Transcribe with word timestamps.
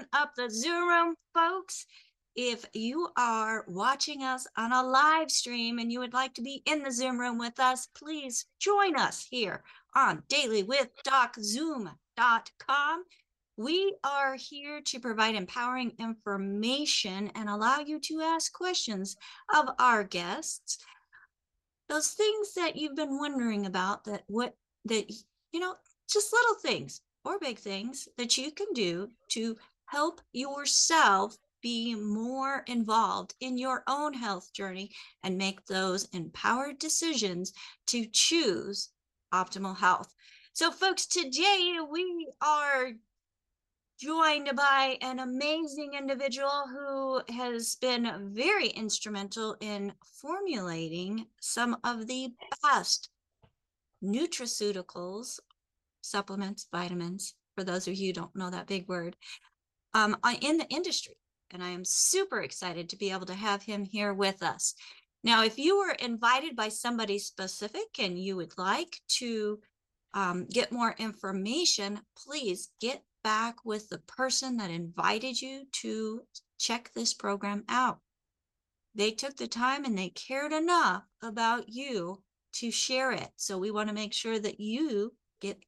Open 0.00 0.08
up 0.12 0.34
the 0.36 0.50
Zoom 0.50 0.88
room, 0.88 1.14
folks. 1.34 1.86
If 2.36 2.64
you 2.72 3.08
are 3.16 3.64
watching 3.68 4.22
us 4.22 4.46
on 4.56 4.72
a 4.72 4.82
live 4.82 5.30
stream 5.30 5.78
and 5.78 5.92
you 5.92 6.00
would 6.00 6.14
like 6.14 6.34
to 6.34 6.42
be 6.42 6.62
in 6.64 6.82
the 6.82 6.92
Zoom 6.92 7.18
room 7.18 7.38
with 7.38 7.60
us, 7.60 7.88
please 7.94 8.46
join 8.60 8.96
us 8.96 9.26
here 9.28 9.62
on 9.94 10.22
dailywithdoczoom.com. 10.30 13.04
We 13.56 13.94
are 14.04 14.36
here 14.36 14.80
to 14.80 15.00
provide 15.00 15.34
empowering 15.34 15.92
information 15.98 17.32
and 17.34 17.48
allow 17.48 17.80
you 17.80 17.98
to 18.00 18.20
ask 18.20 18.52
questions 18.52 19.16
of 19.54 19.70
our 19.78 20.04
guests. 20.04 20.78
Those 21.88 22.10
things 22.10 22.54
that 22.54 22.76
you've 22.76 22.96
been 22.96 23.18
wondering 23.18 23.66
about 23.66 24.04
that 24.04 24.22
what 24.28 24.54
that 24.86 25.10
you 25.52 25.60
know, 25.60 25.74
just 26.08 26.32
little 26.32 26.54
things 26.54 27.02
or 27.24 27.38
big 27.38 27.58
things 27.58 28.08
that 28.16 28.38
you 28.38 28.50
can 28.50 28.68
do 28.74 29.08
to 29.28 29.56
help 29.90 30.20
yourself 30.32 31.36
be 31.62 31.94
more 31.94 32.62
involved 32.66 33.34
in 33.40 33.58
your 33.58 33.82
own 33.86 34.14
health 34.14 34.52
journey 34.52 34.90
and 35.24 35.36
make 35.36 35.64
those 35.66 36.04
empowered 36.12 36.78
decisions 36.78 37.52
to 37.86 38.06
choose 38.06 38.90
optimal 39.34 39.76
health. 39.76 40.14
So, 40.52 40.70
folks, 40.70 41.06
today 41.06 41.76
we 41.90 42.28
are 42.40 42.92
joined 44.00 44.50
by 44.56 44.96
an 45.02 45.18
amazing 45.18 45.92
individual 45.98 46.64
who 46.70 47.34
has 47.34 47.76
been 47.76 48.30
very 48.32 48.68
instrumental 48.68 49.56
in 49.60 49.92
formulating 50.20 51.26
some 51.40 51.76
of 51.84 52.06
the 52.06 52.32
best 52.62 53.10
nutraceuticals, 54.02 55.40
supplements, 56.00 56.66
vitamins, 56.72 57.34
for 57.54 57.64
those 57.64 57.86
of 57.86 57.94
you 57.94 58.08
who 58.08 58.12
don't 58.14 58.34
know 58.36 58.48
that 58.48 58.66
big 58.66 58.88
word, 58.88 59.16
um, 59.94 60.16
in 60.40 60.58
the 60.58 60.68
industry. 60.68 61.16
And 61.52 61.62
I 61.62 61.70
am 61.70 61.84
super 61.84 62.40
excited 62.40 62.88
to 62.90 62.96
be 62.96 63.10
able 63.10 63.26
to 63.26 63.34
have 63.34 63.62
him 63.62 63.84
here 63.84 64.14
with 64.14 64.42
us. 64.42 64.74
Now, 65.22 65.42
if 65.44 65.58
you 65.58 65.78
were 65.78 65.96
invited 65.98 66.56
by 66.56 66.68
somebody 66.68 67.18
specific 67.18 67.98
and 67.98 68.18
you 68.18 68.36
would 68.36 68.56
like 68.56 68.96
to 69.18 69.60
um, 70.14 70.46
get 70.46 70.72
more 70.72 70.94
information, 70.98 72.00
please 72.16 72.70
get 72.80 73.02
back 73.22 73.56
with 73.64 73.88
the 73.88 73.98
person 74.06 74.56
that 74.56 74.70
invited 74.70 75.40
you 75.40 75.66
to 75.72 76.22
check 76.58 76.90
this 76.94 77.12
program 77.12 77.64
out. 77.68 77.98
They 78.94 79.10
took 79.10 79.36
the 79.36 79.46
time 79.46 79.84
and 79.84 79.96
they 79.96 80.08
cared 80.10 80.52
enough 80.52 81.04
about 81.22 81.68
you 81.68 82.22
to 82.54 82.70
share 82.70 83.12
it. 83.12 83.28
So 83.36 83.58
we 83.58 83.70
want 83.70 83.88
to 83.88 83.94
make 83.94 84.12
sure 84.12 84.38
that 84.38 84.58
you 84.58 85.12
get 85.40 85.58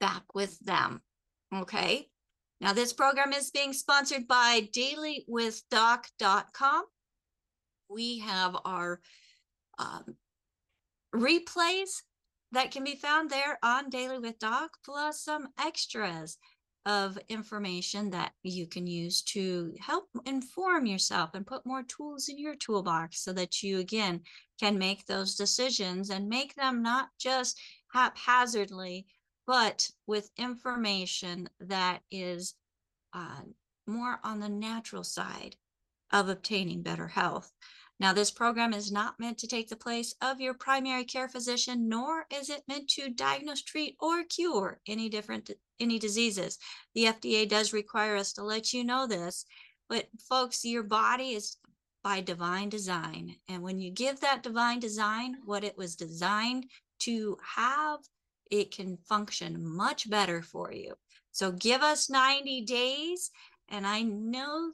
back 0.00 0.34
with 0.34 0.58
them. 0.60 1.00
Okay. 1.54 2.08
Now, 2.62 2.72
this 2.72 2.92
program 2.92 3.32
is 3.32 3.50
being 3.50 3.72
sponsored 3.72 4.28
by 4.28 4.68
dailywithdoc.com. 4.72 6.84
We 7.88 8.20
have 8.20 8.56
our 8.64 9.00
um, 9.80 10.14
replays 11.12 12.02
that 12.52 12.70
can 12.70 12.84
be 12.84 12.94
found 12.94 13.30
there 13.30 13.58
on 13.64 13.90
Daily 13.90 14.20
with 14.20 14.38
Doc, 14.38 14.78
plus 14.84 15.24
some 15.24 15.48
extras 15.58 16.38
of 16.86 17.18
information 17.28 18.10
that 18.10 18.30
you 18.44 18.68
can 18.68 18.86
use 18.86 19.22
to 19.22 19.74
help 19.80 20.08
inform 20.24 20.86
yourself 20.86 21.30
and 21.34 21.44
put 21.44 21.66
more 21.66 21.82
tools 21.82 22.28
in 22.28 22.38
your 22.38 22.54
toolbox 22.54 23.24
so 23.24 23.32
that 23.32 23.64
you 23.64 23.80
again 23.80 24.20
can 24.60 24.78
make 24.78 25.04
those 25.06 25.34
decisions 25.34 26.10
and 26.10 26.28
make 26.28 26.54
them 26.54 26.80
not 26.80 27.08
just 27.18 27.60
haphazardly 27.92 29.04
but 29.46 29.90
with 30.06 30.30
information 30.36 31.48
that 31.60 32.00
is 32.10 32.54
uh, 33.12 33.42
more 33.86 34.18
on 34.22 34.40
the 34.40 34.48
natural 34.48 35.04
side 35.04 35.56
of 36.12 36.28
obtaining 36.28 36.82
better 36.82 37.08
health 37.08 37.52
now, 38.02 38.12
this 38.12 38.32
program 38.32 38.74
is 38.74 38.90
not 38.90 39.20
meant 39.20 39.38
to 39.38 39.46
take 39.46 39.68
the 39.68 39.76
place 39.76 40.12
of 40.20 40.40
your 40.40 40.54
primary 40.54 41.04
care 41.04 41.28
physician, 41.28 41.88
nor 41.88 42.26
is 42.30 42.50
it 42.50 42.66
meant 42.66 42.88
to 42.90 43.08
diagnose, 43.08 43.62
treat, 43.62 43.96
or 44.00 44.24
cure 44.24 44.80
any 44.88 45.08
different 45.08 45.52
any 45.78 46.00
diseases. 46.00 46.58
The 46.96 47.04
FDA 47.04 47.48
does 47.48 47.72
require 47.72 48.16
us 48.16 48.32
to 48.32 48.42
let 48.42 48.72
you 48.72 48.82
know 48.82 49.06
this, 49.06 49.44
but 49.88 50.08
folks, 50.28 50.64
your 50.64 50.82
body 50.82 51.34
is 51.34 51.58
by 52.02 52.20
divine 52.22 52.70
design. 52.70 53.36
And 53.48 53.62
when 53.62 53.78
you 53.78 53.92
give 53.92 54.18
that 54.18 54.42
divine 54.42 54.80
design 54.80 55.36
what 55.44 55.62
it 55.62 55.78
was 55.78 55.94
designed 55.94 56.66
to 57.02 57.38
have, 57.54 58.00
it 58.52 58.70
can 58.70 58.98
function 59.08 59.66
much 59.66 60.08
better 60.08 60.42
for 60.42 60.70
you. 60.72 60.94
So 61.32 61.50
give 61.50 61.80
us 61.80 62.10
90 62.10 62.60
days, 62.60 63.30
and 63.70 63.86
I 63.86 64.02
know 64.02 64.72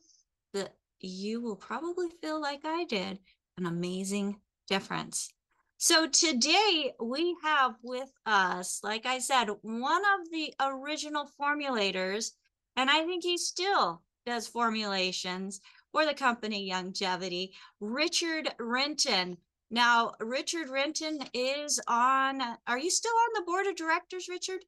that 0.53 0.75
you 1.01 1.41
will 1.41 1.57
probably 1.57 2.09
feel 2.21 2.41
like 2.41 2.63
I 2.65 2.85
did 2.85 3.21
an 3.57 3.67
amazing 3.67 4.41
difference. 4.69 5.33
So 5.77 6.09
today 6.09 6.93
we 7.01 7.37
have 7.45 7.77
with 7.85 8.11
us, 8.27 8.81
like 8.83 9.07
I 9.07 9.21
said, 9.21 9.49
one 9.63 10.03
of 10.03 10.29
the 10.33 10.53
original 10.61 11.31
formulators, 11.41 12.33
and 12.75 12.91
I 12.91 13.05
think 13.05 13.23
he 13.23 13.39
still 13.39 14.03
does 14.27 14.49
formulations 14.49 15.61
for 15.93 16.05
the 16.05 16.15
company 16.15 16.69
Youngevity, 16.69 17.51
Richard 17.81 18.49
Renton. 18.59 19.37
Now, 19.71 20.13
Richard 20.21 20.71
Renton 20.71 21.21
is 21.35 21.79
on, 21.89 22.41
are 22.67 22.79
you 22.79 22.91
still 22.91 23.13
on 23.13 23.29
the 23.35 23.47
board 23.47 23.67
of 23.67 23.77
directors, 23.77 24.29
Richard? 24.29 24.65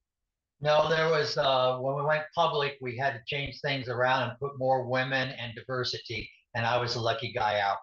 No, 0.61 0.91
there 0.91 1.09
was, 1.09 1.39
uh, 1.39 1.79
when 1.79 1.97
we 1.97 2.03
went 2.03 2.25
public, 2.35 2.77
we 2.83 2.97
had 2.97 3.15
to 3.15 3.21
change 3.27 3.61
things 3.61 3.89
around 3.89 4.29
and 4.29 4.39
put 4.39 4.59
more 4.59 4.85
women 4.87 5.31
and 5.31 5.55
diversity, 5.55 6.31
and 6.55 6.67
I 6.67 6.77
was 6.77 6.95
the 6.95 7.01
lucky 7.01 7.33
guy 7.33 7.61
out. 7.61 7.79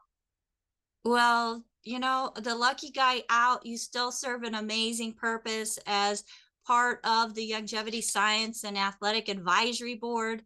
Well, 1.04 1.64
you 1.84 2.00
know, 2.00 2.34
the 2.36 2.54
lucky 2.54 2.92
guy 2.92 3.24
out, 3.30 3.66
you 3.66 3.78
still 3.78 4.12
serve 4.12 4.44
an 4.44 4.56
amazing 4.56 5.14
purpose 5.14 5.80
as 5.88 6.24
part 6.68 7.00
of 7.04 7.34
the 7.34 7.54
Longevity 7.54 8.02
Science 8.02 8.64
and 8.64 8.78
Athletic 8.78 9.30
Advisory 9.30 9.96
Board. 9.96 10.44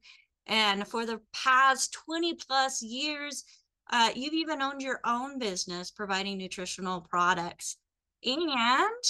And 0.48 0.88
for 0.88 1.06
the 1.06 1.20
past 1.34 1.94
20 2.06 2.36
plus 2.36 2.82
years, 2.82 3.44
uh, 3.92 4.10
you've 4.16 4.34
even 4.34 4.62
owned 4.62 4.82
your 4.82 5.00
own 5.06 5.40
business 5.40 5.92
providing 5.92 6.38
nutritional 6.38 7.02
products. 7.02 7.78
And 8.24 9.04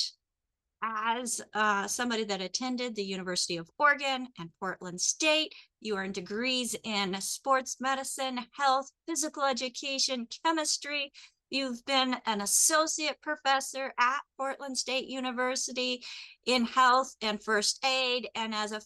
as 0.84 1.42
uh, 1.54 1.88
somebody 1.88 2.24
that 2.24 2.42
attended 2.42 2.96
the 2.96 3.04
University 3.04 3.58
of 3.58 3.70
Oregon 3.78 4.28
and 4.40 4.50
Portland 4.60 5.00
State, 5.00 5.54
you 5.80 5.96
earned 5.96 6.16
degrees 6.16 6.76
in 6.84 7.20
sports 7.22 7.78
medicine, 7.80 8.40
health, 8.58 8.90
physical 9.08 9.44
education, 9.44 10.28
chemistry. 10.44 11.12
You've 11.52 11.86
been 11.86 12.16
an 12.26 12.42
associate 12.42 13.22
professor 13.22 13.94
at 14.00 14.22
Portland 14.38 14.78
State 14.78 15.08
University 15.08 16.04
in 16.46 16.66
health 16.66 17.14
and 17.22 17.44
first 17.44 17.86
aid, 17.86 18.30
and 18.36 18.56
as 18.56 18.72
a 18.72 18.82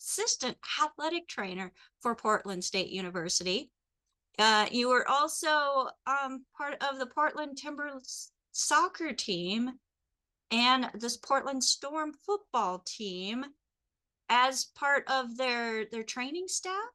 assistant 0.00 0.56
athletic 0.82 1.28
trainer 1.28 1.72
for 2.00 2.14
Portland 2.14 2.64
State 2.64 2.90
University. 2.90 3.70
Uh, 4.38 4.66
you 4.70 4.88
were 4.88 5.08
also 5.08 5.88
um, 6.06 6.44
part 6.56 6.82
of 6.82 6.98
the 6.98 7.06
Portland 7.06 7.56
Timbers 7.56 8.32
soccer 8.52 9.12
team 9.12 9.72
and 10.50 10.90
this 10.94 11.16
Portland 11.16 11.62
Storm 11.62 12.12
football 12.26 12.82
team 12.86 13.44
as 14.28 14.66
part 14.74 15.04
of 15.08 15.36
their 15.36 15.86
their 15.86 16.02
training 16.02 16.48
staff? 16.48 16.88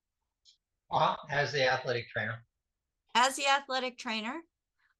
Uh, 0.91 1.15
as 1.29 1.51
the 1.51 1.71
athletic 1.71 2.07
trainer. 2.09 2.43
As 3.13 3.35
the 3.35 3.47
athletic 3.47 3.97
trainer. 3.97 4.41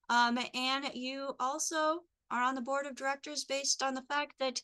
Um, 0.10 0.40
and 0.54 0.90
you 0.94 1.36
also 1.40 2.02
are 2.32 2.42
on 2.42 2.56
the 2.56 2.62
board 2.62 2.86
of 2.86 2.96
directors 2.96 3.46
based 3.46 3.82
on 3.82 3.94
the 3.94 4.04
fact 4.04 4.34
that 4.40 4.62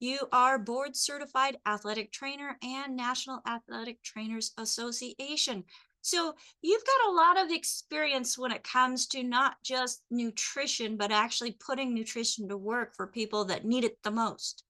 you 0.00 0.18
are 0.32 0.58
board 0.58 0.96
certified 0.96 1.56
athletic 1.66 2.12
trainer 2.12 2.58
and 2.62 2.96
National 2.96 3.40
Athletic 3.46 4.02
Trainers 4.02 4.52
Association. 4.58 5.64
So 6.04 6.34
you've 6.60 6.84
got 6.84 7.08
a 7.08 7.14
lot 7.14 7.42
of 7.42 7.50
experience 7.50 8.36
when 8.36 8.52
it 8.52 8.62
comes 8.62 9.06
to 9.06 9.22
not 9.22 9.56
just 9.64 10.02
nutrition, 10.10 10.98
but 10.98 11.10
actually 11.10 11.52
putting 11.52 11.94
nutrition 11.94 12.46
to 12.50 12.58
work 12.58 12.94
for 12.94 13.06
people 13.06 13.46
that 13.46 13.64
need 13.64 13.84
it 13.84 13.96
the 14.04 14.10
most. 14.10 14.64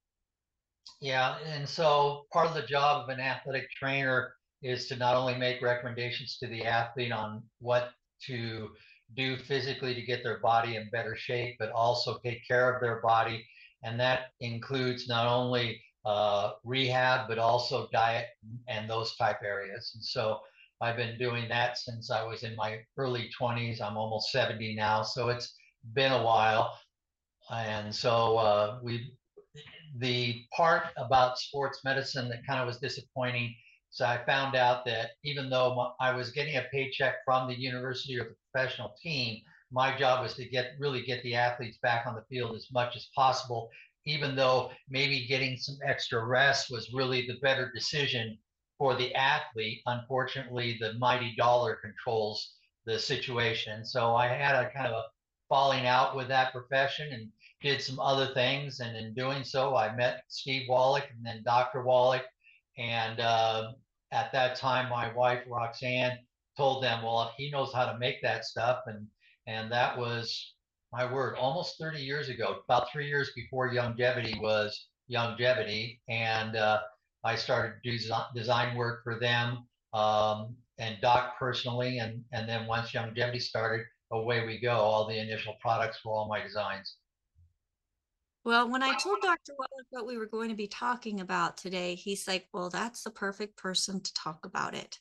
Yeah, 1.00 1.36
and 1.44 1.68
so 1.68 2.26
part 2.32 2.46
of 2.46 2.54
the 2.54 2.62
job 2.62 3.02
of 3.02 3.08
an 3.08 3.18
athletic 3.18 3.68
trainer 3.72 4.34
is 4.62 4.86
to 4.86 4.96
not 4.96 5.16
only 5.16 5.34
make 5.34 5.60
recommendations 5.60 6.38
to 6.38 6.46
the 6.46 6.64
athlete 6.64 7.10
on 7.10 7.42
what 7.58 7.90
to 8.26 8.68
do 9.16 9.36
physically 9.36 9.92
to 9.92 10.02
get 10.02 10.22
their 10.22 10.38
body 10.38 10.76
in 10.76 10.88
better 10.92 11.16
shape, 11.16 11.56
but 11.58 11.72
also 11.72 12.18
take 12.24 12.46
care 12.46 12.72
of 12.72 12.80
their 12.80 13.00
body. 13.00 13.44
And 13.82 13.98
that 13.98 14.26
includes 14.38 15.08
not 15.08 15.26
only 15.26 15.82
uh, 16.04 16.52
rehab, 16.62 17.26
but 17.26 17.38
also 17.38 17.88
diet 17.92 18.26
and 18.68 18.88
those 18.88 19.16
type 19.16 19.40
areas. 19.44 19.90
And 19.96 20.04
so 20.04 20.38
I've 20.84 20.96
been 20.96 21.16
doing 21.18 21.48
that 21.48 21.78
since 21.78 22.10
I 22.10 22.22
was 22.22 22.42
in 22.42 22.54
my 22.56 22.80
early 22.98 23.30
20s. 23.40 23.80
I'm 23.80 23.96
almost 23.96 24.30
70 24.30 24.74
now, 24.74 25.02
so 25.02 25.30
it's 25.30 25.54
been 25.94 26.12
a 26.12 26.22
while. 26.22 26.78
And 27.50 27.94
so 27.94 28.36
uh, 28.36 28.78
we, 28.82 29.14
the 29.98 30.42
part 30.54 30.84
about 30.98 31.38
sports 31.38 31.80
medicine 31.84 32.28
that 32.28 32.46
kind 32.46 32.60
of 32.60 32.66
was 32.66 32.78
disappointing. 32.78 33.54
So 33.88 34.04
I 34.04 34.24
found 34.26 34.56
out 34.56 34.84
that 34.84 35.12
even 35.24 35.48
though 35.48 35.94
I 36.00 36.14
was 36.14 36.32
getting 36.32 36.56
a 36.56 36.66
paycheck 36.70 37.16
from 37.24 37.48
the 37.48 37.58
university 37.58 38.20
or 38.20 38.24
the 38.24 38.36
professional 38.52 38.92
team, 39.02 39.40
my 39.70 39.96
job 39.96 40.22
was 40.22 40.34
to 40.34 40.44
get 40.44 40.72
really 40.78 41.02
get 41.02 41.22
the 41.22 41.34
athletes 41.34 41.78
back 41.82 42.06
on 42.06 42.14
the 42.14 42.24
field 42.28 42.54
as 42.54 42.66
much 42.70 42.94
as 42.94 43.08
possible 43.16 43.70
even 44.06 44.36
though 44.36 44.70
maybe 44.88 45.26
getting 45.26 45.56
some 45.56 45.78
extra 45.82 46.24
rest 46.24 46.70
was 46.70 46.92
really 46.92 47.26
the 47.26 47.38
better 47.40 47.72
decision 47.74 48.36
for 48.84 48.94
the 48.94 49.14
athlete. 49.14 49.80
Unfortunately, 49.86 50.76
the 50.78 50.92
mighty 50.98 51.34
dollar 51.36 51.76
controls 51.76 52.56
the 52.84 52.98
situation. 52.98 53.82
So 53.82 54.14
I 54.14 54.26
had 54.26 54.54
a 54.54 54.70
kind 54.72 54.86
of 54.86 54.92
a 54.92 55.04
falling 55.48 55.86
out 55.86 56.14
with 56.14 56.28
that 56.28 56.52
profession 56.52 57.10
and 57.10 57.30
did 57.62 57.80
some 57.80 57.98
other 57.98 58.34
things. 58.34 58.80
And 58.80 58.94
in 58.94 59.14
doing 59.14 59.42
so, 59.42 59.74
I 59.74 59.96
met 59.96 60.24
Steve 60.28 60.68
Wallach 60.68 61.08
and 61.10 61.24
then 61.24 61.42
Dr. 61.46 61.82
Wallach. 61.82 62.26
And 62.76 63.20
uh, 63.20 63.72
at 64.12 64.30
that 64.32 64.56
time, 64.56 64.90
my 64.90 65.10
wife, 65.14 65.44
Roxanne, 65.48 66.18
told 66.54 66.84
them, 66.84 67.02
well, 67.02 67.32
he 67.38 67.50
knows 67.50 67.72
how 67.72 67.90
to 67.90 67.98
make 67.98 68.20
that 68.20 68.44
stuff. 68.44 68.80
And, 68.84 69.06
and 69.46 69.72
that 69.72 69.96
was 69.96 70.56
my 70.92 71.10
word, 71.10 71.36
almost 71.38 71.78
30 71.80 72.02
years 72.02 72.28
ago, 72.28 72.56
about 72.66 72.92
three 72.92 73.08
years 73.08 73.30
before 73.34 73.72
Youngevity 73.72 74.38
was 74.42 74.88
Youngevity. 75.10 76.00
And 76.06 76.54
uh, 76.54 76.80
I 77.24 77.36
started 77.36 77.74
do 77.82 77.98
design 78.34 78.76
work 78.76 79.02
for 79.02 79.18
them 79.18 79.66
um, 79.94 80.54
and 80.78 80.96
Doc 81.00 81.38
personally. 81.38 81.98
And, 81.98 82.22
and 82.32 82.48
then 82.48 82.66
once 82.66 82.92
Youngevity 82.92 83.40
started, 83.40 83.86
away 84.12 84.46
we 84.46 84.60
go. 84.60 84.72
All 84.72 85.06
the 85.06 85.18
initial 85.18 85.54
products 85.60 86.04
were 86.04 86.12
all 86.12 86.28
my 86.28 86.42
designs. 86.42 86.96
Well, 88.44 88.70
when 88.70 88.82
I 88.82 88.94
told 88.98 89.20
Dr. 89.22 89.54
Wallach 89.58 89.86
what 89.90 90.06
we 90.06 90.18
were 90.18 90.26
going 90.26 90.50
to 90.50 90.54
be 90.54 90.66
talking 90.66 91.20
about 91.20 91.56
today, 91.56 91.94
he's 91.94 92.28
like, 92.28 92.46
well, 92.52 92.68
that's 92.68 93.02
the 93.02 93.10
perfect 93.10 93.56
person 93.56 94.00
to 94.02 94.14
talk 94.14 94.44
about 94.44 94.74
it. 94.74 94.98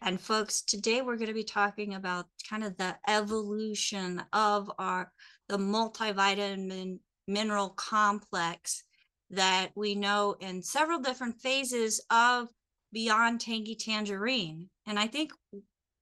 And 0.00 0.20
folks, 0.20 0.62
today 0.62 1.02
we're 1.02 1.16
going 1.16 1.28
to 1.28 1.34
be 1.34 1.44
talking 1.44 1.94
about 1.94 2.26
kind 2.48 2.62
of 2.62 2.76
the 2.76 2.96
evolution 3.08 4.22
of 4.32 4.70
our 4.78 5.10
the 5.48 5.56
multivitamin 5.56 6.98
mineral 7.26 7.70
complex 7.70 8.84
that 9.30 9.70
we 9.74 9.94
know 9.94 10.36
in 10.40 10.62
several 10.62 11.00
different 11.00 11.40
phases 11.40 12.00
of 12.10 12.48
Beyond 12.92 13.40
Tangy 13.40 13.74
Tangerine. 13.74 14.68
And 14.86 14.98
I 14.98 15.06
think 15.06 15.32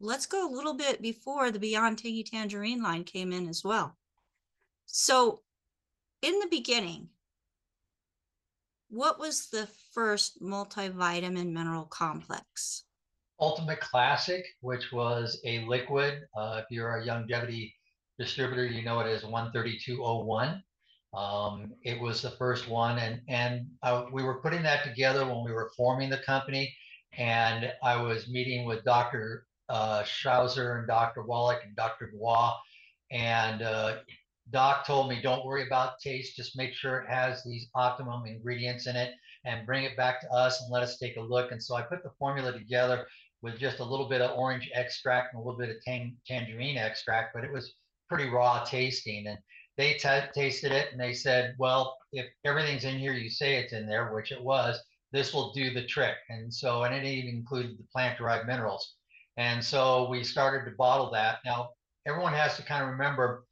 let's 0.01 0.27
go 0.27 0.47
a 0.47 0.55
little 0.55 0.75
bit 0.75 1.01
before 1.01 1.51
the 1.51 1.59
Beyond 1.59 1.99
Tangy 1.99 2.25
Tangerine 2.25 2.83
line 2.83 3.05
came 3.05 3.33
in 3.33 3.49
as 3.49 3.65
well. 3.65 3.97
So 4.87 5.41
in 6.21 6.39
the 6.39 6.49
beginning, 6.51 7.09
what 8.91 9.19
was 9.19 9.49
the 9.49 9.69
first 9.95 10.43
multivitamin 10.43 11.53
mineral 11.53 11.87
complex? 11.87 12.85
Ultimate 13.41 13.81
Classic, 13.81 14.45
which 14.61 14.93
was 14.93 15.41
a 15.45 15.65
liquid. 15.65 16.21
Uh, 16.37 16.61
if 16.63 16.67
you're 16.71 16.99
a 16.99 17.07
Youngevity 17.07 17.73
distributor, 18.19 18.67
you 18.67 18.83
know 18.83 19.01
it 19.01 19.09
as 19.09 19.23
13201. 19.23 20.63
Um, 21.15 21.73
it 21.83 22.01
was 22.01 22.23
the 22.23 22.31
first 22.31 22.69
one, 22.69 22.99
and 22.99 23.21
and 23.29 23.67
uh, 23.83 24.05
we 24.13 24.23
were 24.23 24.41
putting 24.41 24.63
that 24.63 24.85
together 24.85 25.27
when 25.27 25.45
we 25.45 25.53
were 25.53 25.71
forming 25.77 26.11
the 26.11 26.19
company. 26.19 26.75
And 27.19 27.71
I 27.83 28.01
was 28.01 28.29
meeting 28.29 28.65
with 28.65 28.85
Dr. 28.85 29.45
Uh, 29.69 30.03
Schauser 30.03 30.79
and 30.79 30.87
Dr. 30.87 31.23
Wallach 31.23 31.61
and 31.65 31.77
Dr. 31.77 32.11
Bois, 32.15 32.55
and 33.11 33.61
uh, 33.61 33.97
Doc 34.51 34.87
told 34.87 35.09
me, 35.09 35.21
don't 35.21 35.45
worry 35.45 35.67
about 35.67 36.01
taste, 36.01 36.37
just 36.37 36.57
make 36.57 36.75
sure 36.75 36.99
it 36.99 37.09
has 37.09 37.45
these 37.45 37.69
optimum 37.75 38.27
ingredients 38.27 38.87
in 38.87 38.97
it 38.97 39.15
and 39.45 39.67
bring 39.67 39.85
it 39.85 39.97
back 39.97 40.21
to 40.21 40.31
us 40.31 40.61
and 40.61 40.71
let 40.71 40.83
us 40.83 40.99
take 40.99 41.17
a 41.17 41.21
look. 41.21 41.53
And 41.53 41.63
so 41.63 41.75
I 41.75 41.83
put 41.83 42.03
the 42.03 42.13
formula 42.19 42.53
together 42.53 43.07
with 43.41 43.59
just 43.59 43.81
a 43.81 43.85
little 43.85 44.09
bit 44.09 44.21
of 44.21 44.37
orange 44.39 44.71
extract 44.75 45.35
and 45.35 45.43
a 45.43 45.45
little 45.45 45.59
bit 45.59 45.71
of 45.71 45.83
tang- 45.83 46.17
tangerine 46.27 46.77
extract, 46.77 47.35
but 47.35 47.45
it 47.45 47.53
was 47.53 47.75
pretty 48.09 48.29
raw 48.29 48.65
tasting. 48.65 49.27
And 49.27 49.39
they 49.77 49.95
t- 49.95 50.31
tasted 50.35 50.73
it 50.73 50.93
and 50.93 51.01
they 51.01 51.15
said, 51.15 51.55
well, 51.59 51.97
if 52.13 52.27
everything's 52.45 52.85
in 52.85 52.99
here, 52.99 53.13
you 53.13 53.31
say 53.31 53.57
it's 53.57 53.73
in 53.73 53.87
there, 53.87 54.13
which 54.13 54.33
it 54.33 54.43
was, 54.43 54.79
this 55.13 55.33
will 55.33 55.53
do 55.53 55.73
the 55.73 55.87
trick. 55.87 56.17
And 56.29 56.53
so, 56.53 56.85
and 56.85 56.95
it 56.95 57.05
even 57.05 57.31
included 57.31 57.79
the 57.79 57.85
plant 57.93 58.19
derived 58.19 58.47
minerals. 58.47 58.95
And 59.37 59.65
so 59.65 60.09
we 60.11 60.25
started 60.25 60.69
to 60.69 60.77
bottle 60.77 61.11
that. 61.13 61.39
Now, 61.45 61.71
everyone 62.07 62.35
has 62.35 62.57
to 62.57 62.63
kind 62.63 62.83
of 62.83 62.91
remember 62.91 63.45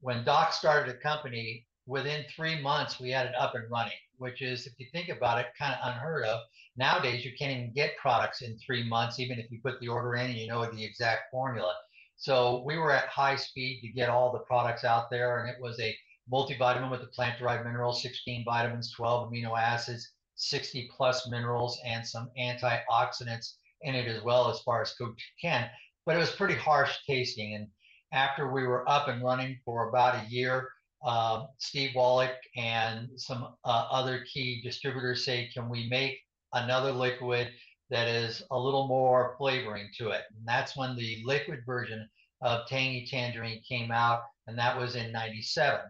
when 0.00 0.24
Doc 0.24 0.52
started 0.52 0.94
the 0.94 0.98
company, 0.98 1.66
within 1.86 2.24
three 2.34 2.60
months, 2.60 3.00
we 3.00 3.10
had 3.10 3.26
it 3.26 3.34
up 3.38 3.54
and 3.54 3.70
running, 3.70 3.92
which 4.18 4.42
is, 4.42 4.66
if 4.66 4.74
you 4.78 4.86
think 4.92 5.08
about 5.08 5.38
it, 5.38 5.46
kind 5.58 5.74
of 5.74 5.92
unheard 5.92 6.24
of 6.24 6.40
Nowadays, 6.76 7.24
you 7.24 7.32
can't 7.38 7.52
even 7.52 7.72
get 7.72 7.96
products 7.98 8.42
in 8.42 8.58
three 8.58 8.82
months, 8.82 9.20
even 9.20 9.38
if 9.38 9.50
you 9.50 9.60
put 9.62 9.78
the 9.78 9.88
order 9.88 10.16
in 10.16 10.30
and 10.30 10.38
you 10.38 10.48
know 10.48 10.64
the 10.64 10.84
exact 10.84 11.30
formula. 11.30 11.72
So 12.16 12.62
we 12.64 12.78
were 12.78 12.92
at 12.92 13.08
high 13.08 13.36
speed 13.36 13.80
to 13.82 13.88
get 13.88 14.08
all 14.08 14.32
the 14.32 14.38
products 14.40 14.84
out 14.84 15.10
there, 15.10 15.40
and 15.40 15.50
it 15.50 15.60
was 15.60 15.78
a 15.80 15.96
multivitamin 16.32 16.90
with 16.90 17.00
the 17.00 17.08
plant-derived 17.08 17.64
minerals, 17.64 18.02
16 18.02 18.44
vitamins, 18.44 18.92
12 18.92 19.30
amino 19.30 19.58
acids, 19.58 20.12
60 20.36 20.90
plus 20.96 21.28
minerals, 21.28 21.78
and 21.84 22.06
some 22.06 22.30
antioxidants 22.38 23.54
in 23.82 23.94
it 23.94 24.06
as 24.06 24.22
well, 24.22 24.50
as 24.50 24.60
far 24.60 24.80
as 24.80 24.94
cooked 24.94 25.22
can. 25.40 25.68
But 26.06 26.16
it 26.16 26.20
was 26.20 26.30
pretty 26.30 26.54
harsh 26.54 26.96
tasting. 27.06 27.54
And 27.54 27.68
after 28.12 28.50
we 28.50 28.66
were 28.66 28.88
up 28.88 29.08
and 29.08 29.22
running 29.22 29.58
for 29.64 29.88
about 29.88 30.24
a 30.24 30.28
year, 30.28 30.70
uh, 31.04 31.46
Steve 31.58 31.94
Wallach 31.94 32.36
and 32.56 33.08
some 33.16 33.54
uh, 33.64 33.86
other 33.90 34.24
key 34.24 34.62
distributors 34.62 35.24
say, 35.24 35.50
can 35.52 35.68
we 35.68 35.88
make 35.88 36.18
another 36.54 36.92
liquid 36.92 37.50
that 37.90 38.08
is 38.08 38.42
a 38.50 38.58
little 38.58 38.88
more 38.88 39.34
flavoring 39.38 39.88
to 39.98 40.10
it. 40.10 40.22
And 40.36 40.46
that's 40.46 40.76
when 40.76 40.96
the 40.96 41.22
liquid 41.24 41.60
version 41.66 42.08
of 42.40 42.66
Tangy 42.66 43.06
Tangerine 43.06 43.62
came 43.66 43.90
out, 43.90 44.22
and 44.46 44.58
that 44.58 44.78
was 44.78 44.96
in 44.96 45.12
97. 45.12 45.80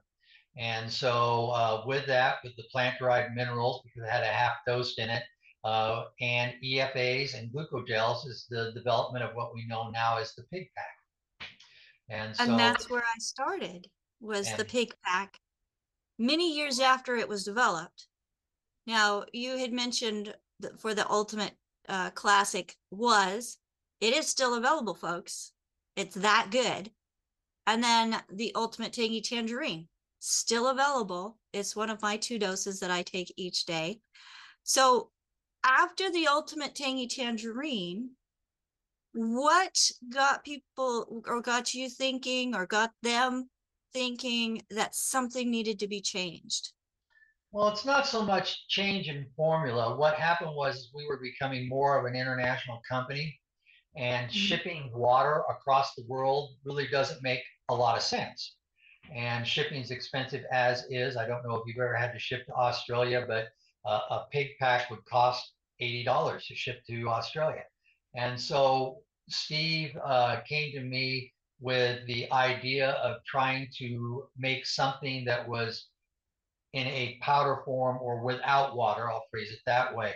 And 0.57 0.91
so 0.91 1.51
uh, 1.51 1.83
with 1.87 2.07
that, 2.07 2.37
with 2.45 2.55
the 2.57 2.65
plant-derived 2.71 3.35
minerals, 3.35 3.83
because 3.85 4.09
it 4.09 4.13
had 4.13 4.23
a 4.23 4.27
half 4.27 4.53
dose 4.67 4.99
in 4.99 5.11
it, 5.11 5.23
uh, 5.65 6.05
and 6.21 6.53
EFAs 6.63 7.39
and 7.39 7.51
glucogels 7.51 8.27
is 8.27 8.47
the 8.51 8.71
development 8.73 9.25
of 9.25 9.35
what 9.35 9.55
we 9.55 9.67
know 9.67 9.91
now 9.91 10.19
as 10.19 10.35
the 10.35 10.43
pig 10.53 10.69
pack. 10.77 11.49
And, 12.11 12.37
so, 12.37 12.45
and 12.45 12.59
that's 12.59 12.91
where 12.91 13.03
I 13.03 13.19
started 13.19 13.89
was 14.21 14.49
and, 14.49 14.59
the 14.59 14.65
pig 14.65 14.95
pack 15.05 15.39
many 16.19 16.55
years 16.55 16.81
after 16.81 17.17
it 17.17 17.29
was 17.29 17.45
developed. 17.45 18.07
Now 18.87 19.25
you 19.33 19.57
had 19.57 19.73
mentioned 19.73 20.35
for 20.79 20.95
the 20.95 21.09
ultimate 21.11 21.55
uh, 21.89 22.11
classic 22.11 22.77
was 22.91 23.59
it 24.01 24.15
is 24.15 24.27
still 24.27 24.55
available 24.55 24.95
folks. 24.95 25.53
It's 25.97 26.17
that 26.17 26.49
good. 26.51 26.91
And 27.67 27.83
then 27.83 28.21
the 28.31 28.53
ultimate 28.55 28.93
tangy 28.93 29.21
tangerine 29.21 29.89
still 30.19 30.69
available. 30.69 31.39
It's 31.53 31.77
one 31.77 31.91
of 31.91 32.03
my 32.03 32.17
two 32.17 32.39
doses 32.39 32.81
that 32.81 32.91
i 32.91 33.03
take 33.03 33.33
each 33.37 33.65
day. 33.65 34.01
So 34.63 35.11
after 35.65 36.11
the 36.11 36.27
ultimate 36.27 36.75
tangy 36.75 37.07
tangerine 37.07 38.11
what 39.15 39.91
got 40.13 40.45
people 40.45 41.23
or 41.27 41.41
got 41.41 41.73
you 41.73 41.89
thinking 41.89 42.55
or 42.55 42.67
got 42.67 42.91
them 43.03 43.49
thinking 43.93 44.61
that 44.71 44.95
something 44.95 45.51
needed 45.51 45.79
to 45.79 45.87
be 45.87 46.01
changed 46.01 46.73
well, 47.55 47.69
it's 47.69 47.85
not 47.85 48.05
so 48.05 48.21
much 48.21 48.67
change 48.67 49.09
in 49.09 49.25
formula. 49.37 49.97
What 49.97 50.17
happened 50.17 50.57
was 50.57 50.91
we 50.93 51.07
were 51.07 51.19
becoming 51.19 51.69
more 51.69 51.97
of 51.97 52.05
an 52.05 52.17
international 52.21 52.83
company, 52.87 53.39
and 53.95 54.27
mm-hmm. 54.27 54.37
shipping 54.37 54.91
water 54.93 55.45
across 55.49 55.95
the 55.95 56.03
world 56.09 56.57
really 56.65 56.89
doesn't 56.89 57.23
make 57.23 57.43
a 57.69 57.75
lot 57.75 57.97
of 57.97 58.03
sense. 58.03 58.57
And 59.15 59.47
shipping 59.47 59.81
is 59.81 59.93
expensive 59.93 60.43
as 60.51 60.85
is. 60.91 61.17
I 61.17 61.29
don't 61.29 61.47
know 61.47 61.55
if 61.55 61.63
you've 61.65 61.79
ever 61.79 61.95
had 61.95 62.13
to 62.13 62.19
ship 62.19 62.45
to 62.47 62.55
Australia, 62.55 63.25
but 63.29 63.51
uh, 63.89 64.01
a 64.11 64.25
pig 64.33 64.49
pack 64.59 64.91
would 64.91 65.05
cost 65.05 65.53
$80 65.81 66.45
to 66.49 66.57
ship 66.57 66.81
to 66.89 67.09
Australia. 67.09 67.63
And 68.17 68.41
so 68.41 68.99
Steve 69.29 69.97
uh, 70.05 70.41
came 70.41 70.73
to 70.73 70.81
me 70.81 71.33
with 71.61 72.05
the 72.09 72.29
idea 72.33 72.91
of 72.91 73.23
trying 73.25 73.69
to 73.79 74.25
make 74.37 74.67
something 74.67 75.25
that 75.27 75.49
was 75.49 75.87
in 76.75 76.87
a 76.89 77.17
powder 77.23 77.63
form 77.65 77.99
or 78.01 78.23
without 78.23 78.77
water. 78.77 79.11
I'll 79.11 79.25
phrase 79.31 79.51
it 79.51 79.61
that 79.65 79.95
way. 79.95 80.13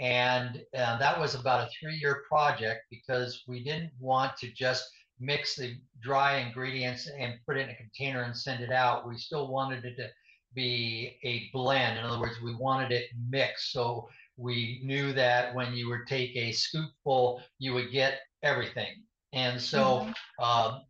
And 0.00 0.62
uh, 0.74 0.98
that 0.98 1.20
was 1.20 1.34
about 1.34 1.68
a 1.68 1.70
three 1.78 1.96
year 1.96 2.24
project 2.26 2.80
because 2.90 3.44
we 3.46 3.62
didn't 3.62 3.92
want 4.00 4.34
to 4.38 4.50
just 4.52 4.84
mix 5.20 5.56
the 5.56 5.76
dry 6.00 6.38
ingredients 6.38 7.06
and 7.18 7.34
put 7.46 7.58
it 7.58 7.68
in 7.68 7.70
a 7.70 7.76
container 7.76 8.22
and 8.22 8.34
send 8.34 8.62
it 8.62 8.72
out. 8.72 9.06
We 9.06 9.18
still 9.18 9.52
wanted 9.52 9.84
it 9.84 9.96
to 9.96 10.08
be 10.54 11.18
a 11.22 11.50
blend. 11.52 11.98
In 11.98 12.04
other 12.06 12.18
words, 12.18 12.40
we 12.42 12.56
wanted 12.56 12.92
it 12.92 13.10
mixed. 13.28 13.72
So 13.72 14.08
we 14.38 14.80
knew 14.82 15.12
that 15.12 15.54
when 15.54 15.74
you 15.74 15.90
would 15.90 16.06
take 16.08 16.34
a 16.34 16.50
scoopful, 16.50 17.40
you 17.58 17.74
would 17.74 17.92
get 17.92 18.20
everything. 18.42 19.04
And 19.34 19.60
so 19.60 20.08
mm-hmm. 20.40 20.42
um, 20.42 20.80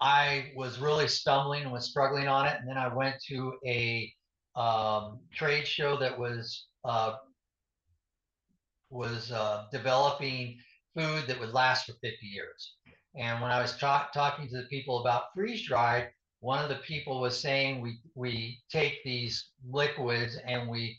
I 0.00 0.50
was 0.56 0.80
really 0.80 1.06
stumbling 1.06 1.62
and 1.62 1.72
was 1.72 1.88
struggling 1.88 2.26
on 2.26 2.46
it. 2.46 2.56
And 2.58 2.68
then 2.68 2.76
I 2.76 2.92
went 2.92 3.14
to 3.28 3.52
a 3.64 4.12
um, 4.58 5.20
trade 5.32 5.66
show 5.66 5.96
that 5.98 6.18
was 6.18 6.66
uh, 6.84 7.14
was 8.90 9.30
uh, 9.30 9.64
developing 9.70 10.58
food 10.96 11.24
that 11.28 11.38
would 11.38 11.52
last 11.52 11.86
for 11.86 11.92
50 11.92 12.16
years. 12.22 12.74
And 13.16 13.40
when 13.40 13.50
I 13.50 13.62
was 13.62 13.76
ta- 13.76 14.10
talking 14.12 14.48
to 14.48 14.56
the 14.56 14.68
people 14.68 15.00
about 15.00 15.24
freeze 15.34 15.66
dried, 15.66 16.08
one 16.40 16.62
of 16.62 16.68
the 16.68 16.76
people 16.76 17.20
was 17.20 17.38
saying 17.38 17.80
we 17.80 18.00
we 18.14 18.58
take 18.70 19.02
these 19.04 19.50
liquids 19.68 20.38
and 20.44 20.68
we 20.68 20.98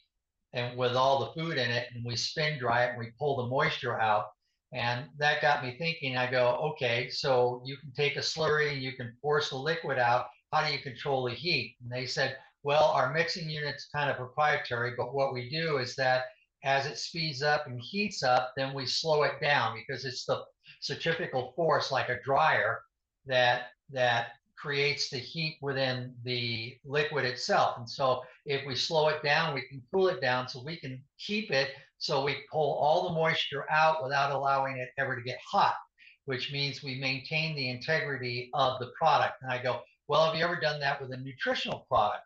and 0.54 0.78
with 0.78 0.94
all 0.94 1.20
the 1.20 1.42
food 1.42 1.58
in 1.58 1.70
it 1.70 1.88
and 1.94 2.04
we 2.06 2.16
spin 2.16 2.60
dry 2.60 2.86
it 2.86 2.89
and 2.92 3.00
we 3.00 3.12
pull 3.20 3.38
the 3.38 3.48
moisture 3.48 4.00
out. 4.00 4.25
And 4.74 5.06
that 5.18 5.42
got 5.42 5.63
me 5.63 5.75
thinking. 5.78 6.16
I 6.16 6.30
go 6.30 6.72
okay 6.72 7.10
so 7.10 7.62
you 7.66 7.75
can 7.78 7.92
take 7.92 8.16
a 8.16 8.20
slurry 8.20 8.72
and 8.72 8.82
you 8.82 8.94
can 8.94 9.13
force 9.22 9.50
the 9.50 9.58
liquid 9.58 10.00
out. 10.00 10.28
How 10.51 10.66
do 10.66 10.74
you 10.74 10.80
control 10.80 11.25
the 11.25 11.34
heat? 11.34 11.75
And 11.82 11.92
they 11.92 12.06
said 12.06 12.38
well 12.63 12.86
our 12.86 13.13
mixing 13.13 13.50
unit's 13.50 13.89
kind 13.94 14.10
of 14.10 14.18
proprietary 14.18 14.94
but 14.98 15.13
what 15.13 15.34
we 15.34 15.50
do 15.50 15.78
is 15.78 15.96
that 15.96 16.25
as 16.63 16.86
it 16.86 16.98
speeds 16.98 17.42
up 17.42 17.66
and 17.68 17.80
heats 17.82 18.24
up 18.24 18.51
then 18.58 18.74
we 18.74 18.86
slow 18.86 19.24
it 19.24 19.39
down 19.42 19.75
because 19.75 20.06
it's 20.06 20.25
the 20.25 20.44
centrifugal 20.82 21.54
force 21.56 21.92
like 21.92 22.10
a 22.10 22.22
dryer 22.24 22.82
that 23.25 23.68
that 23.92 24.28
creates 24.60 25.10
the 25.10 25.18
heat 25.18 25.58
within 25.62 26.13
the 26.24 26.78
liquid 26.84 27.24
itself. 27.24 27.78
And 27.78 27.89
so 27.89 28.22
if 28.46 28.66
we 28.68 28.75
slow 28.75 29.08
it 29.08 29.24
down, 29.24 29.54
we 29.54 29.62
can 29.62 29.82
cool 29.92 30.10
it 30.10 30.20
down 30.20 30.50
so 30.50 30.62
we 30.63 30.78
can 30.78 31.01
keep 31.18 31.50
it 31.51 31.70
so 31.98 32.24
we 32.24 32.38
pull 32.50 32.75
all 32.75 33.10
the 33.10 33.13
moisture 33.13 33.66
out 33.70 34.01
without 34.01 34.32
allowing 34.32 34.78
it 34.78 34.89
ever 34.98 35.16
to 35.18 35.22
get 35.22 35.38
hot, 35.45 35.76
which 36.26 36.52
means 36.52 36.82
we 36.82 36.95
maintain 36.95 37.56
the 37.56 37.69
integrity 37.69 38.50
of 38.54 38.80
the 38.80 38.91
product. 38.98 39.34
And 39.41 39.52
I 39.52 39.62
go, 39.62 39.82
well, 40.08 40.26
have 40.26 40.36
you 40.36 40.43
ever 40.43 40.60
done 40.60 40.80
that 40.80 41.02
with 41.02 41.12
a 41.12 41.17
nutritional 41.17 41.86
product? 41.89 42.24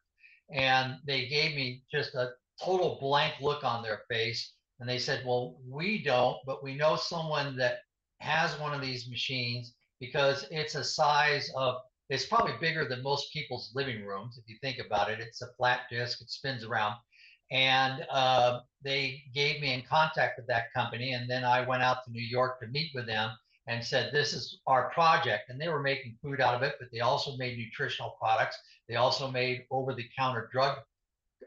And 0.53 0.97
they 1.05 1.27
gave 1.27 1.55
me 1.55 1.83
just 1.91 2.13
a 2.15 2.31
total 2.63 2.97
blank 3.01 3.33
look 3.41 3.63
on 3.63 3.83
their 3.83 4.01
face. 4.09 4.53
And 4.79 4.87
they 4.87 4.99
said, 4.99 5.23
well, 5.25 5.57
we 5.67 6.03
don't, 6.03 6.37
but 6.45 6.63
we 6.63 6.75
know 6.75 6.95
someone 6.95 7.57
that 7.57 7.79
has 8.19 8.57
one 8.59 8.73
of 8.73 8.81
these 8.81 9.09
machines 9.09 9.73
because 9.99 10.45
it's 10.51 10.75
a 10.75 10.83
size 10.83 11.51
of 11.55 11.75
it's 12.09 12.25
probably 12.25 12.53
bigger 12.59 12.85
than 12.85 13.01
most 13.01 13.31
people's 13.33 13.71
living 13.73 14.05
rooms 14.05 14.37
if 14.37 14.43
you 14.47 14.57
think 14.61 14.77
about 14.85 15.09
it. 15.09 15.19
It's 15.19 15.41
a 15.41 15.53
flat 15.57 15.81
disk, 15.89 16.21
it 16.21 16.29
spins 16.29 16.63
around. 16.63 16.95
And 17.51 18.05
uh, 18.09 18.59
they 18.83 19.23
gave 19.33 19.61
me 19.61 19.73
in 19.73 19.83
contact 19.83 20.37
with 20.37 20.47
that 20.47 20.73
company. 20.75 21.13
And 21.13 21.29
then 21.29 21.43
I 21.43 21.65
went 21.65 21.83
out 21.83 22.03
to 22.05 22.11
New 22.11 22.21
York 22.21 22.59
to 22.59 22.67
meet 22.67 22.91
with 22.93 23.07
them 23.07 23.31
and 23.67 23.83
said, 23.83 24.11
This 24.11 24.33
is 24.33 24.59
our 24.67 24.89
project. 24.89 25.49
And 25.49 25.59
they 25.59 25.69
were 25.69 25.81
making 25.81 26.17
food 26.21 26.41
out 26.41 26.55
of 26.55 26.63
it, 26.63 26.75
but 26.79 26.89
they 26.91 26.99
also 26.99 27.37
made 27.37 27.57
nutritional 27.57 28.15
products. 28.19 28.57
They 28.89 28.95
also 28.95 29.31
made 29.31 29.65
over 29.71 29.93
the 29.93 30.07
counter 30.17 30.49
drug 30.51 30.77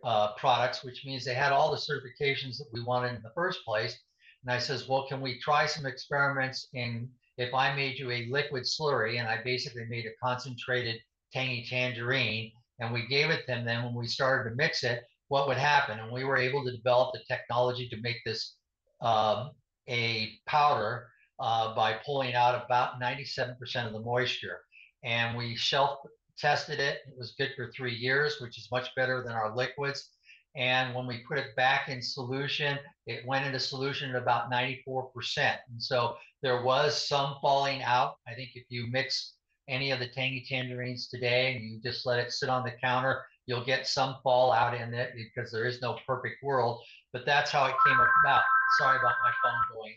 uh, 0.05 0.33
products, 0.35 0.83
which 0.83 1.05
means 1.05 1.25
they 1.25 1.35
had 1.35 1.53
all 1.53 1.71
the 1.71 1.77
certifications 1.77 2.59
that 2.59 2.69
we 2.73 2.83
wanted 2.83 3.15
in 3.15 3.23
the 3.23 3.33
first 3.35 3.65
place. 3.65 3.99
And 4.43 4.53
I 4.53 4.59
says, 4.59 4.89
Well, 4.89 5.07
can 5.09 5.21
we 5.21 5.41
try 5.41 5.67
some 5.67 5.87
experiments 5.87 6.69
in 6.73 7.09
if 7.39 7.53
I 7.53 7.75
made 7.75 7.99
you 7.99 8.11
a 8.11 8.27
liquid 8.31 8.65
slurry 8.65 9.19
and 9.19 9.29
I 9.29 9.43
basically 9.43 9.85
made 9.85 10.07
a 10.07 10.17
concentrated 10.23 10.97
tangy 11.33 11.67
tangerine 11.69 12.53
and 12.79 12.93
we 12.93 13.07
gave 13.09 13.31
it 13.31 13.41
to 13.41 13.47
them, 13.47 13.65
then 13.65 13.85
when 13.85 13.95
we 13.95 14.07
started 14.07 14.49
to 14.49 14.57
mix 14.57 14.85
it, 14.85 15.03
what 15.29 15.49
would 15.49 15.57
happen? 15.59 15.99
And 15.99 16.11
we 16.11 16.25
were 16.25 16.37
able 16.37 16.65
to 16.65 16.75
develop 16.75 17.13
the 17.13 17.21
technology 17.29 17.89
to 17.89 18.01
make 18.01 18.17
this 18.25 18.55
um, 19.03 19.51
a 19.89 20.33
powder 20.47 21.09
uh, 21.39 21.75
by 21.75 21.95
pulling 22.05 22.35
out 22.35 22.65
about 22.65 23.01
97% 23.01 23.57
of 23.87 23.93
the 23.93 24.01
moisture. 24.01 24.61
And 25.05 25.37
we 25.37 25.57
shelf 25.57 25.99
tested 26.39 26.81
it. 26.81 26.99
It 27.09 27.19
was 27.19 27.35
good 27.39 27.53
for 27.57 27.71
three 27.71 27.95
years, 27.95 28.41
which 28.41 28.59
is 28.59 28.69
much 28.71 28.95
better 28.95 29.23
than 29.23 29.33
our 29.33 29.55
liquids. 29.55 30.11
And 30.57 30.95
when 30.95 31.07
we 31.07 31.23
put 31.29 31.39
it 31.39 31.55
back 31.55 31.89
in 31.89 32.01
solution, 32.01 32.79
it 33.07 33.27
went 33.27 33.47
into 33.47 33.61
solution 33.61 34.11
at 34.11 34.23
about 34.23 34.51
94%. 34.51 35.09
And 35.37 35.83
so 35.83 36.17
there 36.43 36.63
was 36.63 37.07
some 37.07 37.37
falling 37.43 37.83
out. 37.83 38.17
I 38.27 38.35
think 38.35 38.51
if 38.55 38.65
you 38.71 38.87
mix 38.91 39.35
any 39.69 39.91
of 39.91 39.99
the 39.99 40.09
tangy 40.09 40.47
tangerines 40.49 41.09
today 41.09 41.55
and 41.55 41.65
you 41.65 41.81
just 41.83 42.07
let 42.07 42.19
it 42.19 42.33
sit 42.33 42.49
on 42.49 42.65
the 42.65 42.73
counter, 42.83 43.23
you'll 43.47 43.65
get 43.65 43.87
some 43.87 44.17
fallout 44.23 44.75
in 44.75 44.95
it 44.95 45.13
because 45.15 45.53
there 45.53 45.67
is 45.67 45.83
no 45.83 45.99
perfect 46.07 46.43
world. 46.43 46.83
But 47.13 47.27
that's 47.27 47.51
how 47.51 47.67
it 47.67 47.75
came 47.87 47.99
about. 48.25 48.43
Sorry 48.79 48.97
about 48.97 49.15
my 49.25 49.33
phone 49.43 49.77
going. 49.77 49.95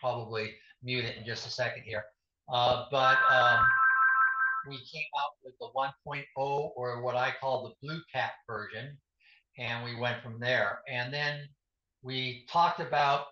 Probably 0.00 0.54
mute 0.82 1.04
it 1.04 1.16
in 1.16 1.24
just 1.24 1.46
a 1.46 1.50
second 1.50 1.82
here. 1.84 2.04
Uh, 2.52 2.86
but 2.90 3.18
um, 3.30 3.60
we 4.68 4.76
came 4.76 5.04
out 5.20 5.32
with 5.44 5.54
the 5.60 5.68
1.0 5.76 6.70
or 6.76 7.02
what 7.02 7.16
I 7.16 7.34
call 7.40 7.64
the 7.64 7.86
blue 7.86 8.00
cat 8.12 8.32
version 8.46 8.96
and 9.58 9.84
we 9.84 9.96
went 9.96 10.22
from 10.22 10.38
there. 10.38 10.80
And 10.88 11.12
then 11.12 11.48
we 12.02 12.46
talked 12.50 12.80
about 12.80 13.26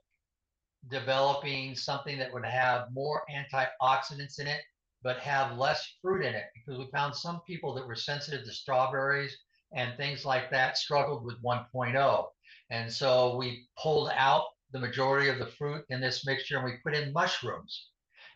developing 0.90 1.74
something 1.74 2.18
that 2.18 2.32
would 2.32 2.44
have 2.44 2.92
more 2.92 3.22
antioxidants 3.30 4.40
in 4.40 4.46
it, 4.46 4.60
but 5.02 5.18
have 5.18 5.56
less 5.58 5.86
fruit 6.02 6.24
in 6.24 6.34
it 6.34 6.46
because 6.54 6.78
we 6.78 6.90
found 6.90 7.14
some 7.14 7.40
people 7.46 7.74
that 7.74 7.86
were 7.86 7.94
sensitive 7.94 8.44
to 8.44 8.52
strawberries 8.52 9.36
and 9.72 9.96
things 9.96 10.24
like 10.24 10.50
that 10.50 10.76
struggled 10.76 11.24
with 11.24 11.42
1.0. 11.42 12.26
And 12.70 12.92
so 12.92 13.36
we 13.36 13.66
pulled 13.80 14.10
out 14.14 14.44
the 14.76 14.86
majority 14.86 15.28
of 15.28 15.38
the 15.38 15.46
fruit 15.46 15.84
in 15.90 16.00
this 16.00 16.26
mixture 16.26 16.56
and 16.56 16.64
we 16.64 16.78
put 16.84 16.94
in 16.94 17.12
mushrooms. 17.12 17.88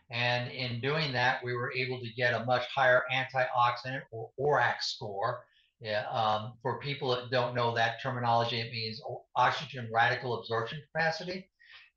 And 0.09 0.51
in 0.51 0.81
doing 0.81 1.13
that, 1.13 1.43
we 1.43 1.53
were 1.53 1.73
able 1.73 1.99
to 1.99 2.13
get 2.17 2.33
a 2.33 2.45
much 2.45 2.65
higher 2.75 3.03
antioxidant 3.13 4.01
or 4.11 4.29
ORAC 4.39 4.81
score 4.81 5.45
yeah, 5.81 6.05
um, 6.11 6.53
for 6.61 6.77
people 6.77 7.09
that 7.09 7.31
don't 7.31 7.55
know 7.55 7.73
that 7.73 8.01
terminology, 8.03 8.59
it 8.59 8.71
means 8.71 9.01
oxygen 9.35 9.89
radical 9.91 10.39
absorption 10.39 10.79
capacity. 10.91 11.49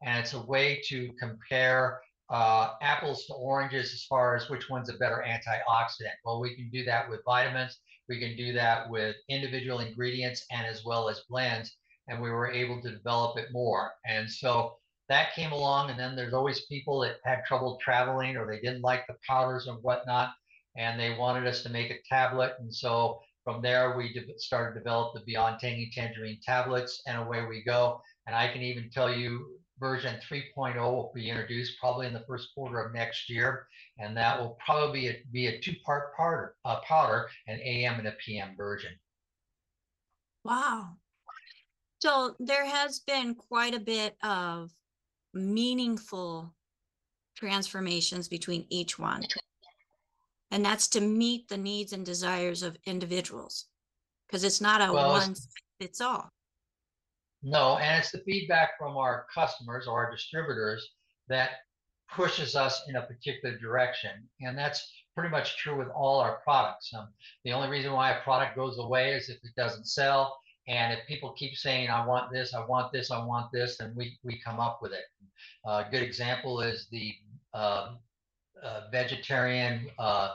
And 0.03 0.19
it's 0.19 0.33
a 0.33 0.41
way 0.41 0.81
to 0.87 1.13
compare 1.21 2.01
uh, 2.31 2.73
apples 2.81 3.27
to 3.27 3.35
oranges 3.35 3.93
as 3.93 4.05
far 4.05 4.37
as 4.37 4.49
which 4.49 4.71
one's 4.71 4.89
a 4.89 4.95
better 4.95 5.23
antioxidant. 5.27 6.17
Well, 6.25 6.41
we 6.41 6.57
can 6.57 6.71
do 6.71 6.83
that 6.85 7.11
with 7.11 7.21
vitamins. 7.27 7.79
We 8.09 8.19
can 8.19 8.37
do 8.37 8.55
that 8.55 8.89
with 8.89 9.17
individual 9.29 9.81
ingredients 9.81 10.47
and 10.51 10.67
as 10.67 10.83
well 10.85 11.11
as 11.11 11.21
blends. 11.29 11.77
And 12.09 12.21
we 12.21 12.31
were 12.31 12.51
able 12.51 12.83
to 12.83 12.91
develop 12.91 13.39
it 13.39 13.53
more. 13.53 13.93
And 14.07 14.31
so 14.31 14.77
that 15.09 15.35
came 15.35 15.53
along. 15.53 15.91
And 15.91 15.99
then 15.99 16.17
there's 16.17 16.35
always 16.35 16.67
people 16.67 17.01
that 17.01 17.17
had 17.25 17.45
trouble 17.47 17.79
traveling 17.83 18.37
or 18.37 18.47
they 18.47 18.61
didn't 18.61 18.83
like 18.83 19.07
the 19.07 19.17
powders 19.27 19.67
and 19.67 19.83
whatnot. 19.83 20.31
And 20.77 20.99
they 20.99 21.17
wanted 21.17 21.47
us 21.47 21.63
to 21.63 21.69
make 21.69 21.91
a 21.91 22.01
tablet. 22.09 22.55
And 22.59 22.75
so 22.75 23.21
from 23.45 23.61
there, 23.61 23.97
we 23.97 24.13
de- 24.13 24.39
started 24.39 24.75
to 24.75 24.81
develop 24.81 25.15
the 25.15 25.21
Beyond 25.21 25.61
Tangy 25.61 25.91
Tangerine 25.95 26.41
tablets, 26.43 27.03
and 27.07 27.19
away 27.19 27.45
we 27.45 27.63
go. 27.63 28.01
And 28.27 28.35
I 28.35 28.49
can 28.49 28.63
even 28.63 28.91
tell 28.91 29.15
you 29.15 29.59
version 29.79 30.19
3.0 30.31 30.77
will 30.77 31.13
be 31.15 31.29
introduced 31.29 31.79
probably 31.79 32.07
in 32.07 32.15
the 32.15 32.25
first 32.27 32.49
quarter 32.55 32.81
of 32.81 32.95
next 32.95 33.29
year. 33.29 33.67
And 33.99 34.17
that 34.17 34.41
will 34.41 34.57
probably 34.65 35.01
be 35.01 35.09
a, 35.09 35.23
be 35.31 35.47
a 35.49 35.61
two-part 35.61 36.17
powder, 36.17 36.55
uh, 36.65 36.81
powder, 36.81 37.29
an 37.47 37.61
AM 37.61 37.99
and 37.99 38.09
a 38.09 38.13
PM 38.13 38.57
version. 38.57 38.93
Wow. 40.43 40.97
So 42.05 42.37
there 42.39 42.67
has 42.67 43.01
been 43.01 43.35
quite 43.35 43.75
a 43.75 43.81
bit 43.81 44.15
of 44.23 44.71
meaningful 45.33 46.55
transformations 47.35 48.29
between 48.29 48.67
each 48.69 48.99
one. 48.99 49.23
And 50.51 50.63
that's 50.63 50.87
to 50.89 51.01
meet 51.01 51.49
the 51.49 51.57
needs 51.57 51.95
and 51.95 52.05
desires 52.05 52.63
of 52.63 52.77
individuals 52.85 53.69
because 54.27 54.45
it's 54.45 54.61
not 54.61 54.87
a 54.87 54.93
well, 54.93 55.13
one 55.13 55.35
fits 55.81 56.03
all. 56.03 56.29
No 57.43 57.79
and 57.79 58.01
it's 58.01 58.11
the 58.11 58.19
feedback 58.27 58.73
from 58.79 58.99
our 58.99 59.25
customers 59.35 59.87
or 59.87 60.05
our 60.05 60.11
distributors 60.11 60.87
that 61.29 61.53
pushes 62.15 62.55
us 62.55 62.83
in 62.87 62.97
a 62.97 63.07
particular 63.07 63.57
direction. 63.59 64.29
And 64.43 64.59
that's 64.59 64.93
pretty 65.15 65.31
much 65.31 65.57
true 65.57 65.79
with 65.79 65.89
all 65.89 66.21
our 66.21 66.41
products. 66.45 66.93
Um, 66.95 67.09
the 67.47 67.53
only 67.53 67.71
reason 67.71 67.95
why 67.95 68.11
a 68.11 68.21
product 68.21 68.57
goes 68.57 68.77
away 68.79 69.15
is 69.15 69.31
if 69.31 69.37
it 69.37 69.57
doesn't 69.57 69.87
sell 69.87 70.37
and 70.69 70.93
if 70.93 71.07
people 71.07 71.33
keep 71.33 71.57
saying 71.57 71.89
i 71.91 72.05
want 72.07 72.33
this 72.33 72.55
i 72.55 72.65
want 72.67 72.93
this 72.93 73.11
i 73.11 73.25
want 73.25 73.51
this 73.53 73.77
then 73.79 73.93
we, 73.97 74.19
we 74.25 74.41
come 74.41 74.61
up 74.61 74.81
with 74.83 74.93
it 74.93 75.05
uh, 75.69 75.85
a 75.87 75.91
good 75.91 76.03
example 76.03 76.61
is 76.61 76.89
the 76.91 77.15
um, 77.55 77.99
uh, 78.63 78.83
vegetarian 78.93 79.89
uh, 79.99 80.33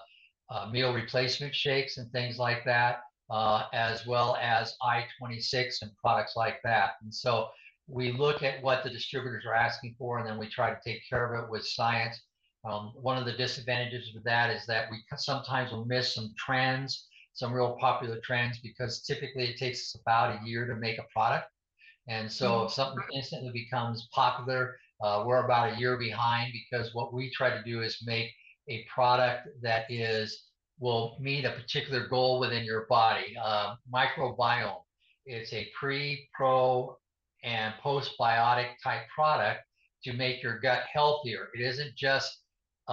uh, 0.49 0.67
meal 0.71 0.93
replacement 0.93 1.55
shakes 1.55 1.97
and 1.97 2.11
things 2.11 2.37
like 2.39 2.63
that. 2.65 3.01
uh, 3.29 3.65
as 3.73 4.05
well 4.07 4.37
as 4.41 4.75
I-26 4.81 5.81
and 5.83 5.91
products 5.97 6.35
like 6.35 6.61
that. 6.63 6.93
And 7.03 7.13
so 7.13 7.49
we 7.87 8.11
look 8.11 8.43
at 8.43 8.61
what 8.63 8.83
the 8.83 8.89
distributors 8.89 9.45
are 9.45 9.53
asking 9.55 9.95
for, 9.97 10.19
and 10.19 10.27
then 10.27 10.37
we 10.39 10.47
try 10.47 10.71
to 10.71 10.79
take 10.83 11.01
care 11.09 11.33
of 11.33 11.43
it 11.43 11.51
with 11.51 11.65
science. 11.65 12.21
Um, 12.69 12.93
one 12.95 13.17
of 13.17 13.25
the 13.25 13.33
disadvantages 13.33 14.15
of 14.15 14.23
that 14.23 14.49
is 14.51 14.65
that 14.67 14.89
we 14.91 15.03
sometimes 15.17 15.71
will 15.71 15.85
miss 15.85 16.15
some 16.15 16.33
trends, 16.37 17.07
some 17.39 17.53
real 17.53 17.77
popular 17.79 18.19
trends, 18.21 18.59
because 18.59 19.03
typically 19.03 19.45
it 19.49 19.57
takes 19.57 19.79
us 19.95 20.01
about 20.01 20.41
a 20.41 20.47
year 20.47 20.67
to 20.67 20.75
make 20.75 20.99
a 20.99 21.07
product. 21.13 21.47
And 22.07 22.31
so 22.31 22.47
Mhm. 22.47 22.65
if 22.65 22.73
something 22.73 23.03
instantly 23.13 23.51
becomes 23.51 24.07
popular, 24.13 24.77
uh, 25.01 25.23
we're 25.25 25.45
about 25.45 25.73
a 25.73 25.79
year 25.79 25.97
behind 25.97 26.53
because 26.53 26.93
what 26.93 27.13
we 27.13 27.31
try 27.31 27.49
to 27.51 27.63
do 27.63 27.81
is 27.81 28.03
make 28.05 28.31
a 28.67 28.85
product 28.85 29.47
that 29.61 29.89
is 29.89 30.47
will 30.79 31.17
meet 31.19 31.45
a 31.45 31.51
particular 31.53 32.07
goal 32.07 32.39
within 32.39 32.65
your 32.65 32.85
body. 32.87 33.35
Uh, 33.41 33.75
microbiome 33.93 34.83
It's 35.25 35.53
a 35.53 35.69
pre, 35.79 36.29
pro, 36.33 36.97
and 37.43 37.73
postbiotic 37.83 38.75
type 38.83 39.07
product 39.09 39.61
to 40.03 40.13
make 40.13 40.43
your 40.43 40.59
gut 40.59 40.83
healthier. 40.91 41.49
It 41.53 41.61
isn't 41.61 41.95
just 41.95 42.38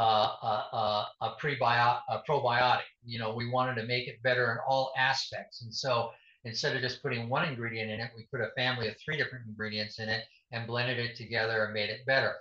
a, 0.01 0.65
a, 0.73 1.09
a 1.23 1.37
prebiotic, 1.43 2.01
a 2.09 2.23
probiotic. 2.29 2.83
You 3.05 3.19
know, 3.19 3.35
we 3.35 3.49
wanted 3.49 3.81
to 3.81 3.87
make 3.87 4.09
it 4.09 4.23
better 4.23 4.53
in 4.53 4.59
all 4.69 4.93
aspects. 4.97 5.63
And 5.63 5.75
so 5.75 6.11
instead 6.45 6.77
of 6.77 6.83
just 6.83 7.03
putting 7.03 7.29
one 7.29 7.49
ingredient 7.49 7.91
in 7.91 8.01
it, 8.01 8.11
we 8.17 8.27
put 8.31 8.41
a 8.41 8.51
family 8.57 8.89
of 8.89 8.95
three 9.05 9.17
different 9.17 9.47
ingredients 9.47 9.99
in 9.99 10.09
it 10.09 10.25
and 10.53 10.67
blended 10.67 10.99
it 10.99 11.17
together 11.17 11.65
and 11.65 11.75
made 11.75 11.91
it 11.91 12.07
better. 12.07 12.35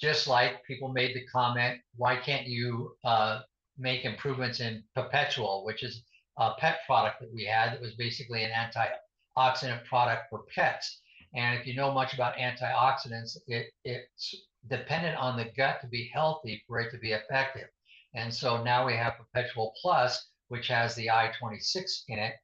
Just 0.00 0.26
like 0.26 0.64
people 0.64 0.88
made 0.88 1.14
the 1.14 1.26
comment, 1.26 1.80
why 1.96 2.16
can't 2.16 2.46
you 2.46 2.96
uh, 3.04 3.40
make 3.78 4.04
improvements 4.04 4.60
in 4.60 4.82
Perpetual, 4.94 5.64
which 5.64 5.82
is 5.82 6.02
a 6.38 6.52
pet 6.58 6.80
product 6.86 7.20
that 7.20 7.32
we 7.32 7.44
had 7.44 7.72
that 7.72 7.80
was 7.80 7.94
basically 7.94 8.42
an 8.42 8.50
antioxidant 8.50 9.84
product 9.84 10.24
for 10.30 10.44
pets. 10.54 11.00
And 11.34 11.58
if 11.58 11.66
you 11.66 11.74
know 11.74 11.92
much 11.92 12.14
about 12.14 12.36
antioxidants, 12.36 13.36
it, 13.46 13.72
it's 13.84 14.34
dependent 14.68 15.16
on 15.16 15.36
the 15.36 15.50
gut 15.56 15.80
to 15.80 15.86
be 15.88 16.10
healthy 16.12 16.62
for 16.66 16.80
it 16.80 16.90
to 16.92 16.98
be 16.98 17.12
effective. 17.12 17.68
And 18.14 18.32
so 18.32 18.62
now 18.62 18.86
we 18.86 18.94
have 18.94 19.14
Perpetual 19.18 19.72
Plus, 19.80 20.28
which 20.48 20.68
has 20.68 20.94
the 20.94 21.10
I-26 21.10 22.02
in 22.08 22.18
it 22.18 22.34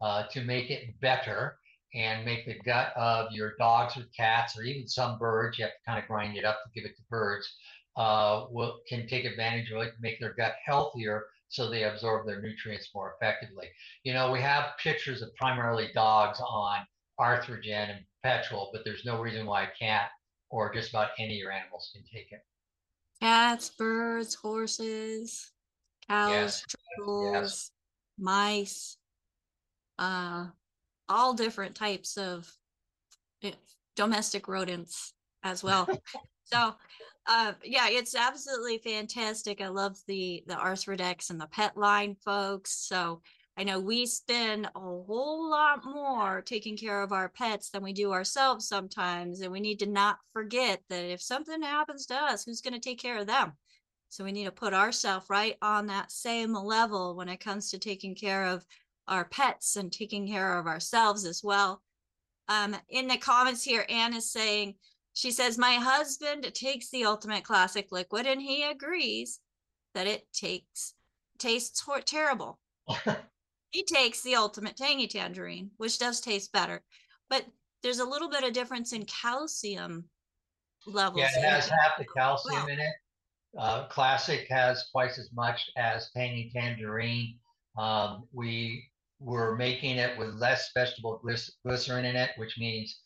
uh, 0.00 0.24
to 0.30 0.42
make 0.42 0.70
it 0.70 0.98
better 1.00 1.58
and 1.94 2.24
make 2.24 2.46
the 2.46 2.58
gut 2.64 2.92
of 2.96 3.32
your 3.32 3.54
dogs 3.58 3.96
or 3.96 4.04
cats 4.16 4.58
or 4.58 4.62
even 4.62 4.86
some 4.86 5.18
birds, 5.18 5.58
you 5.58 5.64
have 5.64 5.72
to 5.72 5.80
kind 5.86 5.98
of 5.98 6.06
grind 6.06 6.36
it 6.36 6.44
up 6.44 6.60
to 6.62 6.70
give 6.80 6.88
it 6.88 6.96
to 6.96 7.02
birds, 7.08 7.48
uh, 7.96 8.46
will, 8.50 8.80
can 8.88 9.06
take 9.08 9.24
advantage 9.24 9.70
of 9.70 9.82
it 9.82 9.94
make 10.00 10.20
their 10.20 10.34
gut 10.34 10.54
healthier 10.64 11.24
so 11.48 11.70
they 11.70 11.84
absorb 11.84 12.26
their 12.26 12.42
nutrients 12.42 12.90
more 12.94 13.14
effectively. 13.14 13.68
You 14.04 14.12
know, 14.12 14.30
we 14.30 14.40
have 14.40 14.76
pictures 14.82 15.22
of 15.22 15.34
primarily 15.36 15.90
dogs 15.94 16.40
on 16.40 16.86
Arthrogen 17.18 17.90
and 17.90 18.04
Perpetual, 18.22 18.70
but 18.72 18.82
there's 18.84 19.04
no 19.04 19.20
reason 19.20 19.46
why 19.46 19.62
I 19.62 19.68
can't, 19.78 20.10
or 20.56 20.72
just 20.72 20.88
about 20.88 21.10
any 21.18 21.34
of 21.34 21.38
your 21.38 21.52
animals 21.52 21.90
can 21.92 22.02
take 22.02 22.32
it. 22.32 22.40
Cats, 23.20 23.68
birds, 23.68 24.34
horses, 24.34 25.52
cows, 26.08 26.30
Yes, 26.30 26.64
turtles, 26.96 27.70
mice, 28.18 28.96
uh, 29.98 30.46
all 31.10 31.34
different 31.34 31.74
types 31.74 32.16
of 32.16 32.50
eh, 33.42 33.52
domestic 33.96 34.48
rodents 34.48 35.12
as 35.42 35.62
well. 35.62 35.86
so, 36.44 36.74
uh, 37.26 37.52
yeah, 37.62 37.88
it's 37.90 38.14
absolutely 38.14 38.78
fantastic. 38.78 39.60
I 39.60 39.68
love 39.68 39.98
the 40.06 40.42
the 40.46 40.54
Arthrodex 40.54 41.28
and 41.28 41.40
the 41.40 41.48
pet 41.48 41.76
line 41.76 42.16
folks. 42.24 42.72
So 42.72 43.20
I 43.58 43.64
know 43.64 43.80
we 43.80 44.04
spend 44.04 44.66
a 44.66 44.78
whole 44.78 45.50
lot 45.50 45.82
more 45.84 46.42
taking 46.42 46.76
care 46.76 47.02
of 47.02 47.12
our 47.12 47.30
pets 47.30 47.70
than 47.70 47.82
we 47.82 47.94
do 47.94 48.12
ourselves 48.12 48.68
sometimes, 48.68 49.40
and 49.40 49.50
we 49.50 49.60
need 49.60 49.78
to 49.78 49.86
not 49.86 50.18
forget 50.34 50.82
that 50.90 51.04
if 51.04 51.22
something 51.22 51.62
happens 51.62 52.04
to 52.06 52.14
us, 52.14 52.44
who's 52.44 52.60
going 52.60 52.74
to 52.74 52.80
take 52.80 53.00
care 53.00 53.18
of 53.18 53.26
them? 53.26 53.54
So 54.10 54.24
we 54.24 54.32
need 54.32 54.44
to 54.44 54.52
put 54.52 54.74
ourselves 54.74 55.30
right 55.30 55.56
on 55.62 55.86
that 55.86 56.12
same 56.12 56.54
level 56.54 57.16
when 57.16 57.30
it 57.30 57.40
comes 57.40 57.70
to 57.70 57.78
taking 57.78 58.14
care 58.14 58.44
of 58.44 58.66
our 59.08 59.24
pets 59.24 59.76
and 59.76 59.90
taking 59.90 60.28
care 60.28 60.58
of 60.58 60.66
ourselves 60.66 61.24
as 61.24 61.42
well. 61.42 61.82
Um, 62.48 62.76
in 62.90 63.08
the 63.08 63.16
comments 63.16 63.64
here, 63.64 63.86
Anne 63.88 64.14
is 64.14 64.30
saying, 64.30 64.74
she 65.14 65.30
says, 65.30 65.56
my 65.56 65.74
husband 65.74 66.52
takes 66.54 66.90
the 66.90 67.06
Ultimate 67.06 67.42
Classic 67.42 67.90
liquid 67.90 68.26
and 68.26 68.40
he 68.40 68.64
agrees 68.64 69.40
that 69.94 70.06
it 70.06 70.30
takes 70.34 70.92
tastes 71.38 71.82
terrible. 72.04 72.58
he 73.70 73.84
takes 73.84 74.22
the 74.22 74.34
Ultimate 74.34 74.76
Tangy 74.76 75.06
Tangerine, 75.06 75.70
which 75.76 75.98
does 75.98 76.20
taste 76.20 76.52
better, 76.52 76.82
but 77.28 77.44
there's 77.82 77.98
a 77.98 78.04
little 78.04 78.30
bit 78.30 78.44
of 78.44 78.52
difference 78.52 78.92
in 78.92 79.04
calcium 79.04 80.08
levels. 80.86 81.20
Yeah, 81.20 81.38
it 81.38 81.44
has 81.44 81.68
half 81.68 81.98
the 81.98 82.06
calcium 82.16 82.62
Wow. 82.62 82.66
in 82.68 82.80
it. 82.80 82.94
Uh, 83.58 83.86
Classic 83.88 84.46
has 84.50 84.88
twice 84.90 85.18
as 85.18 85.30
much 85.32 85.70
as 85.76 86.10
Tangy 86.14 86.50
Tangerine. 86.54 87.38
Um, 87.78 88.28
we 88.32 88.90
were 89.18 89.56
making 89.56 89.96
it 89.96 90.16
with 90.18 90.34
less 90.34 90.70
vegetable 90.74 91.20
glyc- 91.24 91.50
glycerin 91.64 92.04
in 92.04 92.16
it, 92.16 92.30
which 92.36 92.58
means 92.58 93.00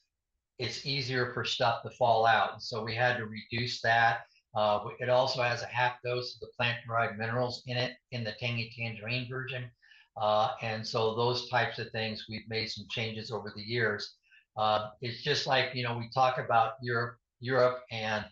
it's 0.58 0.84
easier 0.84 1.32
for 1.32 1.44
stuff 1.44 1.82
to 1.82 1.90
fall 1.90 2.26
out. 2.26 2.52
And 2.54 2.62
so 2.62 2.82
we 2.82 2.94
had 2.94 3.16
to 3.18 3.26
reduce 3.26 3.80
that. 3.82 4.22
Uh, 4.56 4.80
it 4.98 5.08
also 5.08 5.40
has 5.42 5.62
a 5.62 5.66
half 5.66 5.96
dose 6.04 6.34
of 6.34 6.40
the 6.40 6.48
plant-derived 6.56 7.16
minerals 7.16 7.62
in 7.66 7.76
it 7.76 7.96
in 8.10 8.24
the 8.24 8.32
Tangy 8.40 8.72
Tangerine 8.76 9.28
version. 9.28 9.70
Uh, 10.16 10.50
and 10.62 10.86
so 10.86 11.14
those 11.14 11.48
types 11.48 11.78
of 11.78 11.90
things, 11.90 12.26
we've 12.28 12.48
made 12.48 12.68
some 12.70 12.86
changes 12.90 13.30
over 13.30 13.52
the 13.54 13.62
years. 13.62 14.16
Uh, 14.56 14.88
it's 15.00 15.22
just 15.22 15.46
like, 15.46 15.74
you 15.74 15.82
know, 15.82 15.96
we 15.96 16.08
talk 16.12 16.38
about 16.38 16.72
Europe, 16.82 17.16
Europe 17.40 17.80
and 17.90 18.24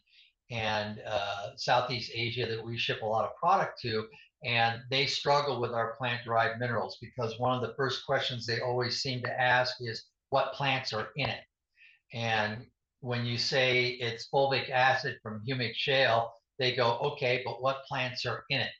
and 0.50 1.00
uh, 1.06 1.50
Southeast 1.56 2.10
Asia 2.14 2.46
that 2.46 2.64
we 2.64 2.78
ship 2.78 3.02
a 3.02 3.06
lot 3.06 3.24
of 3.24 3.36
product 3.36 3.78
to, 3.82 4.06
and 4.44 4.80
they 4.90 5.04
struggle 5.04 5.60
with 5.60 5.72
our 5.72 5.94
plant-derived 5.96 6.58
minerals 6.58 6.96
because 7.02 7.38
one 7.38 7.54
of 7.54 7.60
the 7.60 7.74
first 7.76 8.06
questions 8.06 8.46
they 8.46 8.60
always 8.60 9.02
seem 9.02 9.20
to 9.22 9.40
ask 9.40 9.76
is 9.80 10.06
what 10.30 10.54
plants 10.54 10.94
are 10.94 11.08
in 11.16 11.28
it. 11.28 11.44
And 12.14 12.64
when 13.00 13.26
you 13.26 13.36
say 13.36 13.88
it's 13.88 14.28
fulvic 14.32 14.70
acid 14.70 15.18
from 15.22 15.42
humic 15.46 15.74
shale, 15.74 16.32
they 16.58 16.74
go, 16.74 16.98
okay, 16.98 17.42
but 17.44 17.62
what 17.62 17.84
plants 17.86 18.24
are 18.24 18.44
in 18.48 18.60
it? 18.60 18.70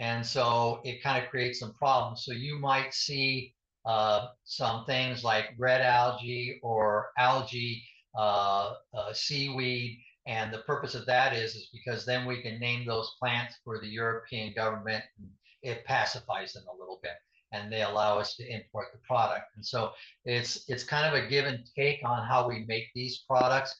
And 0.00 0.24
so 0.24 0.80
it 0.82 1.02
kind 1.02 1.22
of 1.22 1.30
creates 1.30 1.60
some 1.60 1.74
problems. 1.74 2.24
So 2.24 2.32
you 2.32 2.58
might 2.58 2.94
see 2.94 3.54
uh, 3.84 4.28
some 4.44 4.86
things 4.86 5.22
like 5.22 5.54
red 5.58 5.82
algae 5.82 6.58
or 6.62 7.10
algae, 7.18 7.84
uh, 8.18 8.74
uh, 8.94 9.12
seaweed, 9.12 10.00
and 10.26 10.52
the 10.52 10.58
purpose 10.60 10.94
of 10.94 11.04
that 11.06 11.34
is 11.34 11.54
is 11.54 11.68
because 11.72 12.04
then 12.06 12.26
we 12.26 12.42
can 12.42 12.58
name 12.58 12.86
those 12.86 13.14
plants 13.18 13.54
for 13.62 13.78
the 13.78 13.88
European 13.88 14.54
government. 14.54 15.04
And 15.18 15.28
it 15.62 15.84
pacifies 15.84 16.54
them 16.54 16.64
a 16.72 16.78
little 16.78 16.98
bit, 17.02 17.12
and 17.52 17.70
they 17.70 17.82
allow 17.82 18.18
us 18.18 18.36
to 18.36 18.50
import 18.50 18.86
the 18.92 19.00
product. 19.06 19.46
And 19.56 19.64
so 19.64 19.92
it's 20.24 20.64
it's 20.68 20.84
kind 20.84 21.06
of 21.06 21.22
a 21.22 21.28
give 21.28 21.44
and 21.44 21.62
take 21.76 22.00
on 22.04 22.26
how 22.26 22.48
we 22.48 22.64
make 22.66 22.86
these 22.94 23.24
products. 23.28 23.74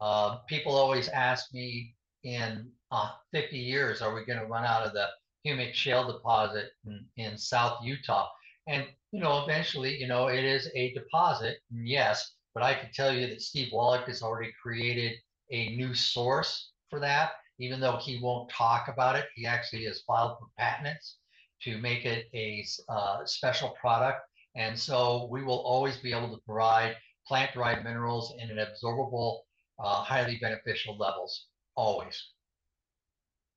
Uh, 0.00 0.38
people 0.48 0.74
always 0.74 1.08
ask 1.08 1.52
me 1.52 1.94
in 2.24 2.70
uh, 2.90 3.10
50 3.32 3.58
years, 3.58 4.00
are 4.02 4.14
we 4.14 4.24
going 4.24 4.38
to 4.38 4.46
run 4.46 4.64
out 4.64 4.86
of 4.86 4.92
the 4.92 5.06
humic 5.46 5.74
shale 5.74 6.10
deposit 6.10 6.70
in, 6.86 7.04
in 7.16 7.38
South 7.38 7.78
Utah? 7.84 8.28
And 8.66 8.86
you 9.12 9.20
know, 9.20 9.44
eventually, 9.44 9.96
you 9.96 10.08
know, 10.08 10.26
it 10.26 10.44
is 10.44 10.68
a 10.74 10.92
deposit, 10.92 11.58
yes. 11.70 12.32
But 12.54 12.62
I 12.64 12.74
can 12.74 12.90
tell 12.92 13.14
you 13.14 13.26
that 13.28 13.42
Steve 13.42 13.72
Wallach 13.72 14.06
has 14.06 14.22
already 14.22 14.52
created 14.60 15.12
a 15.50 15.76
new 15.76 15.94
source 15.94 16.72
for 16.90 16.98
that, 17.00 17.32
even 17.58 17.80
though 17.80 17.96
he 17.96 18.18
won't 18.20 18.50
talk 18.50 18.88
about 18.88 19.16
it. 19.16 19.26
He 19.34 19.46
actually 19.46 19.84
has 19.84 20.02
filed 20.06 20.38
for 20.38 20.48
patents 20.58 21.18
to 21.62 21.78
make 21.78 22.04
it 22.04 22.26
a 22.34 22.64
uh, 22.88 23.24
special 23.24 23.70
product. 23.80 24.20
And 24.56 24.78
so 24.78 25.28
we 25.30 25.44
will 25.44 25.60
always 25.60 25.98
be 25.98 26.12
able 26.12 26.34
to 26.34 26.42
provide 26.44 26.96
plant-derived 27.26 27.84
minerals 27.84 28.34
in 28.38 28.50
an 28.50 28.58
absorbable, 28.58 29.40
uh, 29.78 30.02
highly 30.02 30.38
beneficial 30.40 30.96
levels, 30.96 31.46
always. 31.74 32.22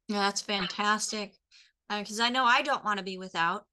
Yeah, 0.07 0.19
that's 0.19 0.41
fantastic. 0.41 1.35
Because 1.89 2.19
I 2.19 2.29
know 2.29 2.45
I 2.45 2.61
don't 2.61 2.83
want 2.83 2.99
to 2.99 3.03
be 3.03 3.17
without, 3.17 3.65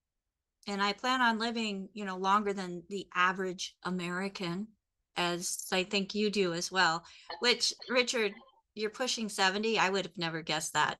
and 0.66 0.82
I 0.82 0.92
plan 0.92 1.20
on 1.20 1.38
living, 1.38 1.88
you 1.92 2.04
know, 2.04 2.16
longer 2.16 2.52
than 2.52 2.82
the 2.88 3.06
average 3.14 3.76
American, 3.84 4.68
as 5.16 5.66
I 5.70 5.84
think 5.84 6.14
you 6.14 6.30
do 6.30 6.52
as 6.54 6.72
well. 6.72 7.04
Which, 7.40 7.74
Richard, 7.88 8.32
you're 8.74 8.90
pushing 8.90 9.28
70. 9.28 9.78
I 9.78 9.90
would 9.90 10.06
have 10.06 10.16
never 10.16 10.42
guessed 10.42 10.72
that. 10.72 10.98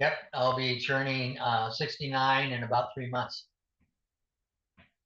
Yep, 0.00 0.14
I'll 0.34 0.56
be 0.56 0.80
turning 0.80 1.38
uh, 1.38 1.70
69 1.70 2.52
in 2.52 2.62
about 2.64 2.88
three 2.94 3.08
months. 3.08 3.46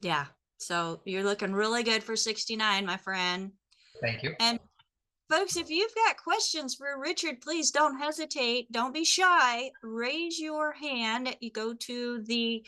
Yeah. 0.00 0.26
So 0.58 1.02
you're 1.04 1.24
looking 1.24 1.52
really 1.52 1.82
good 1.82 2.02
for 2.02 2.16
69, 2.16 2.86
my 2.86 2.96
friend. 2.96 3.52
Thank 4.00 4.22
you. 4.22 4.34
And 4.40 4.58
folks, 5.28 5.56
if 5.56 5.70
you've 5.70 5.94
got 5.94 6.22
questions 6.22 6.74
for 6.74 7.00
Richard, 7.00 7.40
please 7.40 7.70
don't 7.70 7.98
hesitate. 7.98 8.70
Don't 8.70 8.94
be 8.94 9.04
shy. 9.04 9.70
Raise 9.82 10.38
your 10.38 10.72
hand. 10.72 11.36
You 11.40 11.50
go 11.50 11.74
to 11.74 12.22
the 12.22 12.64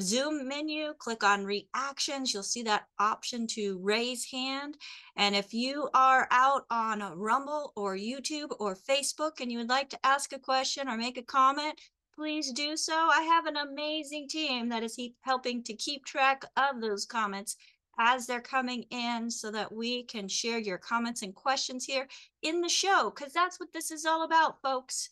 Zoom 0.00 0.46
menu, 0.46 0.92
click 0.98 1.24
on 1.24 1.44
reactions. 1.44 2.32
You'll 2.32 2.42
see 2.42 2.62
that 2.64 2.84
option 2.98 3.46
to 3.48 3.78
raise 3.78 4.30
hand. 4.30 4.76
And 5.16 5.34
if 5.34 5.54
you 5.54 5.88
are 5.94 6.28
out 6.30 6.66
on 6.70 7.00
Rumble 7.18 7.72
or 7.76 7.96
YouTube 7.96 8.54
or 8.60 8.76
Facebook 8.76 9.40
and 9.40 9.50
you 9.50 9.58
would 9.58 9.70
like 9.70 9.88
to 9.90 10.06
ask 10.06 10.32
a 10.34 10.38
question 10.38 10.88
or 10.88 10.98
make 10.98 11.16
a 11.16 11.22
comment, 11.22 11.80
please 12.14 12.52
do 12.52 12.76
so. 12.76 12.94
I 12.94 13.22
have 13.22 13.46
an 13.46 13.56
amazing 13.56 14.28
team 14.28 14.68
that 14.68 14.82
is 14.82 14.98
helping 15.22 15.62
to 15.64 15.74
keep 15.74 16.04
track 16.04 16.44
of 16.56 16.80
those 16.80 17.06
comments 17.06 17.56
as 17.98 18.26
they're 18.26 18.40
coming 18.40 18.84
in 18.90 19.30
so 19.30 19.50
that 19.50 19.72
we 19.72 20.04
can 20.04 20.28
share 20.28 20.58
your 20.58 20.78
comments 20.78 21.22
and 21.22 21.34
questions 21.34 21.84
here 21.84 22.06
in 22.42 22.60
the 22.60 22.68
show 22.68 23.12
because 23.14 23.32
that's 23.32 23.58
what 23.58 23.72
this 23.72 23.90
is 23.90 24.04
all 24.04 24.24
about, 24.24 24.60
folks. 24.62 25.10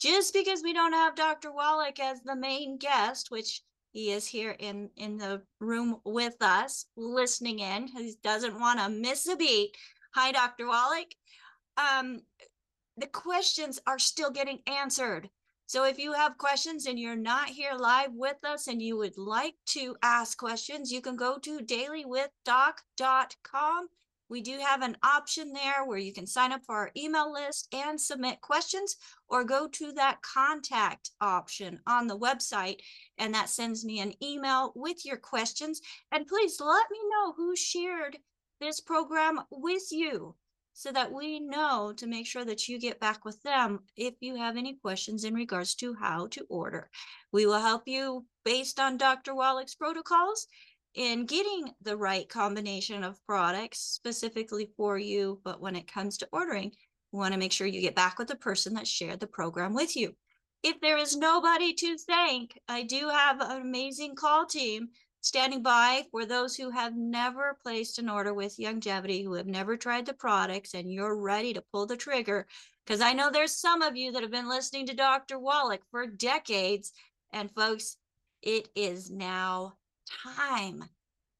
Just 0.00 0.34
because 0.34 0.62
we 0.62 0.72
don't 0.72 0.92
have 0.92 1.14
Dr. 1.14 1.52
Wallach 1.52 1.98
as 2.00 2.20
the 2.22 2.36
main 2.36 2.76
guest, 2.78 3.30
which 3.30 3.62
he 3.94 4.10
is 4.10 4.26
here 4.26 4.56
in 4.58 4.90
in 4.96 5.16
the 5.16 5.40
room 5.60 6.00
with 6.04 6.34
us 6.42 6.86
listening 6.96 7.60
in 7.60 7.86
he 7.86 8.14
doesn't 8.22 8.58
want 8.60 8.78
to 8.78 8.88
miss 8.90 9.26
a 9.28 9.36
beat 9.36 9.70
hi 10.12 10.32
dr 10.32 10.66
wallach 10.66 11.14
um 11.76 12.20
the 12.96 13.06
questions 13.06 13.80
are 13.86 13.98
still 13.98 14.30
getting 14.30 14.58
answered 14.66 15.30
so 15.66 15.84
if 15.84 15.98
you 15.98 16.12
have 16.12 16.38
questions 16.38 16.86
and 16.86 16.98
you're 16.98 17.16
not 17.16 17.48
here 17.48 17.74
live 17.74 18.12
with 18.14 18.38
us 18.44 18.66
and 18.66 18.82
you 18.82 18.96
would 18.96 19.18
like 19.18 19.54
to 19.66 19.96
ask 20.02 20.38
questions 20.38 20.92
you 20.92 21.00
can 21.00 21.16
go 21.16 21.38
to 21.38 21.60
dailywithdoc.com 21.60 23.88
we 24.28 24.40
do 24.40 24.58
have 24.58 24.82
an 24.82 24.96
option 25.02 25.52
there 25.52 25.84
where 25.84 25.98
you 25.98 26.12
can 26.12 26.26
sign 26.26 26.52
up 26.52 26.62
for 26.64 26.74
our 26.74 26.90
email 26.96 27.32
list 27.32 27.68
and 27.72 28.00
submit 28.00 28.40
questions 28.40 28.96
or 29.28 29.44
go 29.44 29.68
to 29.68 29.92
that 29.92 30.22
contact 30.22 31.10
option 31.20 31.80
on 31.86 32.06
the 32.06 32.18
website 32.18 32.80
and 33.18 33.34
that 33.34 33.50
sends 33.50 33.84
me 33.84 34.00
an 34.00 34.14
email 34.22 34.72
with 34.74 35.04
your 35.04 35.18
questions. 35.18 35.80
And 36.10 36.26
please 36.26 36.60
let 36.60 36.86
me 36.90 36.98
know 37.10 37.32
who 37.32 37.54
shared 37.54 38.16
this 38.60 38.80
program 38.80 39.40
with 39.50 39.92
you 39.92 40.34
so 40.74 40.90
that 40.90 41.12
we 41.12 41.38
know 41.40 41.94
to 41.96 42.06
make 42.06 42.26
sure 42.26 42.44
that 42.44 42.68
you 42.68 42.78
get 42.78 42.98
back 43.00 43.24
with 43.24 43.40
them 43.42 43.78
if 43.96 44.14
you 44.20 44.34
have 44.34 44.56
any 44.56 44.74
questions 44.74 45.24
in 45.24 45.32
regards 45.32 45.74
to 45.76 45.94
how 45.94 46.26
to 46.26 46.44
order. 46.50 46.90
We 47.32 47.46
will 47.46 47.60
help 47.60 47.84
you 47.86 48.26
based 48.44 48.80
on 48.80 48.98
Dr. 48.98 49.34
Wallach's 49.34 49.76
protocols 49.76 50.48
in 50.94 51.26
getting 51.26 51.70
the 51.82 51.96
right 51.96 52.28
combination 52.28 53.04
of 53.04 53.24
products 53.24 53.78
specifically 53.78 54.68
for 54.76 54.98
you. 54.98 55.40
But 55.44 55.60
when 55.60 55.76
it 55.76 55.90
comes 55.90 56.18
to 56.18 56.28
ordering, 56.32 56.72
we 57.12 57.18
want 57.18 57.32
to 57.32 57.38
make 57.38 57.52
sure 57.52 57.68
you 57.68 57.80
get 57.80 57.94
back 57.94 58.18
with 58.18 58.28
the 58.28 58.36
person 58.36 58.74
that 58.74 58.88
shared 58.88 59.20
the 59.20 59.26
program 59.28 59.74
with 59.74 59.96
you. 59.96 60.14
If 60.64 60.80
there 60.80 60.98
is 60.98 61.16
nobody 61.16 61.74
to 61.74 61.98
thank, 61.98 62.58
I 62.68 62.82
do 62.82 63.10
have 63.10 63.40
an 63.40 63.60
amazing 63.60 64.16
call 64.16 64.46
team 64.46 64.88
standing 65.24 65.62
by 65.62 66.04
for 66.10 66.26
those 66.26 66.54
who 66.54 66.68
have 66.68 66.94
never 66.94 67.56
placed 67.62 67.98
an 67.98 68.10
order 68.10 68.34
with 68.34 68.58
Youngevity, 68.58 69.24
who 69.24 69.32
have 69.32 69.46
never 69.46 69.74
tried 69.74 70.04
the 70.04 70.12
products, 70.12 70.74
and 70.74 70.92
you're 70.92 71.16
ready 71.16 71.54
to 71.54 71.64
pull 71.72 71.86
the 71.86 71.96
trigger. 71.96 72.46
Because 72.84 73.00
I 73.00 73.14
know 73.14 73.30
there's 73.30 73.56
some 73.56 73.80
of 73.80 73.96
you 73.96 74.12
that 74.12 74.20
have 74.20 74.30
been 74.30 74.50
listening 74.50 74.86
to 74.86 74.94
Dr. 74.94 75.38
Wallach 75.38 75.80
for 75.90 76.06
decades. 76.06 76.92
And 77.32 77.50
folks, 77.50 77.96
it 78.42 78.68
is 78.74 79.10
now 79.10 79.78
time. 80.36 80.84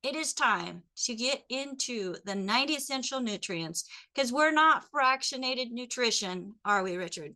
It 0.03 0.16
is 0.16 0.33
time 0.33 0.83
to 1.05 1.14
get 1.14 1.44
into 1.51 2.16
the 2.25 2.35
90 2.35 2.75
essential 2.75 3.20
nutrients 3.20 3.85
because 4.14 4.33
we're 4.33 4.51
not 4.51 4.90
fractionated 4.90 5.73
nutrition, 5.73 6.55
are 6.64 6.83
we, 6.83 6.97
Richard? 6.97 7.35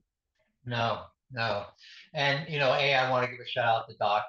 No, 0.64 1.02
no. 1.30 1.66
And, 2.14 2.48
you 2.48 2.58
know, 2.58 2.72
A, 2.72 2.94
I 2.94 3.10
want 3.10 3.26
to 3.26 3.30
give 3.30 3.44
a 3.44 3.48
shout 3.48 3.66
out 3.66 3.88
to 3.90 3.96
Doc. 3.98 4.24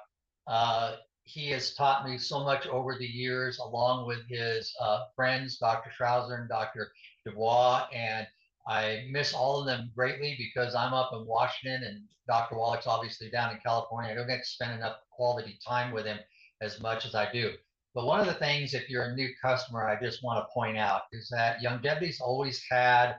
Uh, 0.46 0.96
he 1.24 1.50
has 1.50 1.74
taught 1.74 2.08
me 2.08 2.18
so 2.18 2.44
much 2.44 2.66
over 2.66 2.96
the 2.98 3.06
years, 3.06 3.58
along 3.58 4.06
with 4.06 4.26
his 4.28 4.74
uh, 4.80 5.04
friends, 5.14 5.58
Dr. 5.58 5.90
Schrouser 5.90 6.40
and 6.40 6.48
Dr. 6.48 6.92
Dubois. 7.24 7.86
And 7.94 8.26
I 8.66 9.06
miss 9.10 9.32
all 9.32 9.60
of 9.60 9.66
them 9.66 9.90
greatly 9.94 10.36
because 10.38 10.74
I'm 10.74 10.94
up 10.94 11.12
in 11.12 11.26
Washington 11.26 11.84
and 11.84 12.02
Dr. 12.26 12.56
Wallach's 12.56 12.86
obviously 12.86 13.30
down 13.30 13.52
in 13.52 13.60
California. 13.60 14.12
I 14.12 14.14
don't 14.14 14.26
get 14.26 14.38
to 14.38 14.48
spend 14.48 14.72
enough 14.72 14.96
quality 15.10 15.58
time 15.66 15.92
with 15.92 16.06
him 16.06 16.18
as 16.60 16.80
much 16.80 17.06
as 17.06 17.14
I 17.14 17.30
do. 17.32 17.52
But 17.94 18.06
one 18.06 18.20
of 18.20 18.26
the 18.26 18.34
things, 18.34 18.74
if 18.74 18.88
you're 18.88 19.04
a 19.04 19.16
new 19.16 19.30
customer, 19.42 19.88
I 19.88 20.00
just 20.00 20.22
want 20.22 20.38
to 20.38 20.52
point 20.54 20.78
out 20.78 21.02
is 21.12 21.28
that 21.30 21.60
Youngevity's 21.60 22.20
always 22.20 22.62
had 22.70 23.16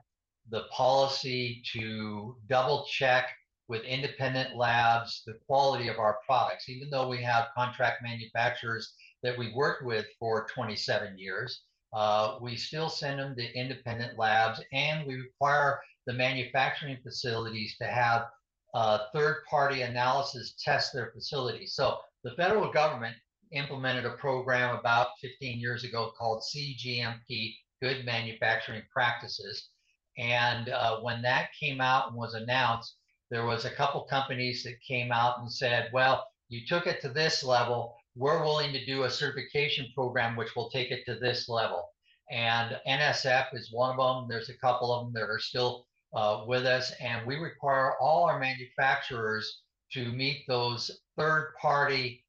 the 0.50 0.64
policy 0.72 1.62
to 1.74 2.38
double 2.48 2.86
check 2.90 3.30
with 3.72 3.84
independent 3.84 4.58
labs 4.58 5.24
the 5.26 5.40
quality 5.48 5.88
of 5.88 5.98
our 5.98 6.20
products, 6.26 6.68
even 6.68 6.90
though 6.90 7.08
we 7.08 7.24
have 7.24 7.48
contract 7.56 8.04
manufacturers 8.04 8.94
that 9.24 9.38
we 9.38 9.54
worked 9.54 9.86
with 9.86 10.06
for 10.20 10.46
27 10.54 11.18
years. 11.18 11.64
Uh, 11.94 12.38
we 12.42 12.58
still 12.58 12.90
send 12.90 13.18
them 13.18 13.34
to 13.34 13.58
independent 13.58 14.20
labs 14.20 14.62
and 14.74 15.08
we 15.08 15.16
require 15.16 15.80
the 16.06 16.12
manufacturing 16.12 16.98
facilities 17.02 17.78
to 17.78 17.86
have 17.86 18.26
uh, 18.74 19.00
third 19.16 19.44
party 19.50 19.84
analysis 19.84 20.54
test 20.62 20.92
their 20.94 21.12
facilities. 21.14 21.74
So 21.74 21.98
the 22.26 22.32
federal 22.32 22.70
government 22.74 23.16
implemented 23.54 24.06
a 24.06 24.18
program 24.18 24.78
about 24.78 25.08
15 25.22 25.60
years 25.62 25.86
ago 25.86 26.12
called 26.18 26.44
CGMP, 26.54 27.54
Good 27.82 28.06
Manufacturing 28.06 28.84
Practices. 28.92 29.70
And 30.18 30.68
uh, 30.68 31.00
when 31.00 31.22
that 31.22 31.52
came 31.58 31.80
out 31.80 32.10
and 32.10 32.18
was 32.18 32.34
announced, 32.34 32.96
there 33.32 33.46
was 33.46 33.64
a 33.64 33.72
couple 33.72 34.02
companies 34.04 34.62
that 34.64 34.82
came 34.86 35.12
out 35.12 35.40
and 35.40 35.52
said, 35.52 35.90
well, 35.94 36.28
you 36.50 36.68
took 36.68 36.86
it 36.86 37.02
to 37.02 37.10
this 37.10 37.44
level. 37.46 37.96
We're 38.16 38.44
willing 38.44 38.74
to 38.74 38.86
do 38.86 39.04
a 39.04 39.10
certification 39.10 39.88
program 39.96 40.36
which 40.36 40.54
will 40.54 40.70
take 40.70 40.92
it 40.92 41.06
to 41.06 41.16
this 41.16 41.48
level. 41.48 41.90
And 42.30 42.78
NSF 42.86 43.48
is 43.54 43.72
one 43.72 43.98
of 43.98 44.18
them. 44.18 44.28
There's 44.30 44.50
a 44.50 44.58
couple 44.58 44.94
of 44.94 45.06
them 45.06 45.14
that 45.14 45.30
are 45.30 45.40
still 45.40 45.88
uh, 46.14 46.44
with 46.46 46.66
us. 46.66 46.92
And 47.00 47.26
we 47.26 47.38
require 47.38 47.94
all 48.02 48.26
our 48.26 48.38
manufacturers 48.38 49.62
to 49.94 50.12
meet 50.12 50.44
those 50.48 51.00
third 51.18 51.54
party 51.62 52.26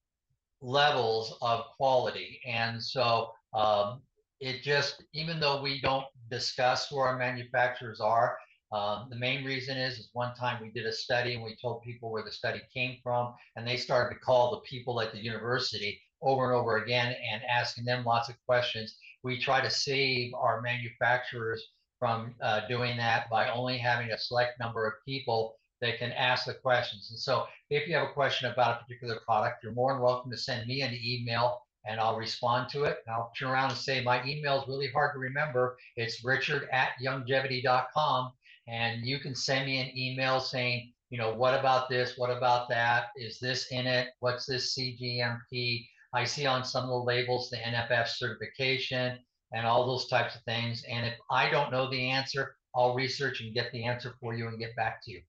levels 0.60 1.36
of 1.42 1.64
quality. 1.76 2.40
And 2.46 2.80
so 2.80 3.32
um, 3.54 4.02
it 4.40 4.62
just, 4.62 5.02
even 5.14 5.40
though 5.40 5.60
we 5.60 5.80
don't 5.80 6.06
discuss 6.30 6.88
who 6.88 6.98
our 6.98 7.18
manufacturers 7.18 8.00
are, 8.00 8.36
um, 8.72 9.08
the 9.10 9.16
main 9.16 9.44
reason 9.44 9.76
is, 9.76 9.98
is 9.98 10.08
one 10.12 10.34
time 10.34 10.62
we 10.62 10.70
did 10.70 10.86
a 10.86 10.92
study 10.92 11.34
and 11.34 11.44
we 11.44 11.56
told 11.60 11.82
people 11.82 12.10
where 12.10 12.22
the 12.22 12.32
study 12.32 12.60
came 12.72 12.98
from, 13.02 13.34
and 13.56 13.66
they 13.66 13.76
started 13.76 14.14
to 14.14 14.20
call 14.20 14.50
the 14.50 14.60
people 14.60 15.00
at 15.00 15.12
the 15.12 15.22
university 15.22 16.00
over 16.22 16.50
and 16.50 16.58
over 16.58 16.78
again 16.78 17.14
and 17.30 17.42
asking 17.44 17.84
them 17.84 18.04
lots 18.04 18.28
of 18.28 18.36
questions. 18.46 18.96
We 19.22 19.38
try 19.38 19.60
to 19.60 19.70
save 19.70 20.32
our 20.34 20.62
manufacturers 20.62 21.62
from 21.98 22.34
uh, 22.42 22.66
doing 22.66 22.96
that 22.96 23.28
by 23.30 23.50
only 23.50 23.78
having 23.78 24.10
a 24.10 24.18
select 24.18 24.58
number 24.58 24.86
of 24.86 24.94
people 25.04 25.56
that 25.80 25.98
can 25.98 26.12
ask 26.12 26.46
the 26.46 26.54
questions. 26.54 27.10
And 27.10 27.18
so 27.18 27.46
if 27.70 27.86
you 27.86 27.94
have 27.94 28.08
a 28.08 28.12
question 28.12 28.50
about 28.50 28.80
a 28.80 28.84
particular 28.84 29.20
product, 29.26 29.62
you're 29.62 29.72
more 29.72 29.92
than 29.92 30.02
welcome 30.02 30.30
to 30.30 30.36
send 30.36 30.66
me 30.66 30.82
an 30.82 30.98
email 31.02 31.60
and 31.84 32.00
I'll 32.00 32.16
respond 32.16 32.70
to 32.70 32.84
it. 32.84 32.98
And 33.06 33.14
I'll 33.14 33.32
turn 33.36 33.50
around 33.50 33.70
and 33.70 33.78
say, 33.78 34.02
my 34.02 34.24
email 34.24 34.60
is 34.62 34.68
really 34.68 34.88
hard 34.88 35.14
to 35.14 35.18
remember. 35.18 35.76
It's 35.96 36.24
richard 36.24 36.68
at 36.72 36.90
youngevity.com. 37.04 38.32
And 38.68 39.04
you 39.04 39.18
can 39.18 39.34
send 39.34 39.66
me 39.66 39.78
an 39.78 39.96
email 39.96 40.40
saying, 40.40 40.92
you 41.10 41.18
know, 41.18 41.34
what 41.34 41.58
about 41.58 41.88
this? 41.88 42.14
What 42.16 42.30
about 42.30 42.68
that? 42.70 43.06
Is 43.16 43.38
this 43.38 43.66
in 43.70 43.86
it? 43.86 44.08
What's 44.20 44.46
this 44.46 44.74
CGMP? 44.74 45.86
I 46.14 46.24
see 46.24 46.46
on 46.46 46.64
some 46.64 46.84
of 46.84 46.90
the 46.90 46.96
labels 46.96 47.50
the 47.50 47.56
NSF 47.56 48.08
certification 48.08 49.18
and 49.52 49.66
all 49.66 49.86
those 49.86 50.08
types 50.08 50.36
of 50.36 50.42
things. 50.42 50.84
And 50.88 51.06
if 51.06 51.14
I 51.30 51.50
don't 51.50 51.72
know 51.72 51.90
the 51.90 52.10
answer, 52.10 52.56
I'll 52.74 52.94
research 52.94 53.40
and 53.40 53.54
get 53.54 53.70
the 53.72 53.84
answer 53.84 54.14
for 54.20 54.34
you 54.34 54.48
and 54.48 54.58
get 54.58 54.76
back 54.76 55.04
to 55.04 55.12
you. 55.12 55.22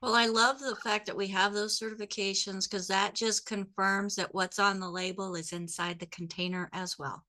Well, 0.00 0.14
I 0.14 0.26
love 0.26 0.58
the 0.58 0.76
fact 0.76 1.04
that 1.06 1.16
we 1.16 1.26
have 1.28 1.52
those 1.52 1.78
certifications 1.78 2.68
because 2.68 2.88
that 2.88 3.14
just 3.14 3.44
confirms 3.44 4.16
that 4.16 4.34
what's 4.34 4.58
on 4.58 4.80
the 4.80 4.88
label 4.88 5.34
is 5.34 5.52
inside 5.52 5.98
the 5.98 6.06
container 6.06 6.70
as 6.72 6.98
well. 6.98 7.26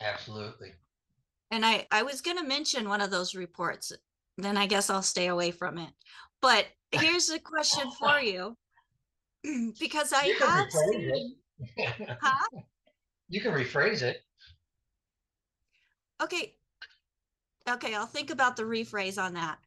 Absolutely. 0.00 0.74
And 1.52 1.66
I, 1.66 1.86
I 1.92 2.02
was 2.02 2.22
going 2.22 2.38
to 2.38 2.44
mention 2.44 2.88
one 2.88 3.02
of 3.02 3.10
those 3.10 3.34
reports, 3.34 3.92
then 4.38 4.56
I 4.56 4.66
guess 4.66 4.88
I'll 4.88 5.02
stay 5.02 5.26
away 5.26 5.50
from 5.50 5.76
it. 5.76 5.90
But 6.40 6.64
here's 6.90 7.28
a 7.28 7.38
question 7.38 7.90
for 7.92 8.18
you 8.22 8.56
because 9.78 10.14
I 10.14 10.24
You 10.24 10.34
can 10.36 10.48
have 10.48 10.66
rephrase 10.68 10.90
seen, 10.90 11.36
it. 11.76 12.18
huh? 12.22 12.60
You 13.28 13.42
can 13.42 13.52
rephrase 13.52 14.00
it. 14.00 14.22
Okay. 16.22 16.54
Okay, 17.68 17.94
I'll 17.94 18.06
think 18.06 18.30
about 18.30 18.56
the 18.56 18.62
rephrase 18.62 19.22
on 19.22 19.34
that. 19.34 19.58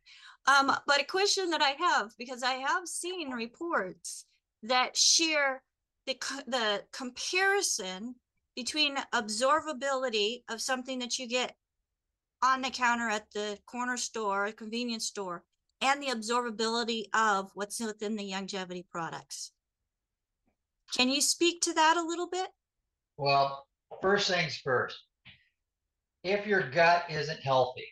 Um, 0.48 0.76
but 0.88 1.02
a 1.02 1.06
question 1.06 1.52
that 1.52 1.62
I 1.62 1.76
have, 1.78 2.14
because 2.18 2.42
I 2.42 2.54
have 2.54 2.88
seen 2.88 3.30
reports 3.30 4.26
that 4.64 4.98
share 4.98 5.62
the, 6.08 6.16
co- 6.16 6.42
the 6.48 6.84
comparison 6.92 8.16
between 8.56 8.96
absorbability 9.14 10.42
of 10.50 10.62
something 10.62 10.98
that 11.00 11.20
you 11.20 11.28
get 11.28 11.56
on 12.44 12.62
the 12.62 12.70
counter 12.70 13.10
at 13.10 13.32
the 13.34 13.58
corner 13.66 13.98
store, 13.98 14.52
convenience 14.52 15.06
store, 15.08 15.44
and 15.82 16.02
the 16.02 16.08
absorbability 16.08 17.06
of 17.14 17.52
what's 17.54 17.80
within 17.80 18.16
the 18.16 18.32
Youngevity 18.32 18.86
products. 18.90 19.52
Can 20.96 21.10
you 21.10 21.22
speak 21.22 21.62
to 21.62 21.74
that 21.74 21.98
a 21.98 22.06
little 22.06 22.30
bit? 22.30 22.48
Well, 23.18 23.66
first 24.02 24.30
things 24.30 24.58
first. 24.64 24.98
If 26.24 26.46
your 26.48 26.70
gut 26.70 27.06
isn't 27.10 27.40
healthy, 27.42 27.88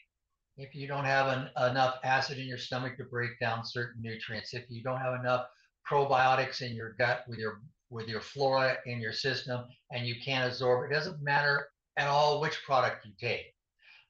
if 0.57 0.75
you 0.75 0.87
don't 0.87 1.05
have 1.05 1.27
an, 1.27 1.49
enough 1.69 1.95
acid 2.03 2.37
in 2.37 2.47
your 2.47 2.57
stomach 2.57 2.97
to 2.97 3.03
break 3.05 3.31
down 3.39 3.65
certain 3.65 4.01
nutrients, 4.01 4.53
if 4.53 4.63
you 4.69 4.83
don't 4.83 4.99
have 4.99 5.19
enough 5.19 5.45
probiotics 5.89 6.61
in 6.61 6.75
your 6.75 6.93
gut 6.93 7.23
with 7.27 7.37
your 7.37 7.61
with 7.89 8.07
your 8.07 8.21
flora 8.21 8.77
in 8.85 8.99
your 8.99 9.13
system 9.13 9.65
and 9.91 10.07
you 10.07 10.15
can't 10.23 10.49
absorb 10.49 10.89
it 10.89 10.93
doesn't 10.93 11.21
matter 11.21 11.67
at 11.97 12.07
all 12.07 12.39
which 12.41 12.63
product 12.63 13.05
you 13.05 13.11
take 13.19 13.52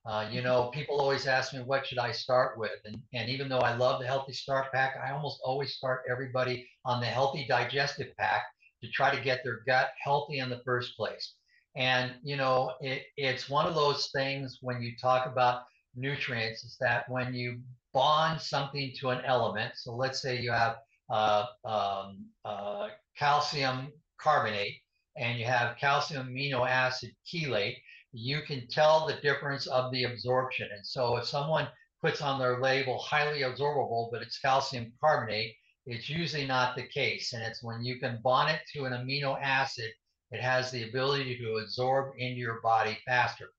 uh, 0.06 0.28
you 0.32 0.42
know 0.42 0.70
people 0.74 1.00
always 1.00 1.26
ask 1.28 1.54
me 1.54 1.60
what 1.62 1.86
should 1.86 1.98
i 1.98 2.12
start 2.12 2.58
with? 2.58 2.80
And, 2.86 3.02
and 3.14 3.30
even 3.30 3.50
though 3.50 3.60
i 3.60 3.76
love 3.76 4.00
the 4.02 4.08
healthy 4.08 4.34
start 4.34 4.72
pack 4.74 4.96
i 5.06 5.12
almost 5.12 5.40
always 5.44 5.76
start 5.76 6.04
everybody 6.10 6.68
on 6.86 7.00
the 7.00 7.08
healthy 7.08 7.46
digestive 7.48 8.16
pack 8.18 8.44
to 8.82 8.90
try 8.90 9.16
to 9.16 9.22
get 9.22 9.44
their 9.44 9.62
gut 9.66 9.90
healthy 10.04 10.40
in 10.40 10.50
the 10.50 10.62
first 10.66 10.98
place. 10.98 11.36
And 11.76 12.14
you 12.24 12.36
know 12.36 12.74
it, 12.82 13.04
it's 13.18 13.50
one 13.50 13.66
of 13.66 13.76
those 13.76 14.10
things 14.14 14.60
when 14.62 14.82
you 14.82 14.94
talk 15.02 15.26
about 15.26 15.64
nutrients 15.96 16.64
is 16.64 16.78
that 16.80 17.08
when 17.10 17.34
you 17.34 17.60
bond 17.94 18.42
something 18.42 18.92
to 19.00 19.10
an 19.10 19.24
element 19.26 19.74
so 19.76 19.96
let's 19.96 20.20
say 20.22 20.40
you 20.40 20.52
have 20.52 20.78
uh, 21.12 21.46
um, 21.64 22.26
uh, 22.44 22.88
calcium 23.16 23.92
carbonate 24.20 24.82
and 25.18 25.38
you 25.38 25.46
have 25.46 25.78
calcium 25.78 26.28
amino 26.28 26.68
acid 26.68 27.12
chelate, 27.26 27.78
you 28.14 28.42
can 28.44 28.68
tell 28.68 29.08
the 29.08 29.20
difference 29.22 29.66
of 29.68 29.92
the 29.92 30.04
absorption. 30.04 30.70
And 30.74 30.86
so 30.86 31.18
if 31.18 31.26
someone 31.26 31.68
puts 32.02 32.22
on 32.22 32.40
their 32.40 32.62
label 32.62 33.00
highly 33.00 33.42
absorbable, 33.42 34.10
but 34.12 34.22
it's 34.22 34.40
calcium 34.40 34.94
carbonate, 35.02 35.56
it's 35.88 36.10
usually 36.10 36.46
not 36.46 36.76
the 36.76 36.88
case. 36.88 37.34
And 37.34 37.42
it's 37.42 37.64
when 37.64 37.84
you 37.84 38.00
can 38.00 38.22
bond 38.24 38.52
it 38.52 38.62
to 38.74 38.86
an 38.86 38.94
amino 38.94 39.42
acid, 39.42 39.92
it 40.32 40.42
has 40.42 40.70
the 40.70 40.88
ability 40.88 41.38
to 41.40 41.58
absorb 41.58 42.14
into 42.18 42.40
your 42.40 42.62
body 42.62 42.98
faster. 43.06 43.50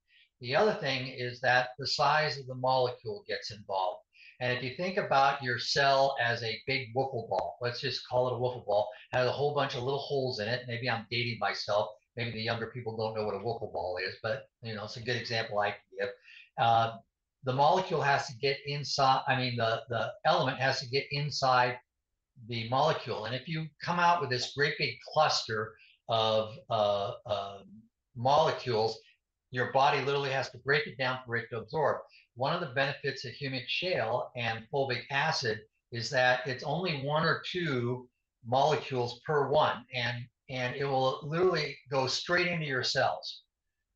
The 0.40 0.54
other 0.56 0.74
thing 0.74 1.08
is 1.08 1.40
that 1.40 1.70
the 1.78 1.86
size 1.86 2.38
of 2.38 2.46
the 2.46 2.54
molecule 2.54 3.24
gets 3.26 3.50
involved. 3.50 4.02
And 4.40 4.52
if 4.52 4.62
you 4.62 4.76
think 4.76 4.98
about 4.98 5.42
your 5.42 5.58
cell 5.58 6.16
as 6.20 6.42
a 6.42 6.60
big 6.66 6.94
wiffle 6.94 7.28
ball, 7.28 7.56
let's 7.60 7.80
just 7.80 8.06
call 8.08 8.28
it 8.28 8.34
a 8.34 8.36
wiffle 8.36 8.66
ball, 8.66 8.88
has 9.12 9.26
a 9.26 9.32
whole 9.32 9.54
bunch 9.54 9.74
of 9.74 9.82
little 9.82 10.00
holes 10.00 10.40
in 10.40 10.48
it. 10.48 10.64
Maybe 10.66 10.90
I'm 10.90 11.06
dating 11.10 11.38
myself. 11.38 11.88
Maybe 12.16 12.32
the 12.32 12.42
younger 12.42 12.68
people 12.68 12.96
don't 12.96 13.14
know 13.14 13.26
what 13.26 13.34
a 13.34 13.38
wiffle 13.38 13.72
ball 13.72 13.98
is, 14.06 14.14
but 14.22 14.44
you 14.62 14.74
know, 14.74 14.84
it's 14.84 14.96
a 14.96 15.02
good 15.02 15.16
example 15.16 15.58
I 15.58 15.70
can 15.70 15.80
give. 15.98 16.08
Uh, 16.58 16.96
the 17.44 17.52
molecule 17.52 18.00
has 18.00 18.26
to 18.28 18.36
get 18.38 18.56
inside. 18.66 19.22
I 19.26 19.36
mean, 19.36 19.56
the 19.56 19.82
the 19.88 20.12
element 20.24 20.58
has 20.58 20.80
to 20.80 20.88
get 20.88 21.04
inside 21.10 21.78
the 22.48 22.68
molecule. 22.68 23.26
And 23.26 23.34
if 23.34 23.48
you 23.48 23.66
come 23.82 23.98
out 23.98 24.20
with 24.20 24.30
this 24.30 24.52
great 24.56 24.74
big 24.78 24.94
cluster 25.12 25.74
of 26.08 26.54
uh, 26.70 27.12
uh, 27.26 27.58
molecules, 28.16 28.98
your 29.50 29.72
body 29.72 30.00
literally 30.04 30.30
has 30.30 30.50
to 30.50 30.58
break 30.58 30.86
it 30.86 30.98
down 30.98 31.18
for 31.26 31.36
it 31.36 31.46
to 31.50 31.58
absorb 31.58 31.98
one 32.36 32.52
of 32.52 32.60
the 32.60 32.74
benefits 32.74 33.24
of 33.24 33.32
humic 33.32 33.64
shale 33.68 34.30
and 34.36 34.66
fulvic 34.72 35.02
acid 35.10 35.60
is 35.92 36.10
that 36.10 36.46
it's 36.46 36.64
only 36.64 37.02
one 37.02 37.24
or 37.24 37.42
two 37.50 38.08
molecules 38.44 39.20
per 39.24 39.48
one 39.48 39.84
and 39.94 40.24
and 40.50 40.74
it 40.76 40.84
will 40.84 41.20
literally 41.22 41.76
go 41.90 42.06
straight 42.06 42.46
into 42.46 42.66
your 42.66 42.82
cells 42.82 43.42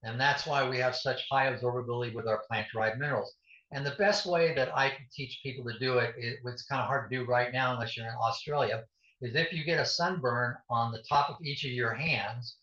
and 0.05 0.21
that's 0.21 0.47
why 0.47 0.69
we 0.69 0.79
have 0.79 0.97
such 0.97 1.27
high 1.31 1.53
absorbability 1.53 2.15
with 2.15 2.27
our 2.27 2.43
plant 2.49 2.67
derived 2.73 2.99
minerals 2.99 3.35
and 3.73 3.85
the 3.85 3.97
best 3.99 4.27
way 4.27 4.55
that 4.55 4.77
i 4.77 4.89
can 4.89 5.07
teach 5.13 5.41
people 5.43 5.65
to 5.65 5.79
do 5.79 5.99
it, 5.99 6.15
it 6.19 6.39
it's 6.45 6.67
kind 6.67 6.81
of 6.81 6.87
hard 6.87 7.11
to 7.11 7.17
do 7.17 7.25
right 7.25 7.53
now 7.53 7.73
unless 7.73 7.97
you're 7.97 8.07
in 8.07 8.13
australia 8.15 8.83
is 9.21 9.35
if 9.35 9.53
you 9.53 9.65
get 9.65 9.81
a 9.81 9.85
sunburn 9.85 10.57
on 10.71 10.93
the 10.93 11.03
top 11.09 11.29
of 11.29 11.37
each 11.45 11.65
of 11.65 11.71
your 11.71 11.93
hands 11.93 12.57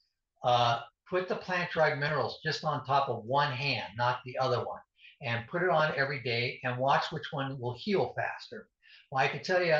uh, 0.43 0.79
put 1.09 1.27
the 1.27 1.35
plant 1.35 1.69
derived 1.71 1.99
minerals 1.99 2.39
just 2.43 2.63
on 2.63 2.85
top 2.85 3.09
of 3.09 3.23
one 3.25 3.51
hand 3.51 3.91
not 3.97 4.19
the 4.25 4.37
other 4.37 4.63
one 4.65 4.79
and 5.21 5.47
put 5.47 5.63
it 5.63 5.69
on 5.69 5.93
every 5.95 6.21
day 6.21 6.59
and 6.63 6.77
watch 6.77 7.05
which 7.11 7.31
one 7.31 7.59
will 7.59 7.75
heal 7.77 8.13
faster. 8.15 8.67
Well, 9.11 9.23
I 9.23 9.27
can 9.27 9.43
tell 9.43 9.63
you 9.63 9.79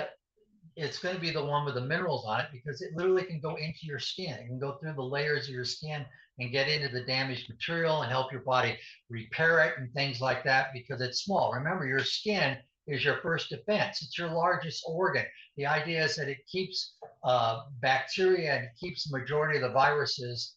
it's 0.75 0.99
going 0.99 1.15
to 1.15 1.21
be 1.21 1.31
the 1.31 1.43
one 1.43 1.65
with 1.65 1.75
the 1.75 1.81
minerals 1.81 2.25
on 2.27 2.41
it 2.41 2.47
because 2.51 2.81
it 2.81 2.95
literally 2.95 3.23
can 3.23 3.39
go 3.39 3.55
into 3.55 3.79
your 3.83 3.99
skin. 3.99 4.33
It 4.33 4.47
can 4.47 4.59
go 4.59 4.73
through 4.73 4.93
the 4.93 5.01
layers 5.01 5.47
of 5.47 5.53
your 5.53 5.65
skin 5.65 6.05
and 6.39 6.51
get 6.51 6.67
into 6.67 6.89
the 6.89 7.05
damaged 7.05 7.49
material 7.49 8.01
and 8.01 8.11
help 8.11 8.31
your 8.31 8.41
body 8.41 8.77
repair 9.09 9.61
it 9.61 9.75
and 9.77 9.91
things 9.93 10.19
like 10.19 10.43
that 10.43 10.67
because 10.73 10.99
it's 10.99 11.23
small. 11.23 11.53
Remember, 11.53 11.85
your 11.85 12.03
skin 12.03 12.57
is 12.87 13.05
your 13.05 13.17
first 13.21 13.49
defense. 13.49 14.01
It's 14.01 14.17
your 14.17 14.29
largest 14.29 14.83
organ. 14.87 15.25
The 15.55 15.65
idea 15.65 16.03
is 16.03 16.15
that 16.17 16.27
it 16.27 16.45
keeps 16.51 16.95
uh, 17.23 17.61
bacteria 17.79 18.55
and 18.57 18.67
keeps 18.79 19.05
the 19.05 19.17
majority 19.17 19.57
of 19.57 19.63
the 19.63 19.71
viruses 19.71 20.55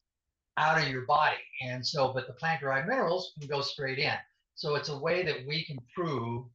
out 0.57 0.83
of 0.83 0.88
your 0.88 1.07
body. 1.07 1.37
And 1.62 1.87
so, 1.87 2.12
but 2.12 2.26
the 2.26 2.33
plant 2.35 2.61
derived 2.61 2.88
minerals 2.88 3.33
can 3.38 3.48
go 3.48 3.62
straight 3.62 3.98
in. 3.98 4.16
So 4.57 4.74
it's 4.74 4.88
a 4.88 4.98
way 4.98 5.22
that 5.22 5.46
we 5.46 5.64
can 5.64 5.78
prove 5.94 6.46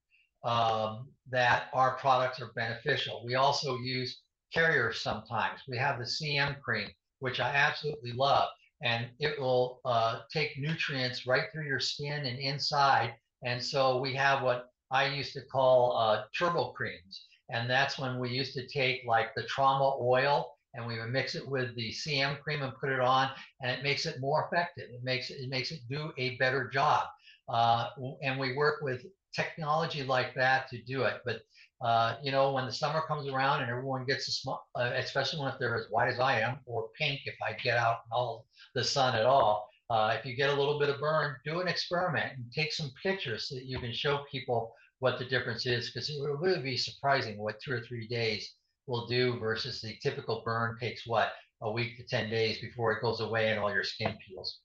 um, 0.43 1.07
that 1.29 1.65
our 1.73 1.95
products 1.97 2.41
are 2.41 2.51
beneficial. 2.55 3.23
We 3.25 3.35
also 3.35 3.77
use 3.77 4.21
carriers 4.53 5.01
sometimes. 5.01 5.61
We 5.67 5.77
have 5.77 5.97
the 5.99 6.05
CM 6.05 6.59
cream, 6.61 6.89
which 7.19 7.39
I 7.39 7.49
absolutely 7.49 8.11
love, 8.11 8.49
and 8.83 9.07
it 9.19 9.39
will 9.39 9.79
uh, 9.85 10.21
take 10.31 10.57
nutrients 10.57 11.25
right 11.25 11.45
through 11.51 11.65
your 11.67 11.79
skin 11.79 12.25
and 12.25 12.39
inside. 12.39 13.13
And 13.43 13.63
so 13.63 13.99
we 13.99 14.13
have 14.15 14.43
what 14.43 14.69
I 14.91 15.07
used 15.07 15.33
to 15.33 15.41
call 15.51 15.97
uh, 15.97 16.23
turbo 16.37 16.71
creams. 16.71 17.25
And 17.49 17.69
that's 17.69 17.99
when 17.99 18.19
we 18.19 18.29
used 18.29 18.53
to 18.53 18.67
take 18.67 19.01
like 19.05 19.33
the 19.35 19.43
trauma 19.43 19.97
oil 19.99 20.53
and 20.73 20.85
we 20.85 20.99
would 20.99 21.09
mix 21.11 21.35
it 21.35 21.47
with 21.47 21.75
the 21.75 21.91
CM 21.91 22.39
cream 22.41 22.63
and 22.63 22.73
put 22.75 22.89
it 22.89 22.99
on, 22.99 23.29
and 23.61 23.69
it 23.71 23.83
makes 23.83 24.05
it 24.07 24.19
more 24.19 24.49
effective. 24.51 24.89
It 24.91 25.03
makes 25.03 25.29
it, 25.29 25.35
it 25.35 25.49
makes 25.49 25.71
it 25.71 25.79
do 25.87 26.11
a 26.17 26.35
better 26.37 26.67
job. 26.67 27.05
Uh, 27.47 27.89
and 28.23 28.39
we 28.39 28.55
work 28.55 28.81
with 28.81 29.05
technology 29.33 30.03
like 30.03 30.33
that 30.35 30.67
to 30.69 30.81
do 30.83 31.03
it. 31.03 31.21
But 31.25 31.41
uh, 31.81 32.15
you 32.23 32.31
know, 32.31 32.53
when 32.53 32.65
the 32.65 32.71
summer 32.71 33.01
comes 33.07 33.27
around 33.27 33.61
and 33.61 33.69
everyone 33.69 34.05
gets 34.05 34.27
a 34.29 34.31
small, 34.31 34.65
uh, 34.75 34.91
especially 34.95 35.39
when 35.39 35.49
if 35.49 35.59
they're 35.59 35.75
as 35.75 35.87
white 35.89 36.07
as 36.07 36.19
I 36.19 36.39
am, 36.39 36.59
or 36.65 36.89
pink 36.97 37.21
if 37.25 37.35
I 37.45 37.53
get 37.53 37.77
out 37.77 38.01
in 38.05 38.11
all 38.13 38.45
the 38.73 38.83
sun 38.83 39.15
at 39.15 39.25
all. 39.25 39.67
Uh, 39.89 40.15
if 40.17 40.25
you 40.25 40.35
get 40.35 40.49
a 40.49 40.53
little 40.53 40.79
bit 40.79 40.89
of 40.89 40.99
burn, 40.99 41.35
do 41.45 41.59
an 41.59 41.67
experiment 41.67 42.33
and 42.37 42.45
take 42.53 42.71
some 42.71 42.89
pictures 43.03 43.49
so 43.49 43.55
that 43.55 43.65
you 43.65 43.79
can 43.79 43.93
show 43.93 44.23
people 44.31 44.73
what 44.99 45.19
the 45.19 45.25
difference 45.25 45.65
is, 45.65 45.89
because 45.89 46.09
it 46.09 46.15
will 46.17 46.37
really 46.37 46.61
be 46.61 46.77
surprising 46.77 47.37
what 47.37 47.59
two 47.59 47.73
or 47.73 47.81
three 47.81 48.07
days 48.07 48.55
will 48.87 49.05
do 49.07 49.37
versus 49.39 49.81
the 49.81 49.97
typical 50.01 50.41
burn 50.45 50.77
takes 50.79 51.05
what 51.05 51.33
a 51.61 51.71
week 51.71 51.97
to 51.97 52.03
10 52.03 52.29
days 52.29 52.59
before 52.59 52.93
it 52.93 53.01
goes 53.01 53.19
away 53.19 53.49
and 53.49 53.59
all 53.59 53.71
your 53.71 53.83
skin 53.83 54.17
peels. 54.25 54.59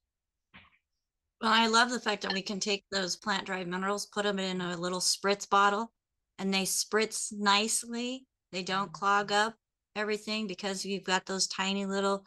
Well, 1.40 1.52
I 1.52 1.68
love 1.68 1.90
the 1.90 2.00
fact 2.00 2.22
that 2.22 2.32
we 2.32 2.42
can 2.42 2.58
take 2.58 2.84
those 2.90 3.14
plant 3.14 3.46
derived 3.46 3.68
minerals, 3.68 4.06
put 4.06 4.24
them 4.24 4.40
in 4.40 4.60
a 4.60 4.76
little 4.76 4.98
spritz 4.98 5.48
bottle, 5.48 5.92
and 6.38 6.52
they 6.52 6.62
spritz 6.64 7.32
nicely. 7.32 8.26
They 8.50 8.64
don't 8.64 8.92
clog 8.92 9.30
up 9.30 9.54
everything 9.94 10.48
because 10.48 10.84
you've 10.84 11.04
got 11.04 11.26
those 11.26 11.46
tiny 11.46 11.86
little 11.86 12.24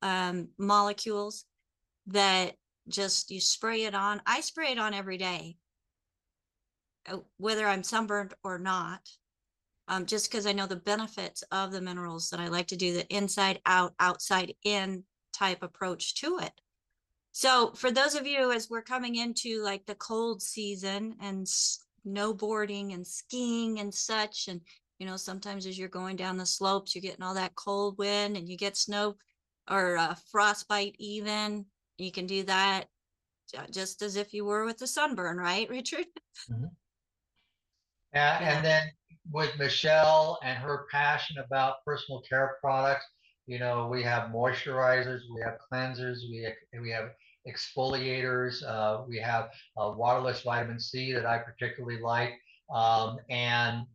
um, 0.00 0.48
molecules 0.58 1.44
that 2.06 2.56
just 2.88 3.30
you 3.30 3.40
spray 3.40 3.84
it 3.84 3.94
on. 3.94 4.22
I 4.26 4.40
spray 4.40 4.72
it 4.72 4.78
on 4.78 4.94
every 4.94 5.18
day, 5.18 5.56
uh, 7.06 7.18
whether 7.36 7.66
I'm 7.66 7.82
sunburned 7.82 8.32
or 8.42 8.58
not, 8.58 9.10
um, 9.88 10.06
just 10.06 10.30
because 10.30 10.46
I 10.46 10.52
know 10.52 10.66
the 10.66 10.76
benefits 10.76 11.42
of 11.52 11.70
the 11.70 11.82
minerals 11.82 12.30
that 12.30 12.40
I 12.40 12.48
like 12.48 12.68
to 12.68 12.76
do 12.76 12.94
the 12.94 13.06
inside 13.14 13.60
out, 13.66 13.94
outside 14.00 14.54
in 14.64 15.04
type 15.34 15.62
approach 15.62 16.14
to 16.16 16.38
it. 16.38 16.52
So 17.36 17.72
for 17.74 17.90
those 17.90 18.14
of 18.14 18.28
you, 18.28 18.52
as 18.52 18.70
we're 18.70 18.80
coming 18.80 19.16
into 19.16 19.60
like 19.60 19.84
the 19.86 19.96
cold 19.96 20.40
season 20.40 21.16
and 21.20 21.44
snowboarding 21.44 22.94
and 22.94 23.04
skiing 23.04 23.80
and 23.80 23.92
such, 23.92 24.46
and 24.46 24.60
you 25.00 25.06
know, 25.06 25.16
sometimes 25.16 25.66
as 25.66 25.76
you're 25.76 25.88
going 25.88 26.14
down 26.14 26.36
the 26.36 26.46
slopes, 26.46 26.94
you're 26.94 27.02
getting 27.02 27.24
all 27.24 27.34
that 27.34 27.56
cold 27.56 27.98
wind 27.98 28.36
and 28.36 28.48
you 28.48 28.56
get 28.56 28.76
snow 28.76 29.16
or 29.68 29.96
uh, 29.96 30.14
frostbite 30.30 30.94
even. 31.00 31.66
You 31.98 32.12
can 32.12 32.26
do 32.26 32.44
that 32.44 32.86
just 33.72 34.02
as 34.02 34.14
if 34.14 34.32
you 34.32 34.44
were 34.44 34.64
with 34.64 34.78
the 34.78 34.86
sunburn, 34.86 35.36
right, 35.36 35.68
Richard? 35.70 36.06
Mm-hmm. 36.48 36.66
Yeah, 38.14 38.40
yeah, 38.40 38.56
and 38.56 38.64
then 38.64 38.92
with 39.32 39.58
Michelle 39.58 40.38
and 40.44 40.56
her 40.56 40.86
passion 40.92 41.38
about 41.44 41.84
personal 41.84 42.22
care 42.28 42.58
products, 42.60 43.06
you 43.48 43.58
know, 43.58 43.88
we 43.90 44.04
have 44.04 44.30
moisturizers, 44.30 45.22
we 45.34 45.42
have 45.42 45.58
cleansers, 45.70 46.18
we 46.30 46.44
have, 46.44 46.80
we 46.80 46.90
have 46.90 47.10
exfoliators. 47.48 48.62
Uh, 48.66 49.02
we 49.08 49.18
have 49.18 49.50
uh, 49.76 49.92
waterless 49.96 50.42
vitamin 50.42 50.80
C 50.80 51.12
that 51.12 51.26
I 51.26 51.38
particularly 51.38 52.00
like, 52.00 52.32
um, 52.72 53.18
and 53.30 53.86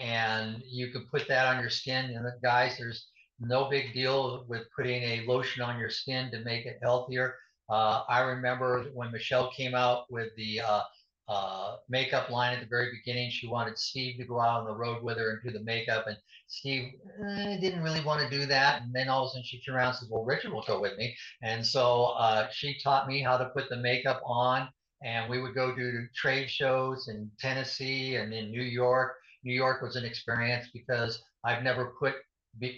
and 0.00 0.62
you 0.64 0.90
can 0.92 1.06
put 1.10 1.26
that 1.28 1.46
on 1.46 1.60
your 1.60 1.70
skin. 1.70 2.06
And 2.06 2.26
guys, 2.42 2.76
there's 2.78 3.08
no 3.40 3.68
big 3.68 3.92
deal 3.92 4.44
with 4.48 4.62
putting 4.76 5.02
a 5.02 5.24
lotion 5.26 5.62
on 5.62 5.78
your 5.78 5.90
skin 5.90 6.30
to 6.30 6.40
make 6.44 6.66
it 6.66 6.78
healthier. 6.82 7.34
Uh, 7.68 8.02
I 8.08 8.20
remember 8.20 8.86
when 8.94 9.12
Michelle 9.12 9.50
came 9.50 9.74
out 9.74 10.10
with 10.10 10.28
the 10.36 10.60
uh, 10.60 10.82
uh, 11.28 11.76
makeup 11.88 12.30
line 12.30 12.54
at 12.54 12.60
the 12.60 12.66
very 12.66 12.90
beginning. 12.90 13.30
She 13.30 13.46
wanted 13.46 13.78
Steve 13.78 14.16
to 14.18 14.24
go 14.24 14.40
out 14.40 14.60
on 14.60 14.66
the 14.66 14.74
road 14.74 15.02
with 15.02 15.18
her 15.18 15.30
and 15.30 15.42
do 15.42 15.50
the 15.56 15.64
makeup, 15.64 16.06
and 16.06 16.16
Steve 16.46 16.92
eh, 17.22 17.58
didn't 17.60 17.82
really 17.82 18.02
want 18.02 18.22
to 18.22 18.30
do 18.30 18.46
that. 18.46 18.82
And 18.82 18.94
then 18.94 19.08
all 19.08 19.24
of 19.24 19.28
a 19.28 19.30
sudden 19.30 19.44
she 19.44 19.60
turned 19.60 19.76
around 19.76 19.88
and 19.88 19.96
says, 19.96 20.08
"Well, 20.10 20.24
Richard 20.24 20.52
will 20.52 20.64
go 20.66 20.80
with 20.80 20.96
me," 20.96 21.14
and 21.42 21.64
so 21.64 22.14
uh, 22.18 22.48
she 22.50 22.78
taught 22.82 23.08
me 23.08 23.22
how 23.22 23.36
to 23.36 23.46
put 23.50 23.68
the 23.68 23.76
makeup 23.76 24.22
on. 24.24 24.68
And 25.02 25.30
we 25.30 25.40
would 25.40 25.54
go 25.54 25.76
do 25.76 26.06
trade 26.16 26.50
shows 26.50 27.06
in 27.06 27.30
Tennessee 27.38 28.16
and 28.16 28.34
in 28.34 28.50
New 28.50 28.62
York. 28.62 29.14
New 29.44 29.54
York 29.54 29.80
was 29.80 29.94
an 29.94 30.04
experience 30.04 30.68
because 30.72 31.22
I've 31.44 31.62
never 31.62 31.94
put 32.00 32.14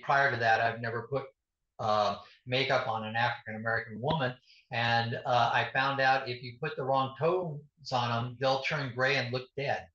prior 0.03 0.31
to 0.31 0.37
that 0.37 0.61
I've 0.61 0.81
never 0.81 1.09
put 1.11 1.25
uh, 1.79 2.17
makeup 2.47 2.87
on 2.87 3.05
an 3.05 3.17
African 3.17 3.57
American 3.57 4.01
woman. 4.01 4.35
And 4.73 5.19
uh, 5.27 5.51
I 5.53 5.69
found 5.73 6.01
out 6.01 6.29
if 6.29 6.43
you 6.43 6.55
put 6.61 6.77
the 6.77 6.85
wrong 6.85 7.15
tones 7.19 7.93
on 7.93 8.11
them, 8.11 8.37
they'll 8.41 8.63
turn 8.63 8.93
gray 8.95 9.17
and 9.17 9.33
look 9.33 9.49
dead. 9.57 9.87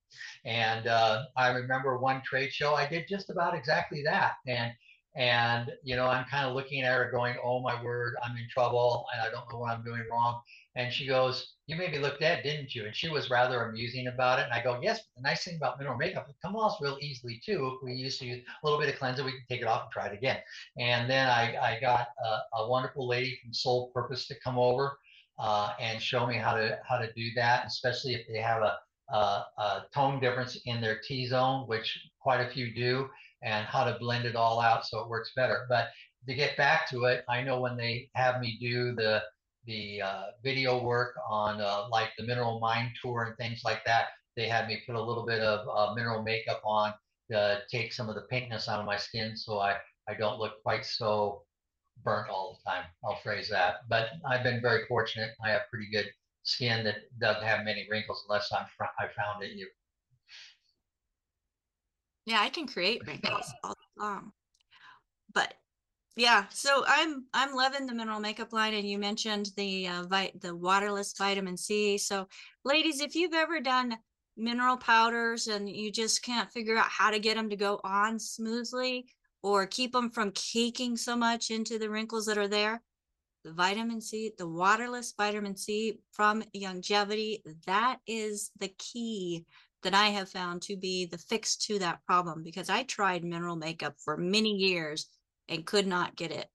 And 0.44 0.86
uh, 0.86 1.24
I 1.36 1.48
remember 1.48 1.98
one 1.98 2.22
trade 2.24 2.52
show, 2.52 2.74
I 2.74 2.86
did 2.86 3.08
just 3.08 3.30
about 3.30 3.54
exactly 3.54 4.02
that. 4.04 4.34
And 4.46 4.72
and 5.16 5.72
you 5.82 5.96
know, 5.96 6.06
I'm 6.06 6.26
kind 6.26 6.46
of 6.46 6.54
looking 6.54 6.82
at 6.82 6.94
her, 6.94 7.10
going, 7.10 7.36
"Oh 7.42 7.60
my 7.60 7.82
word, 7.82 8.16
I'm 8.22 8.36
in 8.36 8.46
trouble, 8.50 9.06
and 9.14 9.22
I 9.22 9.30
don't 9.30 9.50
know 9.50 9.58
what 9.58 9.70
I'm 9.70 9.82
doing 9.82 10.04
wrong." 10.10 10.42
And 10.76 10.92
she 10.92 11.06
goes, 11.06 11.54
"You 11.66 11.76
made 11.76 11.92
me 11.92 11.98
look 11.98 12.20
dead, 12.20 12.42
didn't 12.42 12.74
you?" 12.74 12.84
And 12.84 12.94
she 12.94 13.08
was 13.08 13.30
rather 13.30 13.64
amusing 13.64 14.06
about 14.08 14.38
it. 14.38 14.44
And 14.44 14.52
I 14.52 14.62
go, 14.62 14.78
"Yes, 14.82 15.00
the 15.16 15.22
nice 15.22 15.42
thing 15.44 15.56
about 15.56 15.78
mineral 15.78 15.96
makeup, 15.96 16.28
it 16.28 16.36
comes 16.42 16.56
off 16.56 16.80
real 16.80 16.98
easily 17.00 17.40
too. 17.44 17.66
If 17.74 17.82
we 17.82 17.94
used 17.94 18.20
to 18.20 18.26
use 18.26 18.44
a 18.46 18.66
little 18.66 18.78
bit 18.78 18.90
of 18.92 18.98
cleanser, 18.98 19.24
we 19.24 19.32
can 19.32 19.46
take 19.48 19.62
it 19.62 19.66
off 19.66 19.84
and 19.84 19.92
try 19.92 20.06
it 20.08 20.12
again." 20.12 20.38
And 20.78 21.08
then 21.10 21.28
I, 21.28 21.56
I 21.56 21.80
got 21.80 22.08
a, 22.22 22.58
a 22.58 22.68
wonderful 22.68 23.08
lady 23.08 23.38
from 23.42 23.54
Soul 23.54 23.90
Purpose 23.94 24.26
to 24.28 24.38
come 24.44 24.58
over 24.58 24.98
uh, 25.38 25.72
and 25.80 26.00
show 26.02 26.26
me 26.26 26.36
how 26.36 26.54
to 26.54 26.78
how 26.86 26.98
to 26.98 27.12
do 27.14 27.30
that, 27.36 27.66
especially 27.66 28.14
if 28.14 28.26
they 28.28 28.38
have 28.40 28.62
a, 28.62 28.78
a, 29.14 29.46
a 29.58 29.86
tone 29.94 30.20
difference 30.20 30.58
in 30.66 30.80
their 30.80 31.00
T 31.00 31.26
zone, 31.26 31.66
which 31.66 31.98
quite 32.20 32.40
a 32.40 32.50
few 32.50 32.74
do, 32.74 33.08
and 33.42 33.66
how 33.66 33.84
to 33.84 33.98
blend 33.98 34.26
it 34.26 34.36
all 34.36 34.60
out 34.60 34.86
so 34.86 35.00
it 35.00 35.08
works 35.08 35.32
better. 35.34 35.66
But 35.68 35.88
to 36.28 36.34
get 36.34 36.56
back 36.56 36.88
to 36.90 37.04
it, 37.04 37.24
I 37.28 37.42
know 37.42 37.60
when 37.60 37.76
they 37.76 38.10
have 38.14 38.40
me 38.40 38.58
do 38.60 38.94
the 38.94 39.22
the 39.66 40.02
uh, 40.02 40.22
video 40.42 40.82
work 40.82 41.14
on 41.28 41.60
uh, 41.60 41.86
like 41.90 42.10
the 42.18 42.24
mineral 42.24 42.60
mine 42.60 42.92
tour 43.00 43.24
and 43.24 43.36
things 43.36 43.62
like 43.64 43.84
that. 43.84 44.06
They 44.36 44.48
had 44.48 44.68
me 44.68 44.82
put 44.86 44.94
a 44.94 45.02
little 45.02 45.26
bit 45.26 45.40
of 45.40 45.66
uh, 45.68 45.94
mineral 45.94 46.22
makeup 46.22 46.60
on 46.64 46.92
to 47.30 47.62
take 47.70 47.92
some 47.92 48.08
of 48.08 48.14
the 48.14 48.26
pinkness 48.30 48.68
out 48.68 48.78
of 48.78 48.86
my 48.86 48.96
skin 48.96 49.36
so 49.36 49.58
I, 49.58 49.76
I 50.08 50.14
don't 50.14 50.38
look 50.38 50.62
quite 50.62 50.84
so 50.84 51.42
burnt 52.04 52.28
all 52.28 52.58
the 52.64 52.70
time. 52.70 52.84
I'll 53.04 53.16
phrase 53.16 53.48
that. 53.50 53.88
But 53.88 54.10
I've 54.24 54.44
been 54.44 54.60
very 54.60 54.86
fortunate. 54.86 55.30
I 55.44 55.50
have 55.50 55.62
pretty 55.70 55.90
good 55.90 56.06
skin 56.44 56.84
that 56.84 56.96
doesn't 57.18 57.42
have 57.42 57.64
many 57.64 57.86
wrinkles 57.90 58.24
unless 58.28 58.52
I'm 58.52 58.66
I 58.80 59.06
found 59.16 59.42
it 59.42 59.52
you. 59.52 59.66
Yeah, 62.26 62.40
I 62.40 62.48
can 62.48 62.66
create 62.66 63.06
wrinkles 63.06 63.52
all 63.62 63.74
long. 63.98 64.32
But 65.32 65.54
yeah, 66.16 66.46
so 66.50 66.82
I'm 66.86 67.26
I'm 67.34 67.54
loving 67.54 67.86
the 67.86 67.94
mineral 67.94 68.20
makeup 68.20 68.54
line, 68.54 68.72
and 68.72 68.88
you 68.88 68.98
mentioned 68.98 69.50
the 69.56 69.86
uh, 69.88 70.04
vit 70.04 70.40
the 70.40 70.56
waterless 70.56 71.12
vitamin 71.16 71.58
C. 71.58 71.98
So, 71.98 72.26
ladies, 72.64 73.00
if 73.00 73.14
you've 73.14 73.34
ever 73.34 73.60
done 73.60 73.98
mineral 74.34 74.78
powders 74.78 75.46
and 75.46 75.68
you 75.68 75.92
just 75.92 76.22
can't 76.22 76.50
figure 76.50 76.76
out 76.76 76.88
how 76.88 77.10
to 77.10 77.18
get 77.18 77.36
them 77.36 77.50
to 77.50 77.56
go 77.56 77.80
on 77.84 78.18
smoothly 78.18 79.06
or 79.42 79.66
keep 79.66 79.92
them 79.92 80.10
from 80.10 80.32
caking 80.32 80.96
so 80.96 81.16
much 81.16 81.50
into 81.50 81.78
the 81.78 81.90
wrinkles 81.90 82.24
that 82.26 82.38
are 82.38 82.48
there, 82.48 82.82
the 83.44 83.52
vitamin 83.52 84.00
C, 84.00 84.32
the 84.38 84.48
waterless 84.48 85.12
vitamin 85.16 85.54
C 85.54 86.00
from 86.12 86.42
Youngevity, 86.54 87.42
that 87.66 87.98
is 88.06 88.50
the 88.58 88.72
key 88.78 89.44
that 89.82 89.94
I 89.94 90.08
have 90.08 90.30
found 90.30 90.62
to 90.62 90.76
be 90.76 91.06
the 91.06 91.18
fix 91.18 91.56
to 91.58 91.78
that 91.78 92.04
problem 92.06 92.42
because 92.42 92.70
I 92.70 92.84
tried 92.84 93.22
mineral 93.22 93.56
makeup 93.56 93.94
for 94.02 94.16
many 94.16 94.50
years 94.50 95.06
and 95.48 95.66
could 95.66 95.86
not 95.86 96.16
get 96.16 96.30
it. 96.30 96.46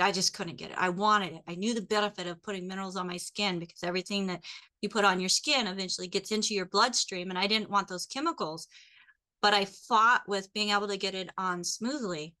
I 0.00 0.12
just 0.12 0.32
couldn't 0.32 0.56
get 0.56 0.70
it. 0.70 0.76
I 0.78 0.90
wanted 0.90 1.34
it. 1.34 1.42
I 1.48 1.56
knew 1.56 1.74
the 1.74 1.82
benefit 1.82 2.28
of 2.28 2.42
putting 2.42 2.68
minerals 2.68 2.96
on 2.96 3.08
my 3.08 3.16
skin 3.16 3.58
because 3.58 3.82
everything 3.82 4.28
that 4.28 4.44
you 4.80 4.88
put 4.88 5.04
on 5.04 5.18
your 5.18 5.28
skin 5.28 5.66
eventually 5.66 6.06
gets 6.06 6.30
into 6.30 6.54
your 6.54 6.66
bloodstream. 6.66 7.30
And 7.30 7.38
I 7.38 7.48
didn't 7.48 7.70
want 7.70 7.88
those 7.88 8.06
chemicals, 8.06 8.68
but 9.42 9.54
I 9.54 9.64
fought 9.64 10.22
with 10.28 10.52
being 10.52 10.70
able 10.70 10.88
to 10.88 10.96
get 10.96 11.16
it 11.16 11.30
on 11.36 11.64
smoothly. 11.64 12.34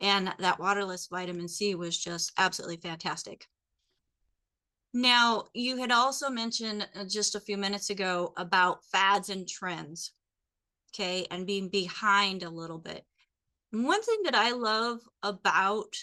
And 0.00 0.32
that 0.38 0.60
waterless 0.60 1.08
vitamin 1.10 1.48
C 1.48 1.74
was 1.74 1.98
just 1.98 2.32
absolutely 2.38 2.76
fantastic. 2.76 3.46
Now, 4.92 5.44
you 5.52 5.76
had 5.76 5.92
also 5.92 6.30
mentioned 6.30 6.88
uh, 6.94 7.04
just 7.04 7.34
a 7.34 7.40
few 7.40 7.56
minutes 7.56 7.90
ago 7.90 8.32
about 8.36 8.84
fads 8.86 9.28
and 9.28 9.48
trends, 9.48 10.12
okay, 10.92 11.26
and 11.30 11.46
being 11.46 11.68
behind 11.68 12.42
a 12.42 12.50
little 12.50 12.78
bit. 12.78 13.04
One 13.72 14.02
thing 14.02 14.22
that 14.24 14.34
I 14.34 14.52
love 14.52 15.00
about 15.22 15.94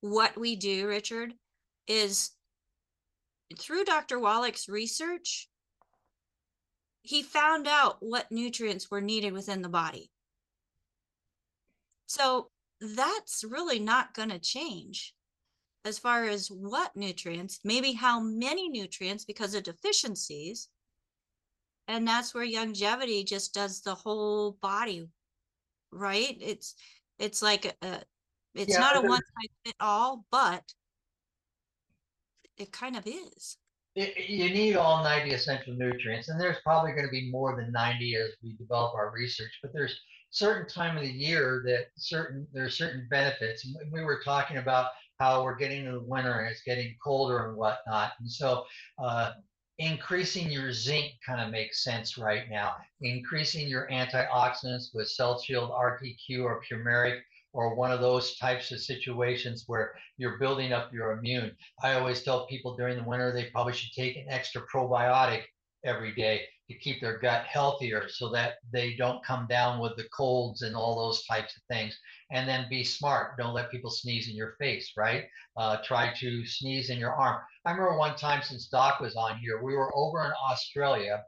what 0.00 0.38
we 0.38 0.54
do, 0.56 0.86
Richard, 0.86 1.34
is 1.86 2.30
through 3.58 3.84
Dr. 3.84 4.18
Wallach's 4.18 4.68
research, 4.68 5.48
he 7.02 7.22
found 7.22 7.66
out 7.66 7.96
what 8.00 8.30
nutrients 8.30 8.90
were 8.90 9.00
needed 9.00 9.32
within 9.32 9.62
the 9.62 9.68
body. 9.68 10.10
So 12.06 12.50
that's 12.80 13.44
really 13.44 13.78
not 13.78 14.14
going 14.14 14.28
to 14.30 14.38
change 14.38 15.14
as 15.84 15.98
far 15.98 16.24
as 16.24 16.48
what 16.48 16.94
nutrients, 16.94 17.60
maybe 17.64 17.92
how 17.92 18.20
many 18.20 18.68
nutrients 18.68 19.24
because 19.24 19.54
of 19.54 19.62
deficiencies. 19.62 20.68
And 21.86 22.06
that's 22.06 22.34
where 22.34 22.46
Youngevity 22.46 23.26
just 23.26 23.54
does 23.54 23.80
the 23.80 23.94
whole 23.94 24.58
body, 24.60 25.08
right? 25.90 26.36
It's 26.40 26.74
it's 27.18 27.42
like 27.42 27.76
a, 27.82 28.02
it's 28.54 28.72
yeah, 28.72 28.80
not 28.80 28.96
a 28.96 29.00
one 29.00 29.20
size 29.20 29.56
fit 29.64 29.74
all, 29.80 30.24
but 30.30 30.62
it 32.56 32.72
kind 32.72 32.96
of 32.96 33.06
is. 33.06 33.56
You 33.94 34.50
need 34.50 34.76
all 34.76 35.02
90 35.02 35.32
essential 35.32 35.74
nutrients, 35.74 36.28
and 36.28 36.40
there's 36.40 36.58
probably 36.62 36.92
going 36.92 37.06
to 37.06 37.10
be 37.10 37.30
more 37.30 37.56
than 37.56 37.72
90 37.72 38.16
as 38.16 38.30
we 38.42 38.54
develop 38.56 38.94
our 38.94 39.10
research. 39.10 39.50
But 39.60 39.72
there's 39.72 39.98
certain 40.30 40.68
time 40.68 40.96
of 40.96 41.02
the 41.02 41.10
year 41.10 41.62
that 41.66 41.86
certain 41.96 42.46
there 42.52 42.64
are 42.64 42.70
certain 42.70 43.08
benefits. 43.10 43.64
And 43.64 43.92
We 43.92 44.04
were 44.04 44.20
talking 44.24 44.58
about 44.58 44.90
how 45.18 45.42
we're 45.42 45.56
getting 45.56 45.84
to 45.86 45.92
the 45.92 46.02
winter 46.02 46.40
and 46.40 46.48
it's 46.48 46.62
getting 46.62 46.94
colder 47.02 47.48
and 47.48 47.56
whatnot, 47.56 48.12
and 48.20 48.30
so 48.30 48.64
uh, 49.02 49.32
increasing 49.78 50.50
your 50.50 50.72
zinc 50.72 51.12
kind 51.24 51.40
of 51.40 51.50
makes 51.50 51.84
sense 51.84 52.18
right 52.18 52.50
now. 52.50 52.76
Increasing 53.00 53.68
your 53.68 53.88
antioxidants 53.88 54.94
with 54.94 55.10
Cell 55.10 55.40
Shield 55.40 55.70
RTQ 55.70 56.42
or 56.44 56.62
Purmeric 56.62 57.20
or 57.52 57.74
one 57.74 57.90
of 57.90 58.00
those 58.00 58.36
types 58.36 58.72
of 58.72 58.80
situations 58.80 59.64
where 59.66 59.94
you're 60.16 60.38
building 60.38 60.72
up 60.72 60.92
your 60.92 61.12
immune. 61.12 61.56
I 61.82 61.94
always 61.94 62.22
tell 62.22 62.46
people 62.46 62.76
during 62.76 62.96
the 62.96 63.08
winter 63.08 63.32
they 63.32 63.50
probably 63.50 63.72
should 63.72 63.92
take 63.92 64.16
an 64.16 64.26
extra 64.28 64.62
probiotic 64.66 65.42
every 65.84 66.14
day 66.14 66.42
to 66.70 66.78
keep 66.78 67.00
their 67.00 67.18
gut 67.18 67.44
healthier 67.46 68.08
so 68.08 68.30
that 68.30 68.54
they 68.72 68.94
don't 68.94 69.24
come 69.24 69.46
down 69.48 69.80
with 69.80 69.96
the 69.96 70.08
colds 70.14 70.62
and 70.62 70.76
all 70.76 70.96
those 70.96 71.24
types 71.24 71.56
of 71.56 71.62
things. 71.70 71.98
And 72.30 72.48
then 72.48 72.66
be 72.68 72.84
smart. 72.84 73.38
Don't 73.38 73.54
let 73.54 73.70
people 73.70 73.90
sneeze 73.90 74.28
in 74.28 74.36
your 74.36 74.54
face, 74.58 74.92
right? 74.96 75.24
Uh, 75.56 75.78
try 75.82 76.12
to 76.20 76.46
sneeze 76.46 76.90
in 76.90 76.98
your 76.98 77.14
arm. 77.14 77.40
I 77.64 77.72
remember 77.72 77.96
one 77.96 78.16
time 78.16 78.42
since 78.42 78.68
Doc 78.68 79.00
was 79.00 79.16
on 79.16 79.38
here, 79.38 79.62
we 79.62 79.74
were 79.74 79.94
over 79.96 80.24
in 80.24 80.32
Australia 80.50 81.22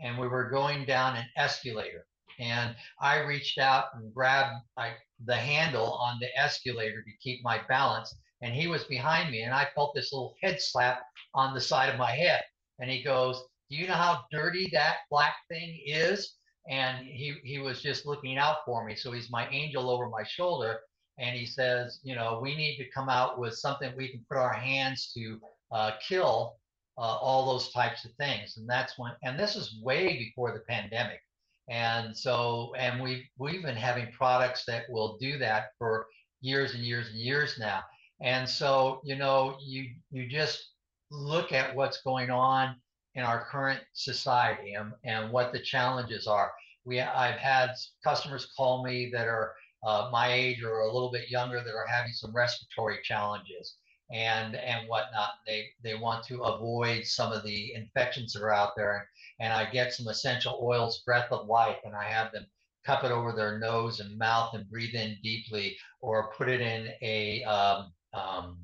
and 0.00 0.18
we 0.18 0.28
were 0.28 0.50
going 0.50 0.84
down 0.84 1.16
an 1.16 1.26
escalator. 1.36 2.06
And 2.38 2.74
I 3.00 3.20
reached 3.20 3.58
out 3.58 3.86
and 3.94 4.12
grabbed 4.12 4.54
like 4.76 4.94
the 5.24 5.36
handle 5.36 5.92
on 5.92 6.18
the 6.20 6.28
escalator 6.38 7.02
to 7.02 7.18
keep 7.22 7.42
my 7.42 7.60
balance. 7.68 8.14
And 8.42 8.54
he 8.54 8.66
was 8.66 8.84
behind 8.84 9.30
me, 9.30 9.42
and 9.42 9.54
I 9.54 9.68
felt 9.74 9.94
this 9.94 10.12
little 10.12 10.34
head 10.42 10.60
slap 10.60 11.00
on 11.34 11.54
the 11.54 11.60
side 11.60 11.88
of 11.88 11.98
my 11.98 12.10
head. 12.10 12.42
And 12.78 12.90
he 12.90 13.02
goes, 13.02 13.42
Do 13.70 13.76
you 13.76 13.88
know 13.88 13.94
how 13.94 14.24
dirty 14.30 14.68
that 14.72 14.98
black 15.10 15.34
thing 15.48 15.80
is? 15.86 16.34
And 16.68 17.06
he, 17.06 17.36
he 17.44 17.58
was 17.58 17.82
just 17.82 18.06
looking 18.06 18.38
out 18.38 18.58
for 18.64 18.84
me. 18.84 18.94
So 18.96 19.12
he's 19.12 19.30
my 19.30 19.48
angel 19.48 19.90
over 19.90 20.08
my 20.08 20.24
shoulder. 20.24 20.80
And 21.18 21.36
he 21.36 21.46
says, 21.46 22.00
You 22.02 22.14
know, 22.14 22.40
we 22.42 22.56
need 22.56 22.76
to 22.78 22.90
come 22.90 23.08
out 23.08 23.38
with 23.38 23.54
something 23.54 23.92
we 23.96 24.08
can 24.10 24.24
put 24.28 24.38
our 24.38 24.52
hands 24.52 25.12
to 25.16 25.40
uh, 25.72 25.92
kill 26.06 26.56
uh, 26.98 27.00
all 27.00 27.46
those 27.46 27.72
types 27.72 28.04
of 28.04 28.12
things. 28.14 28.56
And 28.56 28.68
that's 28.68 28.98
when, 28.98 29.12
and 29.24 29.38
this 29.38 29.56
is 29.56 29.80
way 29.82 30.18
before 30.18 30.52
the 30.52 30.60
pandemic. 30.60 31.20
And 31.68 32.16
so, 32.16 32.72
and 32.76 33.02
we've 33.02 33.24
we've 33.38 33.62
been 33.62 33.76
having 33.76 34.12
products 34.12 34.64
that 34.66 34.84
will 34.88 35.16
do 35.20 35.38
that 35.38 35.70
for 35.78 36.06
years 36.40 36.74
and 36.74 36.84
years 36.84 37.08
and 37.08 37.18
years 37.18 37.58
now. 37.58 37.82
And 38.22 38.48
so, 38.48 39.00
you 39.04 39.16
know, 39.16 39.56
you 39.60 39.90
you 40.10 40.28
just 40.28 40.72
look 41.10 41.52
at 41.52 41.74
what's 41.74 42.02
going 42.02 42.30
on 42.30 42.76
in 43.16 43.24
our 43.24 43.44
current 43.46 43.80
society 43.94 44.74
and, 44.74 44.92
and 45.04 45.32
what 45.32 45.52
the 45.52 45.60
challenges 45.60 46.26
are. 46.26 46.52
We 46.84 47.00
I've 47.00 47.38
had 47.38 47.70
customers 48.04 48.52
call 48.56 48.84
me 48.84 49.10
that 49.12 49.26
are 49.28 49.54
uh, 49.84 50.08
my 50.12 50.32
age 50.32 50.62
or 50.62 50.80
a 50.80 50.92
little 50.92 51.10
bit 51.10 51.30
younger 51.30 51.62
that 51.64 51.74
are 51.74 51.86
having 51.86 52.12
some 52.12 52.34
respiratory 52.34 52.98
challenges. 53.02 53.76
and 54.12 54.54
and 54.56 54.88
whatnot. 54.88 55.30
They 55.46 55.66
they 55.82 55.94
want 55.96 56.24
to 56.26 56.42
avoid 56.42 57.04
some 57.06 57.32
of 57.32 57.42
the 57.44 57.74
infections 57.74 58.32
that 58.32 58.42
are 58.42 58.52
out 58.54 58.72
there. 58.76 59.08
And 59.40 59.52
I 59.52 59.70
get 59.70 59.92
some 59.92 60.08
essential 60.08 60.60
oils, 60.62 61.02
breath 61.04 61.30
of 61.32 61.46
life, 61.48 61.78
and 61.84 61.94
I 61.94 62.04
have 62.04 62.32
them 62.32 62.46
cup 62.84 63.04
it 63.04 63.10
over 63.10 63.32
their 63.32 63.58
nose 63.58 64.00
and 64.00 64.16
mouth 64.18 64.54
and 64.54 64.68
breathe 64.70 64.94
in 64.94 65.16
deeply, 65.22 65.76
or 66.00 66.32
put 66.32 66.48
it 66.48 66.60
in 66.60 66.88
a 67.02 67.42
um, 67.44 67.92
um, 68.14 68.58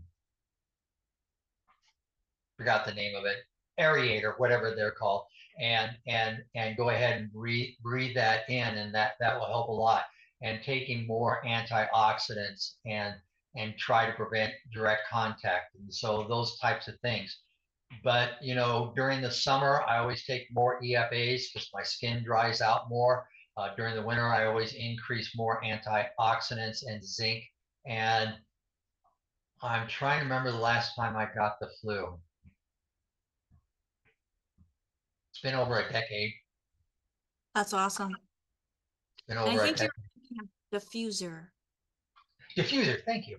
forgot 2.56 2.86
the 2.86 2.94
name 2.94 3.16
of 3.16 3.24
it, 3.24 3.38
aerator, 3.80 4.34
whatever 4.38 4.74
they're 4.74 4.92
called, 4.92 5.24
and 5.60 5.90
and 6.06 6.42
and 6.54 6.76
go 6.76 6.90
ahead 6.90 7.20
and 7.20 7.32
breathe 7.32 7.74
breathe 7.82 8.14
that 8.16 8.48
in, 8.48 8.74
and 8.76 8.94
that 8.94 9.12
that 9.20 9.38
will 9.38 9.46
help 9.46 9.68
a 9.68 9.72
lot. 9.72 10.04
And 10.42 10.60
taking 10.62 11.06
more 11.06 11.40
antioxidants 11.46 12.74
and 12.86 13.14
and 13.56 13.76
try 13.78 14.06
to 14.06 14.12
prevent 14.12 14.52
direct 14.72 15.02
contact, 15.10 15.74
and 15.76 15.92
so 15.92 16.26
those 16.28 16.58
types 16.58 16.88
of 16.88 16.98
things. 17.00 17.38
But 18.02 18.42
you 18.42 18.54
know, 18.54 18.92
during 18.96 19.20
the 19.20 19.30
summer, 19.30 19.82
I 19.82 19.98
always 19.98 20.24
take 20.24 20.48
more 20.52 20.80
EFAs 20.82 21.52
because 21.52 21.68
my 21.74 21.82
skin 21.82 22.24
dries 22.24 22.60
out 22.60 22.88
more. 22.88 23.26
Uh, 23.56 23.74
during 23.76 23.94
the 23.94 24.02
winter, 24.02 24.26
I 24.26 24.46
always 24.46 24.72
increase 24.74 25.36
more 25.36 25.62
antioxidants 25.62 26.86
and 26.86 27.04
zinc. 27.04 27.44
And 27.86 28.34
I'm 29.62 29.86
trying 29.88 30.18
to 30.18 30.24
remember 30.24 30.50
the 30.50 30.58
last 30.58 30.96
time 30.96 31.16
I 31.16 31.26
got 31.34 31.60
the 31.60 31.68
flu. 31.80 32.18
It's 35.30 35.31
been 35.42 35.54
over 35.54 35.80
a 35.80 35.92
decade. 35.92 36.32
That's 37.54 37.72
awesome. 37.72 38.14
Been 39.28 39.36
And 39.38 39.48
I 39.48 39.52
over 39.52 39.62
a 39.62 39.64
think 39.64 39.76
decade. 39.76 39.90
you're 40.30 40.80
diffuser 40.80 41.46
Diffuser, 42.56 43.02
thank 43.06 43.28
you. 43.28 43.38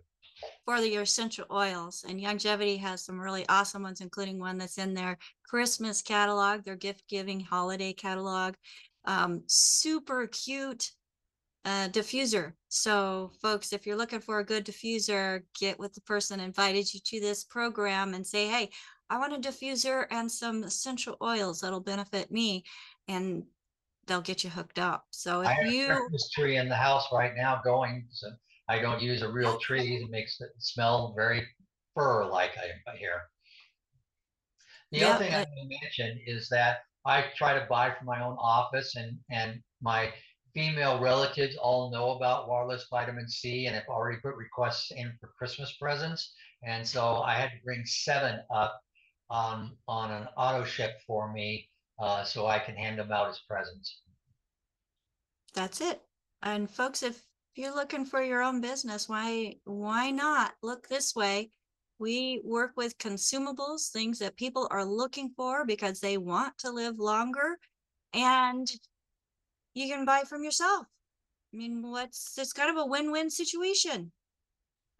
for 0.65 0.81
the 0.81 0.95
essential 0.95 1.45
oils 1.51 2.03
and 2.07 2.19
Youngevity 2.19 2.79
has 2.79 3.03
some 3.05 3.19
really 3.19 3.47
awesome 3.49 3.83
ones, 3.83 4.01
including 4.01 4.39
one 4.39 4.57
that's 4.57 4.77
in 4.77 4.93
their 4.93 5.17
Christmas 5.47 6.01
catalog, 6.01 6.63
their 6.63 6.75
gift 6.75 7.03
giving 7.07 7.39
holiday 7.39 7.93
catalog. 7.93 8.55
Um, 9.05 9.43
super 9.47 10.27
cute 10.27 10.91
uh, 11.65 11.89
diffuser. 11.89 12.53
So 12.69 13.31
folks, 13.41 13.71
if 13.71 13.85
you're 13.85 13.95
looking 13.97 14.19
for 14.19 14.39
a 14.39 14.45
good 14.45 14.65
diffuser, 14.65 15.43
get 15.59 15.77
with 15.77 15.93
the 15.93 16.01
person 16.01 16.39
invited 16.39 16.91
you 16.93 16.99
to 17.05 17.19
this 17.19 17.43
program 17.43 18.13
and 18.13 18.25
say, 18.25 18.47
hey, 18.47 18.69
I 19.09 19.17
want 19.19 19.33
a 19.33 19.49
diffuser 19.49 20.05
and 20.11 20.31
some 20.31 20.63
essential 20.63 21.17
oils 21.21 21.61
that'll 21.61 21.79
benefit 21.79 22.31
me. 22.31 22.63
And 23.07 23.43
they'll 24.05 24.21
get 24.21 24.43
you 24.43 24.49
hooked 24.49 24.79
up. 24.79 25.05
So 25.11 25.41
I 25.41 25.51
if 25.51 25.57
have 25.57 25.65
a 25.65 25.71
you, 25.71 25.87
Christmas 25.87 26.29
tree 26.31 26.57
in 26.57 26.67
the 26.67 26.75
house 26.75 27.05
right 27.13 27.31
now 27.37 27.61
going, 27.63 28.05
so 28.11 28.27
I 28.67 28.79
don't 28.79 29.01
use 29.01 29.21
a 29.21 29.31
real 29.31 29.57
tree. 29.59 29.95
It 30.03 30.09
makes 30.09 30.41
it 30.41 30.49
smell 30.59 31.13
very 31.15 31.47
fur-like 31.95 32.51
I 32.57 32.91
I 32.91 32.97
hear. 32.97 33.21
The 34.91 34.99
Yeah, 34.99 35.09
other 35.15 35.23
thing 35.23 35.33
I 35.33 35.39
but- 35.43 35.49
want 35.49 35.71
to 35.71 35.77
mention 35.85 36.19
is 36.25 36.49
that 36.49 36.79
I 37.05 37.25
try 37.37 37.57
to 37.57 37.65
buy 37.69 37.93
from 37.93 38.07
my 38.07 38.21
own 38.23 38.35
office 38.39 38.95
and, 38.95 39.17
and 39.29 39.61
my 39.81 40.13
female 40.53 40.99
relatives 41.01 41.55
all 41.57 41.89
know 41.91 42.11
about 42.11 42.47
waterless 42.47 42.85
vitamin 42.89 43.27
C 43.27 43.65
and 43.67 43.75
have 43.75 43.87
already 43.87 44.19
put 44.21 44.35
requests 44.35 44.91
in 44.91 45.11
for 45.19 45.31
Christmas 45.37 45.75
presents. 45.81 46.33
And 46.65 46.85
so 46.87 47.21
I 47.21 47.35
had 47.35 47.51
to 47.51 47.57
bring 47.65 47.85
seven 47.85 48.39
up 48.53 48.79
on, 49.33 49.71
on 49.87 50.11
an 50.11 50.27
auto 50.37 50.63
ship 50.63 51.01
for 51.07 51.33
me, 51.33 51.67
uh, 51.99 52.23
so 52.23 52.45
I 52.45 52.59
can 52.59 52.75
hand 52.75 52.99
them 52.99 53.11
out 53.11 53.29
as 53.29 53.39
presents. 53.49 54.01
that's 55.55 55.81
it. 55.81 56.01
And 56.43 56.69
folks, 56.69 57.03
if 57.03 57.25
you're 57.55 57.73
looking 57.75 58.05
for 58.05 58.21
your 58.21 58.41
own 58.43 58.61
business, 58.61 59.09
why, 59.09 59.55
why 59.65 60.11
not 60.11 60.53
look 60.61 60.87
this 60.87 61.15
way? 61.15 61.49
We 61.99 62.41
work 62.43 62.73
with 62.75 62.97
consumables, 62.97 63.89
things 63.89 64.19
that 64.19 64.35
people 64.35 64.67
are 64.71 64.85
looking 64.85 65.29
for 65.35 65.65
because 65.65 65.99
they 65.99 66.17
want 66.17 66.57
to 66.59 66.71
live 66.71 66.99
longer 66.99 67.57
and 68.13 68.67
you 69.73 69.87
can 69.87 70.05
buy 70.05 70.23
from 70.27 70.43
yourself. 70.43 70.85
I 71.53 71.57
mean, 71.57 71.81
what's, 71.81 72.37
it's 72.37 72.53
kind 72.53 72.69
of 72.69 72.77
a 72.77 72.85
win-win 72.85 73.29
situation. 73.29 74.11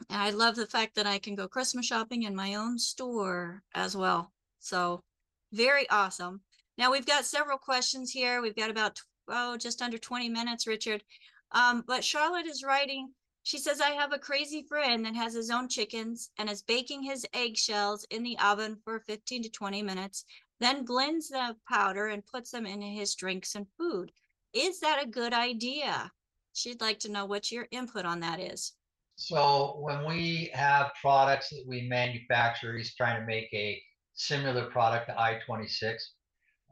And 0.10 0.22
I 0.22 0.32
love 0.32 0.56
the 0.56 0.68
fact 0.68 0.96
that 0.96 1.08
I 1.08 1.20
can 1.20 1.36
go 1.36 1.48
Christmas 1.48 1.86
shopping 1.86 2.24
in 2.24 2.36
my 2.36 2.56
own 2.56 2.78
store 2.78 3.64
as 3.74 3.96
well. 3.96 4.32
So 4.60 5.04
very 5.52 5.90
awesome. 5.90 6.42
Now 6.78 6.92
we've 6.92 7.06
got 7.06 7.26
several 7.26 7.58
questions 7.58 8.12
here. 8.12 8.42
We've 8.42 8.56
got 8.56 8.72
about, 8.72 9.00
oh, 9.28 9.58
just 9.58 9.82
under 9.82 9.98
20 9.98 10.30
minutes, 10.30 10.68
Richard. 10.68 11.04
Um, 11.52 11.84
but 11.86 12.04
Charlotte 12.04 12.48
is 12.48 12.64
writing, 12.64 13.14
she 13.44 13.58
says, 13.58 13.82
I 13.82 13.90
have 13.90 14.14
a 14.14 14.20
crazy 14.20 14.64
friend 14.64 15.06
that 15.06 15.16
has 15.16 15.34
his 15.34 15.52
own 15.52 15.68
chickens 15.68 16.32
and 16.38 16.50
is 16.50 16.64
baking 16.64 17.04
his 17.04 17.28
eggshells 17.34 18.06
in 18.10 18.24
the 18.24 18.38
oven 18.40 18.78
for 18.84 19.02
15 19.02 19.44
to 19.44 19.50
20 19.50 19.82
minutes, 19.84 20.26
then 20.60 20.86
blends 20.86 21.28
the 21.28 21.56
powder 21.68 22.08
and 22.08 22.26
puts 22.26 22.52
them 22.52 22.66
in 22.66 22.82
his 22.82 23.16
drinks 23.16 23.56
and 23.56 23.68
food. 23.78 24.12
Is 24.54 24.80
that 24.80 25.04
a 25.04 25.08
good 25.08 25.34
idea? 25.34 26.12
She'd 26.54 26.80
like 26.80 27.00
to 27.00 27.12
know 27.12 27.26
what 27.26 27.52
your 27.52 27.68
input 27.70 28.06
on 28.06 28.22
that 28.22 28.40
is. 28.40 28.74
So 29.16 29.78
when 29.80 30.06
we 30.06 30.50
have 30.54 30.92
products 31.00 31.50
that 31.50 31.64
we 31.68 31.88
manufacture, 31.88 32.76
he's 32.78 32.96
trying 32.96 33.20
to 33.20 33.26
make 33.26 33.50
a 33.54 33.82
similar 34.14 34.70
product 34.70 35.08
to 35.08 35.20
I-26 35.20 35.96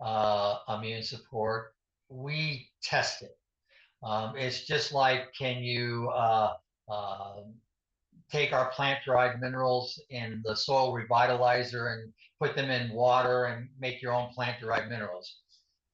uh, 0.04 0.58
immune 0.70 1.04
support. 1.04 1.74
We 2.10 2.70
test 2.84 3.22
it. 3.22 3.38
Um, 4.04 4.36
it's 4.36 4.66
just 4.66 4.92
like, 4.92 5.34
can 5.38 5.64
you 5.64 6.10
uh, 6.10 6.54
uh, 6.92 7.42
take 8.32 8.54
our 8.54 8.72
plant-derived 8.72 9.39
minerals 9.39 10.02
in 10.10 10.42
the 10.44 10.56
soil 10.56 10.94
revitalizer 10.94 11.94
and 11.94 12.12
put 12.39 12.56
them 12.56 12.72
in 12.72 12.92
water 12.92 13.46
and 13.46 13.70
make 13.80 14.02
your 14.02 14.14
own 14.14 14.34
plant-derived 14.34 14.89
minerals? 14.89 15.41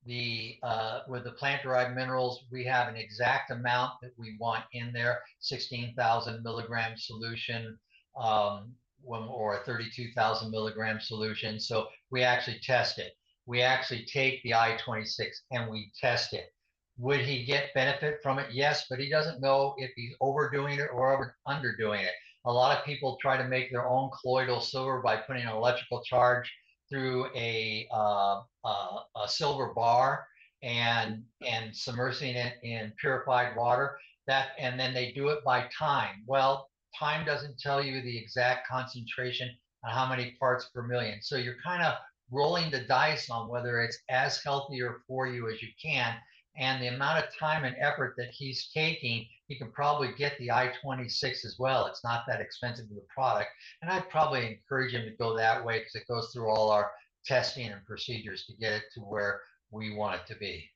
The 0.07 0.57
uh, 0.63 1.01
with 1.09 1.25
the 1.25 1.33
plant-derived 1.33 1.93
minerals, 1.93 2.45
we 2.49 2.63
have 2.63 2.87
an 2.87 2.95
exact 2.95 3.51
amount 3.51 3.99
that 4.01 4.13
we 4.17 4.37
want 4.39 4.63
in 4.71 4.93
there, 4.93 5.19
16,000 5.41 6.41
milligram 6.43 6.97
solution, 6.97 7.77
um, 8.17 8.73
or 9.05 9.55
a 9.55 9.65
32,000 9.65 10.49
milligram 10.49 11.01
solution. 11.01 11.59
So 11.59 11.89
we 12.09 12.23
actually 12.23 12.59
test 12.59 12.99
it. 12.99 13.17
We 13.47 13.61
actually 13.61 14.05
take 14.05 14.41
the 14.43 14.53
I-26 14.53 15.27
and 15.51 15.69
we 15.69 15.91
test 15.99 16.33
it. 16.33 16.53
Would 16.97 17.19
he 17.19 17.43
get 17.43 17.73
benefit 17.73 18.19
from 18.23 18.39
it? 18.39 18.53
Yes, 18.53 18.85
but 18.89 18.99
he 18.99 19.09
doesn't 19.09 19.41
know 19.41 19.75
if 19.77 19.91
he's 19.97 20.15
overdoing 20.21 20.79
it 20.79 20.89
or 20.93 21.13
over, 21.13 21.35
underdoing 21.47 22.01
it. 22.01 22.13
A 22.45 22.51
lot 22.51 22.77
of 22.77 22.85
people 22.85 23.17
try 23.21 23.35
to 23.35 23.47
make 23.47 23.71
their 23.71 23.87
own 23.87 24.09
colloidal 24.21 24.61
silver 24.61 25.01
by 25.01 25.17
putting 25.17 25.43
an 25.43 25.49
electrical 25.49 26.01
charge 26.01 26.49
through 26.89 27.27
a, 27.35 27.87
uh, 27.91 28.41
uh, 28.63 28.99
a 29.23 29.27
silver 29.27 29.73
bar 29.73 30.27
and 30.63 31.23
and 31.45 31.71
submersing 31.71 32.35
it 32.35 32.55
in 32.63 32.91
purified 32.99 33.55
water. 33.55 33.97
That 34.27 34.49
and 34.59 34.79
then 34.79 34.93
they 34.93 35.11
do 35.11 35.29
it 35.29 35.43
by 35.43 35.69
time. 35.77 36.23
Well, 36.25 36.69
time 36.97 37.25
doesn't 37.25 37.59
tell 37.59 37.83
you 37.83 38.01
the 38.01 38.17
exact 38.17 38.67
concentration 38.67 39.49
on 39.85 39.93
how 39.93 40.09
many 40.09 40.35
parts 40.39 40.69
per 40.73 40.81
million. 40.81 41.21
So 41.21 41.37
you're 41.37 41.61
kind 41.63 41.83
of 41.83 41.95
rolling 42.31 42.71
the 42.71 42.81
dice 42.81 43.29
on 43.29 43.47
whether 43.47 43.81
it's 43.81 43.99
as 44.09 44.43
healthier 44.43 45.01
for 45.07 45.27
you 45.27 45.49
as 45.49 45.61
you 45.61 45.69
can 45.81 46.15
and 46.57 46.81
the 46.81 46.87
amount 46.87 47.23
of 47.23 47.37
time 47.37 47.65
and 47.65 47.75
effort 47.79 48.15
that 48.17 48.31
he's 48.31 48.69
taking, 48.73 49.27
he 49.47 49.55
can 49.55 49.71
probably 49.71 50.09
get 50.17 50.37
the 50.39 50.51
I-26 50.51 51.45
as 51.45 51.57
well. 51.59 51.85
It's 51.85 52.03
not 52.03 52.23
that 52.27 52.41
expensive 52.41 52.85
of 52.85 52.97
a 52.97 53.13
product. 53.13 53.49
And 53.81 53.91
I'd 53.91 54.09
probably 54.09 54.47
encourage 54.47 54.93
him 54.93 55.05
to 55.05 55.15
go 55.17 55.35
that 55.37 55.63
way 55.63 55.79
because 55.79 55.95
it 55.95 56.07
goes 56.07 56.31
through 56.33 56.49
all 56.49 56.71
our 56.71 56.91
testing 57.25 57.67
and 57.67 57.85
procedures 57.85 58.45
to 58.45 58.53
get 58.53 58.73
it 58.73 58.83
to 58.95 59.01
where 59.01 59.41
we 59.69 59.95
want 59.95 60.15
it 60.15 60.33
to 60.33 60.39
be. 60.39 60.67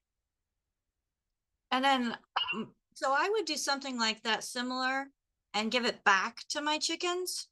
And 1.71 1.83
then, 1.83 2.17
mm, 2.55 2.67
so 2.93 3.11
I 3.11 3.29
would 3.31 3.45
do 3.45 3.57
something 3.57 3.97
like 3.97 4.21
that 4.23 4.43
similar 4.43 5.07
and 5.53 5.71
give 5.71 5.85
it 5.85 6.03
back 6.03 6.43
to 6.49 6.61
my 6.61 6.77
chickens. 6.77 7.47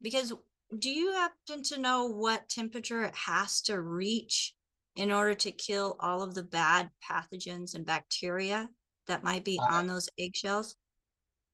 Because 0.00 0.32
do 0.78 0.90
you 0.90 1.12
happen 1.12 1.62
to 1.64 1.78
know 1.78 2.06
what 2.06 2.48
temperature 2.48 3.04
it 3.04 3.14
has 3.14 3.60
to 3.62 3.80
reach 3.80 4.54
in 4.96 5.12
order 5.12 5.34
to 5.34 5.52
kill 5.52 5.96
all 6.00 6.22
of 6.22 6.34
the 6.34 6.42
bad 6.42 6.90
pathogens 7.02 7.74
and 7.74 7.86
bacteria 7.86 8.68
that 9.06 9.22
might 9.22 9.44
be 9.44 9.58
Uh, 9.58 9.66
on 9.70 9.86
those 9.86 10.08
eggshells? 10.18 10.76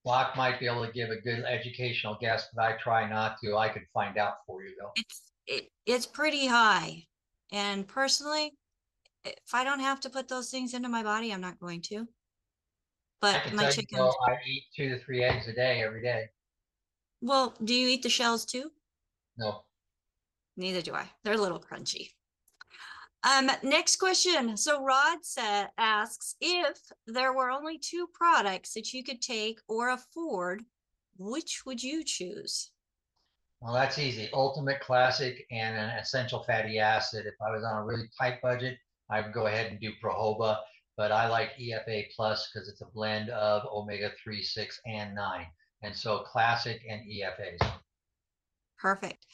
Block 0.04 0.36
might 0.36 0.58
be 0.58 0.66
able 0.66 0.84
to 0.84 0.92
give 0.92 1.10
a 1.10 1.20
good 1.20 1.44
educational 1.44 2.16
guess, 2.20 2.48
but 2.54 2.64
I 2.64 2.76
try 2.76 3.08
not 3.08 3.38
to. 3.44 3.56
I 3.56 3.68
could 3.68 3.86
find 3.94 4.16
out 4.18 4.38
for 4.46 4.64
you 4.64 4.74
though. 4.80 4.90
It's, 4.96 5.32
it, 5.46 5.72
it's 5.86 6.06
pretty 6.06 6.46
high. 6.46 7.06
And 7.52 7.86
personally, 7.86 8.52
if 9.24 9.54
I 9.54 9.64
don't 9.64 9.80
have 9.80 10.00
to 10.00 10.10
put 10.10 10.28
those 10.28 10.50
things 10.50 10.74
into 10.74 10.88
my 10.88 11.02
body, 11.02 11.32
I'm 11.32 11.40
not 11.40 11.60
going 11.60 11.82
to. 11.82 11.98
I 12.00 12.06
But 13.20 13.42
can 13.44 13.56
my 13.56 13.62
tell 13.62 13.70
you, 13.70 13.76
chickens, 13.76 13.98
though, 13.98 14.14
I 14.26 14.36
eat 14.46 14.64
two 14.74 14.88
to 14.90 14.98
three 15.04 15.22
eggs 15.22 15.46
a 15.48 15.52
day 15.52 15.82
every 15.82 16.02
day. 16.02 16.30
well, 17.22 17.54
do 17.64 17.74
you 17.74 17.88
eat 17.88 18.02
the 18.02 18.10
shells 18.10 18.44
too? 18.44 18.70
No, 19.36 19.64
Neither 20.56 20.80
do 20.80 20.94
I. 20.94 21.10
They're 21.22 21.34
a 21.34 21.40
little 21.40 21.60
crunchy. 21.60 22.14
Um, 23.24 23.50
next 23.62 23.96
question. 23.96 24.56
So 24.56 24.82
Rod 24.82 25.18
sa- 25.22 25.68
asks 25.78 26.34
if 26.40 26.78
there 27.06 27.32
were 27.32 27.50
only 27.50 27.78
two 27.78 28.08
products 28.12 28.74
that 28.74 28.92
you 28.92 29.04
could 29.04 29.22
take 29.22 29.60
or 29.68 29.90
afford, 29.90 30.62
which 31.18 31.62
would 31.64 31.82
you 31.82 32.02
choose? 32.04 32.72
Well, 33.60 33.74
that's 33.74 33.98
easy. 33.98 34.28
Ultimate 34.32 34.80
Classic 34.80 35.46
and 35.52 35.76
an 35.76 35.90
essential 35.90 36.42
fatty 36.42 36.80
acid. 36.80 37.26
If 37.26 37.34
I 37.40 37.52
was 37.52 37.62
on 37.62 37.76
a 37.76 37.84
really 37.84 38.10
tight 38.20 38.42
budget, 38.42 38.76
I 39.08 39.20
would 39.20 39.32
go 39.32 39.46
ahead 39.46 39.70
and 39.70 39.80
do 39.80 39.92
Prohoba, 40.02 40.58
but 40.96 41.12
I 41.12 41.28
like 41.28 41.56
EFA 41.60 42.06
Plus 42.16 42.50
because 42.52 42.68
it's 42.68 42.80
a 42.80 42.86
blend 42.86 43.30
of 43.30 43.62
omega 43.72 44.10
3, 44.22 44.42
6, 44.42 44.80
and 44.86 45.14
9. 45.14 45.46
And 45.82 45.94
so 45.94 46.20
Classic 46.20 46.82
and 46.88 47.02
EFAs. 47.02 47.72
Perfect. 48.78 49.26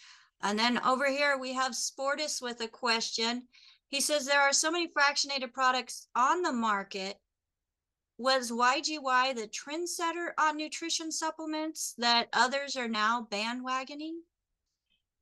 And 0.42 0.58
then 0.58 0.78
over 0.84 1.10
here 1.10 1.38
we 1.38 1.54
have 1.54 1.72
Sportus 1.72 2.42
with 2.42 2.60
a 2.60 2.68
question. 2.68 3.44
He 3.88 4.00
says 4.00 4.26
there 4.26 4.42
are 4.42 4.52
so 4.52 4.70
many 4.70 4.88
fractionated 4.88 5.52
products 5.52 6.08
on 6.14 6.42
the 6.42 6.52
market. 6.52 7.16
Was 8.18 8.50
YGY 8.50 9.34
the 9.34 9.48
trendsetter 9.48 10.32
on 10.38 10.56
nutrition 10.56 11.10
supplements 11.10 11.94
that 11.98 12.28
others 12.32 12.76
are 12.76 12.88
now 12.88 13.26
bandwagoning? 13.30 14.16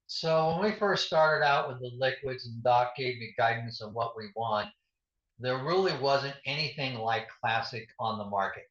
So 0.08 0.58
when 0.60 0.72
we 0.72 0.78
first 0.78 1.06
started 1.06 1.44
out 1.44 1.68
with 1.68 1.80
the 1.80 1.90
liquids 1.98 2.46
and 2.46 2.62
Doc 2.62 2.96
gave 2.96 3.18
me 3.18 3.34
guidance 3.36 3.82
on 3.82 3.92
what 3.92 4.16
we 4.16 4.30
want, 4.34 4.68
there 5.38 5.64
really 5.64 5.96
wasn't 5.98 6.36
anything 6.46 6.98
like 6.98 7.28
classic 7.40 7.88
on 8.00 8.18
the 8.18 8.24
market. 8.24 8.64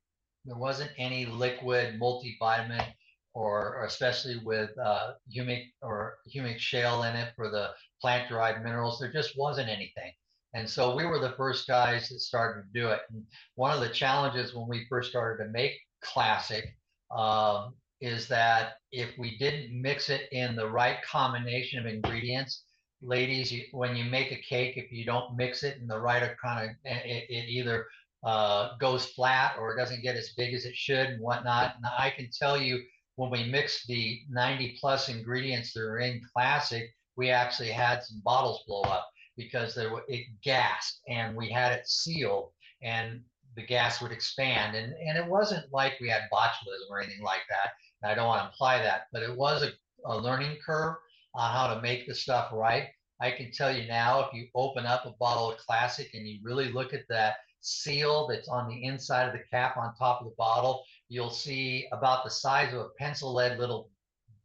There 0.46 0.58
wasn't 0.58 0.92
any 0.98 1.26
liquid 1.26 2.00
multivitamin 2.00 2.86
or, 3.34 3.76
or 3.76 3.86
especially 3.86 4.40
with 4.44 4.72
uh, 4.80 5.14
humic 5.36 5.66
or 5.82 6.18
humic 6.34 6.58
shale 6.58 7.04
in 7.04 7.16
it 7.16 7.34
for 7.36 7.50
the 7.50 7.72
plant 8.06 8.30
derived 8.30 8.64
minerals. 8.64 9.00
There 9.00 9.12
just 9.12 9.36
wasn't 9.36 9.68
anything. 9.68 10.12
And 10.54 10.70
so 10.70 10.96
we 10.96 11.08
were 11.08 11.18
the 11.18 11.34
first 11.36 11.68
guys 11.68 12.08
that 12.10 12.20
started 12.20 12.62
to 12.62 12.80
do 12.80 12.90
it. 12.90 13.00
And 13.10 13.24
one 13.56 13.72
of 13.72 13.80
the 13.80 13.90
challenges 13.90 14.54
when 14.54 14.68
we 14.70 14.86
first 14.88 15.10
started 15.10 15.44
to 15.44 15.50
make 15.50 15.72
classic 16.04 16.66
um, 17.10 17.74
is 18.02 18.28
that 18.28 18.74
if 18.92 19.10
we 19.18 19.40
didn't 19.40 19.82
mix 19.82 20.12
it 20.12 20.32
in 20.32 20.56
the 20.56 20.70
right 20.70 20.98
combination 21.02 21.80
of 21.80 21.88
ingredients, 21.88 22.66
ladies, 23.02 23.52
you, 23.52 23.64
when 23.72 23.96
you 23.96 24.06
make 24.06 24.32
a 24.32 24.42
cake, 24.48 24.78
if 24.78 24.92
you 24.92 25.04
don't 25.04 25.36
mix 25.36 25.64
it 25.64 25.78
in 25.78 25.88
the 25.88 26.00
right 26.00 26.22
kind 26.40 26.70
of, 26.70 26.76
it, 26.84 27.26
it 27.28 27.50
either 27.50 27.88
uh, 28.24 28.78
goes 28.80 29.08
flat 29.08 29.56
or 29.60 29.74
it 29.74 29.80
doesn't 29.80 30.04
get 30.04 30.16
as 30.16 30.36
big 30.38 30.54
as 30.54 30.66
it 30.66 30.76
should 30.76 31.08
and 31.08 31.22
whatnot. 31.22 31.74
And 31.78 31.88
I 31.98 32.12
can 32.12 32.30
tell 32.30 32.62
you 32.62 32.84
when 33.16 33.32
we 33.32 33.50
mix 33.50 33.88
the 33.88 34.22
90 34.30 34.78
plus 34.80 35.10
ingredients 35.10 35.74
that 35.74 35.82
are 35.82 35.98
in 35.98 36.22
classic, 36.32 36.95
we 37.18 37.30
actually 37.30 37.70
had 37.70 38.04
some 38.04 38.22
bottles 38.24 38.64
blow 38.68 38.82
up 38.82 39.10
because 39.38 39.76
there 39.76 39.92
it 40.08 40.26
gassed 40.44 41.02
and 41.10 41.36
we 41.36 41.50
had 41.50 41.72
it 41.72 41.88
sealed 41.88 42.52
and 42.82 43.22
the 43.56 43.66
gas 43.66 44.02
would 44.02 44.12
expand 44.12 44.76
and 44.76 44.94
and 44.94 45.18
it 45.18 45.26
wasn't 45.26 45.66
like 45.72 45.94
we 46.00 46.10
had 46.10 46.24
botulism 46.32 46.90
or 46.90 47.00
anything 47.02 47.24
like 47.24 47.44
that. 47.50 47.72
And 48.02 48.12
i 48.12 48.16
don't 48.16 48.28
want 48.28 48.42
to 48.42 48.48
imply 48.48 48.80
that 48.80 49.04
but 49.12 49.24
it 49.24 49.36
was 49.36 49.64
a, 49.64 49.72
a 50.06 50.18
learning 50.18 50.58
curve 50.66 50.96
on 51.34 51.52
how 51.52 51.74
to 51.74 51.82
make 51.82 52.08
the 52.08 52.16
stuff 52.16 52.50
right. 52.54 52.88
I 53.22 53.32
can 53.32 53.52
tell 53.52 53.76
you 53.76 53.88
now 53.88 54.22
if 54.22 54.34
you 54.34 54.48
open 54.56 54.86
up 54.86 55.06
a 55.06 55.14
bottle 55.20 55.52
of 55.52 55.58
classic 55.58 56.10
and 56.14 56.28
you 56.28 56.40
really 56.44 56.72
look 56.72 56.94
at 56.94 57.08
that 57.10 57.36
seal 57.62 58.28
that's 58.28 58.48
on 58.48 58.70
the 58.70 58.84
inside 58.84 59.26
of 59.28 59.34
the 59.34 59.44
cap 59.50 59.76
on 59.78 59.96
top 59.96 60.22
of 60.22 60.28
the 60.28 60.36
bottle 60.38 60.84
you'll 61.10 61.32
see 61.32 61.88
about 61.92 62.24
the 62.24 62.30
size 62.30 62.74
of 62.74 62.80
a 62.80 62.90
pencil 63.00 63.34
lead 63.34 63.58
little 63.58 63.90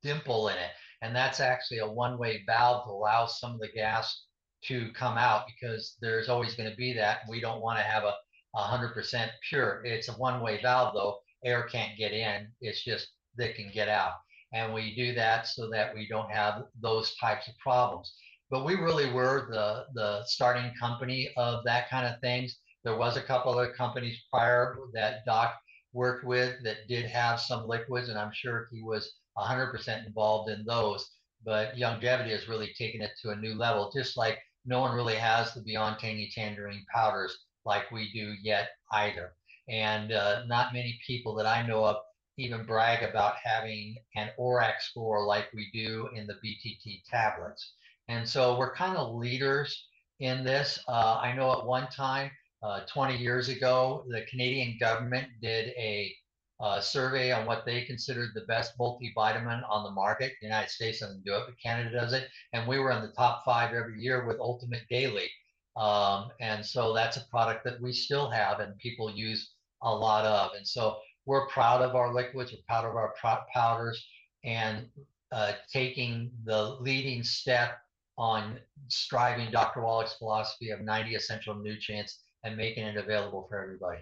dimple 0.03 0.49
in 0.49 0.57
it 0.57 0.71
and 1.03 1.15
that's 1.15 1.41
actually 1.41 1.79
a 1.79 1.91
one-way 1.91 2.43
valve 2.47 2.85
to 2.85 2.91
allow 2.91 3.27
some 3.27 3.55
of 3.55 3.61
the 3.61 3.69
gas 3.69 4.25
to 4.65 4.91
come 4.93 5.17
out 5.17 5.45
because 5.47 5.97
there's 6.01 6.29
always 6.29 6.55
going 6.55 6.71
to 6.71 6.77
be 6.77 6.93
that. 6.93 7.21
We 7.29 7.41
don't 7.41 7.63
want 7.63 7.79
to 7.79 7.85
have 7.85 8.05
a 8.05 8.15
100% 8.57 9.31
pure. 9.49 9.83
It's 9.85 10.09
a 10.09 10.13
one-way 10.13 10.61
valve 10.63 10.95
though. 10.95 11.19
Air 11.45 11.63
can't 11.65 11.97
get 11.97 12.13
in. 12.13 12.49
It's 12.61 12.85
just 12.85 13.09
they 13.39 13.53
can 13.53 13.71
get 13.73 13.89
out. 13.89 14.13
And 14.53 14.75
we 14.75 14.95
do 14.95 15.15
that 15.15 15.47
so 15.47 15.71
that 15.71 15.95
we 15.95 16.09
don't 16.09 16.31
have 16.31 16.65
those 16.81 17.15
types 17.17 17.49
of 17.49 17.57
problems. 17.59 18.13
But 18.51 18.65
we 18.65 18.75
really 18.75 19.13
were 19.13 19.47
the 19.51 19.87
the 19.95 20.25
starting 20.27 20.73
company 20.79 21.31
of 21.37 21.63
that 21.65 21.89
kind 21.89 22.07
of 22.07 22.21
things. 22.21 22.59
There 22.83 22.97
was 22.97 23.17
a 23.17 23.23
couple 23.23 23.53
other 23.53 23.73
companies 23.73 24.21
prior 24.33 24.77
that 24.93 25.25
Doc 25.25 25.55
worked 25.93 26.25
with 26.25 26.57
that 26.65 26.89
did 26.89 27.07
have 27.07 27.41
some 27.41 27.69
liquids, 27.69 28.09
and 28.09 28.19
I'm 28.19 28.33
sure 28.33 28.69
he 28.73 28.83
was 28.83 29.20
100% 29.39 30.07
involved 30.07 30.51
in 30.51 30.65
those. 30.65 31.11
But 31.45 31.77
Youngevity 31.77 32.31
has 32.31 32.49
really 32.49 32.73
taken 32.77 33.01
it 33.01 33.13
to 33.23 33.31
a 33.31 33.37
new 33.37 33.55
level, 33.55 33.91
just 33.95 34.17
like 34.17 34.39
no 34.67 34.81
one 34.81 34.95
really 34.95 35.17
has 35.17 35.55
the 35.55 35.63
Beyond 35.63 35.99
Tangy 35.99 36.31
Tangerine 36.35 36.85
powders 36.93 37.37
like 37.65 37.91
we 37.91 38.13
do 38.13 38.35
yet 38.43 38.71
either. 38.93 39.33
And 39.69 40.13
uh, 40.13 40.45
not 40.47 40.75
many 40.75 41.01
people 41.07 41.35
that 41.37 41.47
I 41.47 41.67
know 41.67 41.85
of 41.85 41.97
even 42.37 42.65
brag 42.65 43.03
about 43.03 43.35
having 43.43 43.97
an 44.17 44.31
ORAC 44.39 44.81
score 44.81 45.25
like 45.27 45.53
we 45.55 45.71
do 45.73 46.09
in 46.15 46.27
the 46.27 46.35
BTT 46.35 47.03
tablets. 47.09 47.75
And 48.09 48.29
so 48.29 48.59
we're 48.59 48.75
kind 48.75 48.97
of 48.97 49.15
leaders 49.15 49.87
in 50.21 50.45
this. 50.45 50.79
Uh, 50.89 51.19
I 51.23 51.33
know 51.35 51.53
at 51.53 51.67
one 51.67 51.89
time, 51.89 52.31
uh, 52.63 52.81
20 52.87 53.17
years 53.17 53.49
ago, 53.49 54.05
the 54.09 54.23
Canadian 54.29 54.77
government 54.79 55.29
did 55.41 55.69
a 55.79 56.15
uh, 56.61 56.81
survey 56.81 57.33
on 57.33 57.47
what 57.47 57.65
they 57.65 57.83
considered 57.83 58.31
the 58.35 58.43
best 58.43 58.77
multivitamin 58.79 59.63
on 59.69 59.85
the 59.85 59.91
market. 59.91 60.33
The 60.41 60.47
United 60.47 60.71
States 60.71 61.01
doesn't 61.01 61.25
do 61.25 61.35
it, 61.35 61.45
but 61.47 61.61
Canada 61.63 61.91
does 61.91 62.13
it. 62.13 62.29
And 62.53 62.69
we 62.69 62.79
were 62.79 62.93
in 62.93 63.03
the 63.03 63.13
top 63.13 63.45
five 63.45 63.75
every 63.75 64.01
year 64.01 64.27
with 64.27 64.39
Ultimate 64.41 64.83
Daily. 64.91 65.31
Um, 65.77 66.31
and 66.41 66.65
so 66.65 66.93
that's 66.93 67.17
a 67.17 67.25
product 67.31 67.65
that 67.65 67.81
we 67.81 67.93
still 67.93 68.29
have 68.31 68.61
and 68.61 68.77
people 68.79 69.11
use 69.11 69.53
a 69.83 69.95
lot 69.95 70.27
of. 70.27 70.51
And 70.57 70.67
so 70.67 70.99
we're 71.25 71.47
proud 71.47 71.81
of 71.81 71.95
our 71.95 72.13
liquids, 72.13 72.53
we're 72.53 72.59
proud 72.67 72.85
of 72.85 72.97
our 72.97 73.15
powders, 73.55 74.07
and 74.45 74.87
uh, 75.33 75.53
taking 75.73 76.31
the 76.45 76.77
leading 76.81 77.23
step 77.23 77.79
on 78.19 78.59
striving 78.89 79.51
Dr. 79.51 79.81
Wallach's 79.81 80.15
philosophy 80.15 80.71
of 80.71 80.81
90 80.83 81.15
essential 81.15 81.55
nutrients 81.55 82.19
and 82.45 82.57
making 82.57 82.85
it 82.85 82.97
available 82.97 83.47
for 83.49 83.63
everybody. 83.63 84.01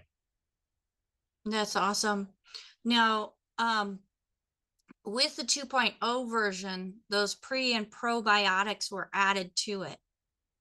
That's 1.44 1.76
awesome. 1.76 2.28
Now, 2.84 3.32
um, 3.58 4.00
with 5.04 5.36
the 5.36 5.42
2.0 5.42 6.30
version, 6.30 6.94
those 7.08 7.34
pre 7.34 7.74
and 7.74 7.90
probiotics 7.90 8.92
were 8.92 9.08
added 9.12 9.54
to 9.56 9.82
it. 9.82 9.98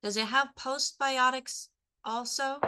Does 0.04 0.18
it 0.18 0.26
have 0.26 0.50
postbiotics 0.58 1.68
also? 2.06 2.60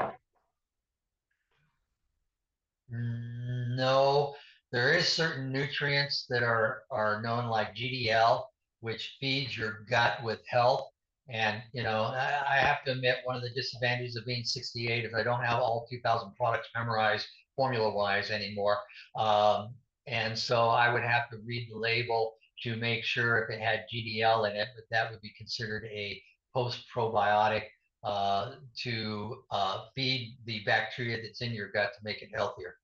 No, 2.89 4.35
there 4.71 4.93
is 4.93 5.07
certain 5.07 5.51
nutrients 5.51 6.25
that 6.29 6.43
are 6.43 6.83
are 6.91 7.21
known 7.21 7.47
like 7.47 7.75
GDL, 7.75 8.45
which 8.81 9.15
feeds 9.19 9.57
your 9.57 9.85
gut 9.89 10.23
with 10.23 10.41
health. 10.47 10.89
And 11.29 11.61
you 11.71 11.83
know, 11.83 12.03
I, 12.03 12.43
I 12.49 12.57
have 12.57 12.83
to 12.85 12.91
admit, 12.91 13.17
one 13.23 13.35
of 13.35 13.43
the 13.43 13.51
disadvantages 13.51 14.15
of 14.15 14.25
being 14.25 14.43
68 14.43 15.05
is 15.05 15.13
I 15.13 15.23
don't 15.23 15.43
have 15.43 15.59
all 15.59 15.87
2,000 15.89 16.33
products 16.35 16.69
memorized 16.75 17.27
formula 17.59 17.93
wise 17.93 18.31
anymore. 18.31 18.77
Um, 19.17 19.73
and 20.07 20.37
so 20.37 20.69
I 20.69 20.93
would 20.93 21.03
have 21.03 21.29
to 21.31 21.37
read 21.45 21.67
the 21.69 21.77
label 21.77 22.35
to 22.63 22.77
make 22.77 23.03
sure 23.03 23.43
if 23.43 23.49
it 23.49 23.59
had 23.59 23.83
GDL 23.93 24.49
in 24.49 24.55
it, 24.55 24.69
but 24.75 24.85
that 24.91 25.11
would 25.11 25.19
be 25.19 25.33
considered 25.37 25.83
a 25.85 26.21
post 26.53 26.85
probiotic 26.95 27.63
uh, 28.05 28.51
to 28.83 29.43
uh, 29.51 29.85
feed 29.93 30.37
the 30.45 30.61
bacteria 30.65 31.21
that's 31.21 31.41
in 31.41 31.51
your 31.51 31.69
gut 31.71 31.91
to 31.93 31.99
make 32.01 32.21
it 32.21 32.29
healthier. 32.33 32.75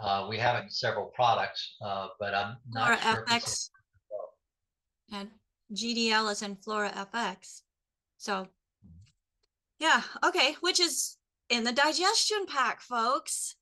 Uh, 0.00 0.26
we 0.28 0.36
have 0.36 0.56
it 0.56 0.64
in 0.64 0.70
several 0.70 1.06
products, 1.14 1.76
uh, 1.82 2.08
but 2.18 2.34
I'm 2.34 2.56
not 2.68 3.00
Flora 3.00 3.14
sure. 3.14 3.24
FX. 3.26 3.70
And 5.12 5.30
GDL 5.74 6.30
is 6.30 6.42
in 6.42 6.56
Flora 6.56 6.90
FX. 6.90 7.62
So, 8.18 8.32
mm-hmm. 8.32 8.98
yeah, 9.78 10.02
okay, 10.22 10.56
which 10.60 10.78
is 10.78 11.16
in 11.48 11.64
the 11.64 11.72
digestion 11.72 12.44
pack, 12.46 12.82
folks. 12.82 13.56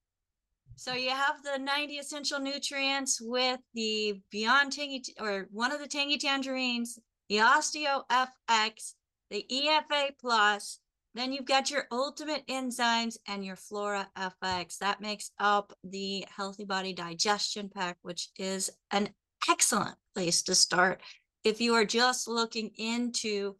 So 0.78 0.94
you 0.94 1.10
have 1.10 1.42
the 1.42 1.58
90 1.58 1.98
essential 1.98 2.38
nutrients 2.38 3.20
with 3.20 3.58
the 3.74 4.20
Beyond 4.30 4.70
Tangy 4.72 5.02
or 5.18 5.48
one 5.50 5.72
of 5.72 5.80
the 5.80 5.88
Tangy 5.88 6.18
Tangerines, 6.18 7.00
the 7.28 7.38
Osteo 7.38 8.04
FX, 8.08 8.92
the 9.28 9.44
EFA 9.50 10.10
Plus. 10.20 10.78
Then 11.16 11.32
you've 11.32 11.46
got 11.46 11.68
your 11.68 11.86
ultimate 11.90 12.46
enzymes 12.46 13.16
and 13.26 13.44
your 13.44 13.56
Flora 13.56 14.08
FX. 14.16 14.78
That 14.78 15.00
makes 15.00 15.32
up 15.40 15.72
the 15.82 16.24
Healthy 16.36 16.64
Body 16.64 16.92
Digestion 16.92 17.68
Pack, 17.68 17.96
which 18.02 18.28
is 18.38 18.70
an 18.92 19.08
excellent 19.50 19.96
place 20.14 20.44
to 20.44 20.54
start 20.54 21.00
if 21.42 21.60
you 21.60 21.74
are 21.74 21.84
just 21.84 22.28
looking 22.28 22.70
into 22.76 23.56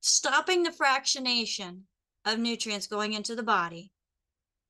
stopping 0.00 0.64
the 0.64 0.70
fractionation 0.70 1.82
of 2.24 2.40
nutrients 2.40 2.88
going 2.88 3.12
into 3.12 3.36
the 3.36 3.44
body 3.44 3.92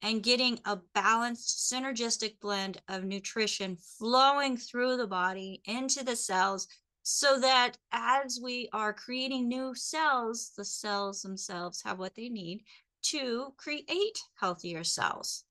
and 0.07 0.23
getting 0.23 0.57
a 0.67 0.79
balanced 0.95 1.69
synergistic 1.69 2.39
blend 2.41 2.81
of 2.87 3.03
nutrition 3.03 3.77
flowing 3.99 4.57
through 4.57 4.97
the 4.97 5.07
body 5.07 5.61
into 5.65 6.05
the 6.05 6.15
cells 6.15 6.69
so 7.03 7.41
that 7.41 7.73
as 7.91 8.39
we 8.41 8.69
are 8.73 8.93
creating 8.93 9.49
new 9.49 9.75
cells, 9.75 10.53
the 10.57 10.65
cells 10.65 11.23
themselves 11.23 11.83
have 11.85 11.99
what 11.99 12.15
they 12.15 12.29
need 12.29 12.63
to 13.03 13.53
create 13.57 14.21
healthier 14.37 14.85
cells. 14.85 15.43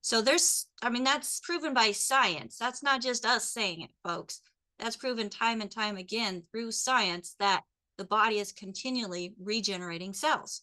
So 0.00 0.22
there's, 0.22 0.66
I 0.82 0.90
mean, 0.90 1.04
that's 1.04 1.38
proven 1.38 1.72
by 1.72 1.92
science. 1.92 2.56
That's 2.58 2.82
not 2.82 3.00
just 3.00 3.24
us 3.24 3.48
saying 3.48 3.82
it, 3.82 3.92
folks. 4.02 4.40
that's 4.80 4.96
proven 4.96 5.30
time 5.30 5.60
and 5.60 5.70
time 5.70 5.96
again 5.96 6.42
through 6.50 6.72
science 6.72 7.36
that 7.38 7.62
the 7.96 8.04
body 8.04 8.40
is 8.40 8.50
continually 8.50 9.34
regenerating 9.40 10.14
cells. 10.14 10.62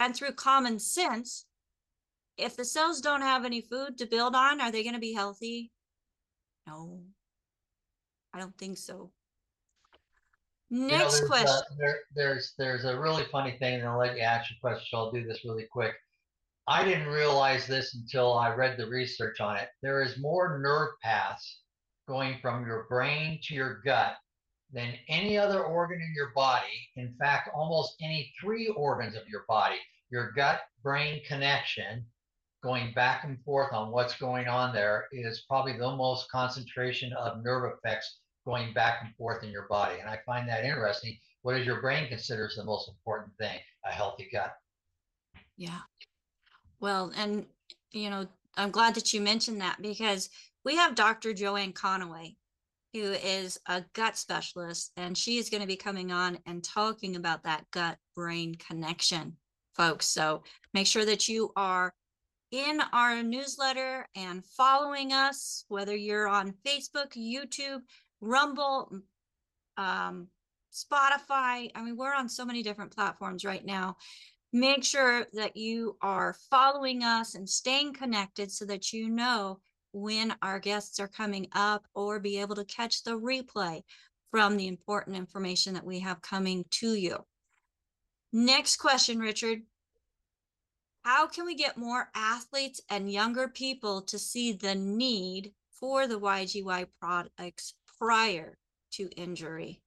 And 0.00 0.16
through 0.16 0.32
common 0.32 0.80
sense, 0.80 1.46
if 2.36 2.56
the 2.56 2.64
cells 2.64 3.00
don't 3.00 3.22
have 3.22 3.44
any 3.44 3.60
food 3.60 3.98
to 3.98 4.06
build 4.06 4.34
on, 4.34 4.60
are 4.60 4.70
they 4.70 4.82
going 4.82 4.94
to 4.94 5.00
be 5.00 5.12
healthy? 5.12 5.70
No, 6.66 7.00
I 8.32 8.38
don't 8.38 8.56
think 8.56 8.78
so. 8.78 9.12
You 10.70 10.86
know, 10.86 10.98
Next 10.98 11.18
there's, 11.18 11.22
uh, 11.24 11.26
question. 11.26 11.76
there, 11.78 11.98
there's, 12.14 12.54
there's 12.56 12.84
a 12.84 12.98
really 12.98 13.24
funny 13.30 13.56
thing, 13.58 13.80
and 13.80 13.88
I'll 13.88 13.98
let 13.98 14.16
you 14.16 14.22
ask 14.22 14.50
your 14.50 14.58
question, 14.60 14.86
so 14.90 14.98
I'll 14.98 15.12
do 15.12 15.26
this 15.26 15.44
really 15.44 15.66
quick. 15.70 15.94
I 16.66 16.84
didn't 16.84 17.08
realize 17.08 17.66
this 17.66 17.94
until 17.94 18.32
I 18.32 18.54
read 18.54 18.78
the 18.78 18.86
research 18.86 19.40
on 19.40 19.56
it. 19.56 19.68
There 19.82 20.02
is 20.02 20.18
more 20.18 20.60
nerve 20.60 20.90
paths 21.02 21.60
going 22.08 22.38
from 22.40 22.64
your 22.64 22.86
brain 22.88 23.38
to 23.42 23.54
your 23.54 23.82
gut 23.84 24.14
than 24.72 24.94
any 25.08 25.36
other 25.36 25.62
organ 25.64 26.00
in 26.00 26.14
your 26.16 26.32
body. 26.34 26.88
In 26.96 27.14
fact, 27.18 27.50
almost 27.54 27.96
any 28.00 28.32
three 28.40 28.68
organs 28.68 29.16
of 29.16 29.28
your 29.28 29.44
body, 29.48 29.76
your 30.10 30.32
gut 30.32 30.60
brain 30.82 31.20
connection 31.26 32.06
going 32.62 32.92
back 32.94 33.24
and 33.24 33.42
forth 33.44 33.72
on 33.72 33.90
what's 33.90 34.16
going 34.18 34.46
on 34.46 34.72
there 34.72 35.06
is 35.12 35.44
probably 35.48 35.76
the 35.76 35.96
most 35.96 36.30
concentration 36.30 37.12
of 37.14 37.42
nerve 37.42 37.72
effects 37.76 38.18
going 38.46 38.72
back 38.72 38.98
and 39.02 39.14
forth 39.16 39.42
in 39.42 39.50
your 39.50 39.66
body. 39.68 39.98
And 40.00 40.08
I 40.08 40.18
find 40.24 40.48
that 40.48 40.64
interesting. 40.64 41.16
What 41.42 41.56
does 41.56 41.66
your 41.66 41.80
brain 41.80 42.08
considers 42.08 42.56
the 42.56 42.64
most 42.64 42.88
important 42.88 43.32
thing? 43.38 43.58
A 43.84 43.90
healthy 43.90 44.28
gut. 44.32 44.54
Yeah. 45.56 45.80
Well, 46.80 47.12
and 47.16 47.46
you 47.90 48.10
know, 48.10 48.26
I'm 48.56 48.70
glad 48.70 48.94
that 48.94 49.12
you 49.12 49.20
mentioned 49.20 49.60
that 49.60 49.82
because 49.82 50.30
we 50.64 50.76
have 50.76 50.94
Dr. 50.94 51.32
Joanne 51.32 51.72
Conaway, 51.72 52.36
who 52.92 53.12
is 53.12 53.58
a 53.66 53.84
gut 53.92 54.16
specialist, 54.16 54.92
and 54.96 55.16
she 55.16 55.38
is 55.38 55.50
going 55.50 55.60
to 55.60 55.66
be 55.66 55.76
coming 55.76 56.12
on 56.12 56.38
and 56.46 56.62
talking 56.62 57.16
about 57.16 57.42
that 57.44 57.64
gut 57.72 57.98
brain 58.14 58.54
connection, 58.54 59.36
folks. 59.74 60.06
So 60.06 60.42
make 60.74 60.86
sure 60.86 61.04
that 61.04 61.28
you 61.28 61.52
are 61.56 61.92
in 62.52 62.80
our 62.92 63.22
newsletter 63.22 64.06
and 64.14 64.44
following 64.44 65.12
us, 65.12 65.64
whether 65.68 65.96
you're 65.96 66.28
on 66.28 66.54
Facebook, 66.64 67.16
YouTube, 67.16 67.80
Rumble, 68.20 68.92
um, 69.76 70.28
Spotify. 70.72 71.70
I 71.74 71.82
mean, 71.82 71.96
we're 71.96 72.14
on 72.14 72.28
so 72.28 72.44
many 72.44 72.62
different 72.62 72.94
platforms 72.94 73.44
right 73.44 73.64
now. 73.64 73.96
Make 74.52 74.84
sure 74.84 75.26
that 75.32 75.56
you 75.56 75.96
are 76.02 76.36
following 76.50 77.02
us 77.02 77.34
and 77.34 77.48
staying 77.48 77.94
connected 77.94 78.52
so 78.52 78.66
that 78.66 78.92
you 78.92 79.08
know 79.08 79.60
when 79.92 80.34
our 80.42 80.58
guests 80.58 81.00
are 81.00 81.08
coming 81.08 81.48
up 81.52 81.86
or 81.94 82.20
be 82.20 82.38
able 82.38 82.54
to 82.56 82.64
catch 82.66 83.02
the 83.02 83.18
replay 83.18 83.82
from 84.30 84.56
the 84.56 84.68
important 84.68 85.16
information 85.16 85.74
that 85.74 85.84
we 85.84 86.00
have 86.00 86.20
coming 86.20 86.64
to 86.70 86.94
you. 86.94 87.16
Next 88.32 88.76
question, 88.76 89.18
Richard. 89.18 89.62
How 91.04 91.26
can 91.26 91.44
we 91.44 91.56
get 91.56 91.76
more 91.76 92.10
athletes 92.14 92.80
and 92.88 93.10
younger 93.10 93.48
people 93.48 94.02
to 94.02 94.18
see 94.18 94.52
the 94.52 94.74
need 94.74 95.52
for 95.70 96.06
the 96.06 96.20
YGY 96.20 96.86
products 97.00 97.74
prior 97.98 98.56
to 98.92 99.10
injury? 99.16 99.82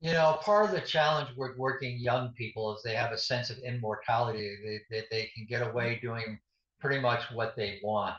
You 0.00 0.12
know, 0.12 0.38
part 0.42 0.66
of 0.66 0.70
the 0.70 0.86
challenge 0.86 1.36
with 1.36 1.56
working 1.56 1.98
young 1.98 2.32
people 2.34 2.76
is 2.76 2.82
they 2.84 2.94
have 2.94 3.10
a 3.10 3.18
sense 3.18 3.50
of 3.50 3.58
immortality. 3.58 4.56
They, 4.64 4.80
they, 4.88 5.04
they 5.10 5.32
can 5.34 5.46
get 5.48 5.66
away 5.66 5.98
doing 6.00 6.38
pretty 6.80 7.00
much 7.00 7.22
what 7.32 7.56
they 7.56 7.80
want. 7.82 8.14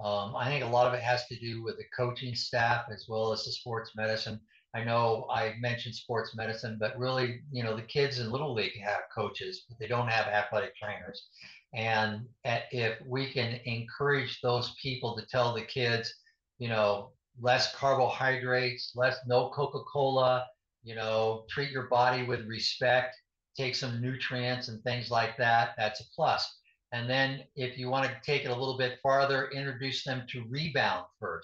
Um, 0.00 0.34
I 0.34 0.46
think 0.46 0.64
a 0.64 0.68
lot 0.68 0.88
of 0.88 0.94
it 0.94 1.02
has 1.02 1.28
to 1.28 1.38
do 1.38 1.62
with 1.62 1.76
the 1.76 1.84
coaching 1.96 2.34
staff 2.34 2.86
as 2.92 3.06
well 3.08 3.32
as 3.32 3.44
the 3.44 3.52
sports 3.52 3.92
medicine. 3.94 4.40
I 4.74 4.84
know 4.84 5.26
I 5.30 5.54
mentioned 5.60 5.94
sports 5.94 6.34
medicine, 6.34 6.78
but 6.80 6.98
really, 6.98 7.42
you 7.50 7.62
know, 7.62 7.76
the 7.76 7.82
kids 7.82 8.18
in 8.18 8.30
Little 8.30 8.54
League 8.54 8.80
have 8.80 9.02
coaches, 9.14 9.64
but 9.68 9.78
they 9.78 9.86
don't 9.86 10.08
have 10.08 10.26
athletic 10.26 10.74
trainers. 10.76 11.28
And 11.74 12.26
eh, 12.44 12.60
if 12.70 12.98
we 13.06 13.30
can 13.30 13.60
encourage 13.64 14.40
those 14.40 14.74
people 14.80 15.16
to 15.16 15.26
tell 15.26 15.54
the 15.54 15.62
kids, 15.62 16.14
you 16.58 16.68
know, 16.68 17.12
less 17.40 17.74
carbohydrates, 17.74 18.92
less 18.94 19.18
no 19.26 19.50
Coca-Cola, 19.50 20.46
you 20.82 20.94
know, 20.94 21.44
treat 21.50 21.70
your 21.70 21.88
body 21.88 22.24
with 22.24 22.46
respect, 22.46 23.16
take 23.56 23.74
some 23.74 24.00
nutrients 24.00 24.68
and 24.68 24.82
things 24.82 25.10
like 25.10 25.36
that, 25.36 25.74
that's 25.76 26.00
a 26.00 26.04
plus. 26.14 26.50
And 26.92 27.08
then 27.08 27.44
if 27.56 27.78
you 27.78 27.88
want 27.88 28.06
to 28.06 28.20
take 28.24 28.44
it 28.44 28.50
a 28.50 28.56
little 28.56 28.76
bit 28.76 28.98
farther, 29.02 29.50
introduce 29.50 30.04
them 30.04 30.24
to 30.28 30.44
Rebound 30.48 31.04
FX 31.22 31.40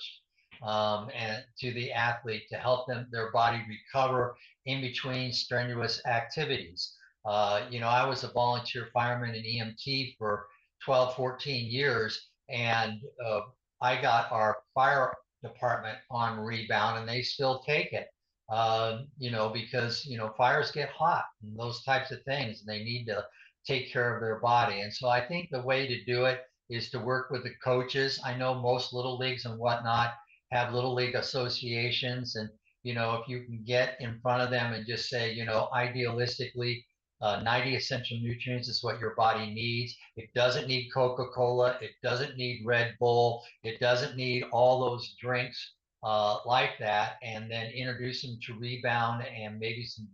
um, 0.63 1.11
and 1.15 1.45
to 1.61 1.73
the 1.73 1.93
athlete 1.93 2.45
to 2.51 2.57
help 2.57 2.87
them 2.87 3.07
their 3.11 3.31
body 3.33 3.63
recover 3.69 4.37
in 4.67 4.81
between 4.81 5.33
strenuous 5.33 6.05
activities. 6.07 6.95
Uh, 7.25 7.67
you 7.71 7.81
know, 7.81 7.89
I 7.89 8.07
was 8.07 8.25
a 8.25 8.33
volunteer 8.33 8.89
fireman 8.93 9.35
and 9.35 9.45
EMT 9.45 10.17
for 10.19 10.47
12, 10.85 11.15
14 11.15 11.71
years, 11.71 12.29
and 12.49 13.01
uh, 13.25 13.41
I 13.83 14.01
got 14.01 14.33
our 14.33 14.59
fire 14.75 15.13
department 15.43 15.99
on 16.11 16.41
rebound, 16.41 16.99
and 16.99 17.09
they 17.09 17.23
still 17.23 17.63
take 17.67 17.93
it. 17.93 18.09
Uh, 18.51 19.03
you 19.19 19.31
know, 19.31 19.51
because 19.51 20.07
you 20.07 20.17
know 20.17 20.33
fires 20.39 20.71
get 20.71 20.89
hot 20.89 21.25
and 21.43 21.59
those 21.59 21.83
types 21.85 22.11
of 22.11 22.23
things, 22.23 22.61
and 22.61 22.69
they 22.69 22.83
need 22.83 23.05
to 23.05 23.23
take 23.67 23.93
care 23.93 24.15
of 24.15 24.23
their 24.23 24.41
body. 24.41 24.81
And 24.81 24.93
so 24.93 25.09
I 25.09 25.21
think 25.21 25.51
the 25.51 25.61
way 25.63 25.87
to 25.87 26.05
do 26.05 26.25
it 26.25 26.41
is 26.71 26.91
to 26.91 26.99
work 26.99 27.31
with 27.31 27.43
the 27.43 27.55
coaches. 27.63 28.21
I 28.25 28.35
know 28.35 28.55
most 28.55 28.95
little 28.95 29.19
leagues 29.19 29.45
and 29.45 29.59
whatnot 29.59 30.15
have 30.51 30.73
little 30.73 30.95
league 30.95 31.15
associations. 31.15 32.37
And, 32.37 32.49
you 32.83 32.95
know, 32.95 33.15
if 33.15 33.29
you 33.29 33.45
can 33.45 33.63
get 33.65 33.97
in 34.01 34.19
front 34.21 34.43
of 34.43 34.51
them 34.51 34.73
and 34.73 34.87
just 34.87 35.09
say, 35.09 35.33
you 35.33 35.45
know, 35.45 35.69
idealistically, 35.75 36.85
uh, 37.21 37.41
90 37.43 37.75
essential 37.75 38.19
nutrients 38.21 38.69
is 38.69 38.83
what 38.83 39.01
your 39.01 39.15
body 39.17 39.53
needs. 39.53 39.97
It 40.17 40.33
doesn't 40.35 40.69
need 40.69 40.91
Coca 40.95 41.27
Cola. 41.35 41.77
It 41.81 41.91
doesn't 42.03 42.37
need 42.37 42.63
Red 42.65 42.95
Bull. 43.01 43.43
It 43.65 43.81
doesn't 43.81 44.17
need 44.17 44.45
all 44.53 44.81
those 44.81 45.17
drinks 45.21 45.75
uh, 46.05 46.39
like 46.47 46.79
that. 46.79 47.17
And 47.23 47.51
then 47.51 47.73
introduce 47.73 48.23
them 48.23 48.39
to 48.47 48.59
rebound 48.59 49.25
and 49.27 49.59
maybe 49.59 49.85
some 49.85 50.09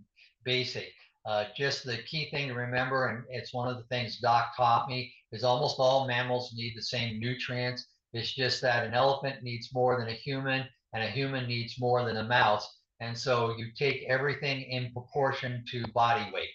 basic. 0.44 0.88
Uh, 1.26 1.44
just 1.56 1.84
the 1.84 1.98
key 2.02 2.30
thing 2.30 2.48
to 2.48 2.54
remember, 2.54 3.06
and 3.06 3.24
it's 3.30 3.54
one 3.54 3.68
of 3.68 3.76
the 3.76 3.84
things 3.84 4.18
Doc 4.18 4.54
taught 4.56 4.88
me, 4.88 5.12
is 5.32 5.44
almost 5.44 5.76
all 5.78 6.06
mammals 6.06 6.52
need 6.54 6.74
the 6.76 6.82
same 6.82 7.18
nutrients. 7.18 7.86
It's 8.14 8.32
just 8.32 8.62
that 8.62 8.86
an 8.86 8.94
elephant 8.94 9.42
needs 9.42 9.74
more 9.74 9.98
than 9.98 10.08
a 10.08 10.12
human, 10.12 10.66
and 10.94 11.02
a 11.02 11.08
human 11.08 11.46
needs 11.46 11.78
more 11.78 12.04
than 12.04 12.16
a 12.16 12.24
mouse. 12.24 12.66
And 13.00 13.16
so 13.18 13.56
you 13.56 13.66
take 13.76 14.04
everything 14.08 14.62
in 14.62 14.92
proportion 14.92 15.64
to 15.70 15.86
body 15.88 16.30
weight. 16.32 16.50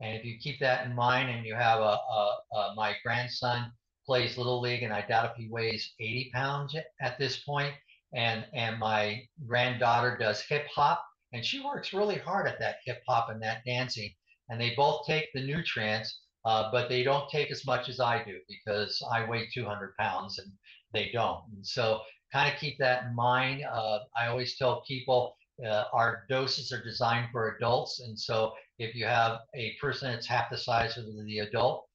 And 0.00 0.16
if 0.16 0.24
you 0.24 0.38
keep 0.38 0.58
that 0.60 0.86
in 0.86 0.94
mind, 0.94 1.28
and 1.28 1.44
you 1.44 1.54
have 1.54 1.80
a, 1.80 1.98
a, 1.98 2.38
a 2.54 2.74
my 2.74 2.96
grandson 3.04 3.72
plays 4.06 4.38
little 4.38 4.60
league, 4.60 4.82
and 4.82 4.92
I 4.92 5.02
doubt 5.02 5.32
if 5.32 5.36
he 5.36 5.48
weighs 5.50 5.92
80 6.00 6.30
pounds 6.32 6.76
at 7.02 7.18
this 7.18 7.40
point, 7.40 7.74
and 8.14 8.46
and 8.54 8.78
my 8.78 9.22
granddaughter 9.46 10.16
does 10.18 10.40
hip 10.40 10.66
hop 10.74 11.04
and 11.32 11.44
she 11.44 11.60
works 11.60 11.92
really 11.92 12.18
hard 12.18 12.48
at 12.48 12.58
that 12.58 12.76
hip 12.84 13.02
hop 13.08 13.30
and 13.30 13.42
that 13.42 13.64
dancing. 13.64 14.12
And 14.48 14.60
they 14.60 14.74
both 14.74 15.06
take 15.06 15.32
the 15.32 15.42
nutrients, 15.42 16.22
uh, 16.44 16.70
but 16.72 16.88
they 16.88 17.04
don't 17.04 17.30
take 17.30 17.50
as 17.50 17.64
much 17.64 17.88
as 17.88 18.00
I 18.00 18.24
do 18.24 18.38
because 18.48 19.00
I 19.12 19.24
weigh 19.24 19.48
200 19.52 19.96
pounds 19.96 20.38
and 20.38 20.50
they 20.92 21.10
don't. 21.12 21.42
And 21.54 21.66
so, 21.66 22.00
kind 22.32 22.52
of 22.52 22.60
keep 22.60 22.78
that 22.78 23.04
in 23.04 23.14
mind. 23.14 23.64
Uh, 23.64 24.00
I 24.16 24.26
always 24.26 24.56
tell 24.56 24.82
people 24.86 25.36
uh, 25.66 25.84
our 25.92 26.24
doses 26.28 26.72
are 26.72 26.82
designed 26.82 27.28
for 27.32 27.56
adults, 27.56 28.00
and 28.00 28.18
so 28.18 28.52
if 28.78 28.94
you 28.94 29.04
have 29.04 29.40
a 29.54 29.74
person 29.80 30.10
that's 30.10 30.26
half 30.26 30.50
the 30.50 30.56
size 30.56 30.96
of 30.96 31.04
the 31.26 31.38
adult, 31.40 31.86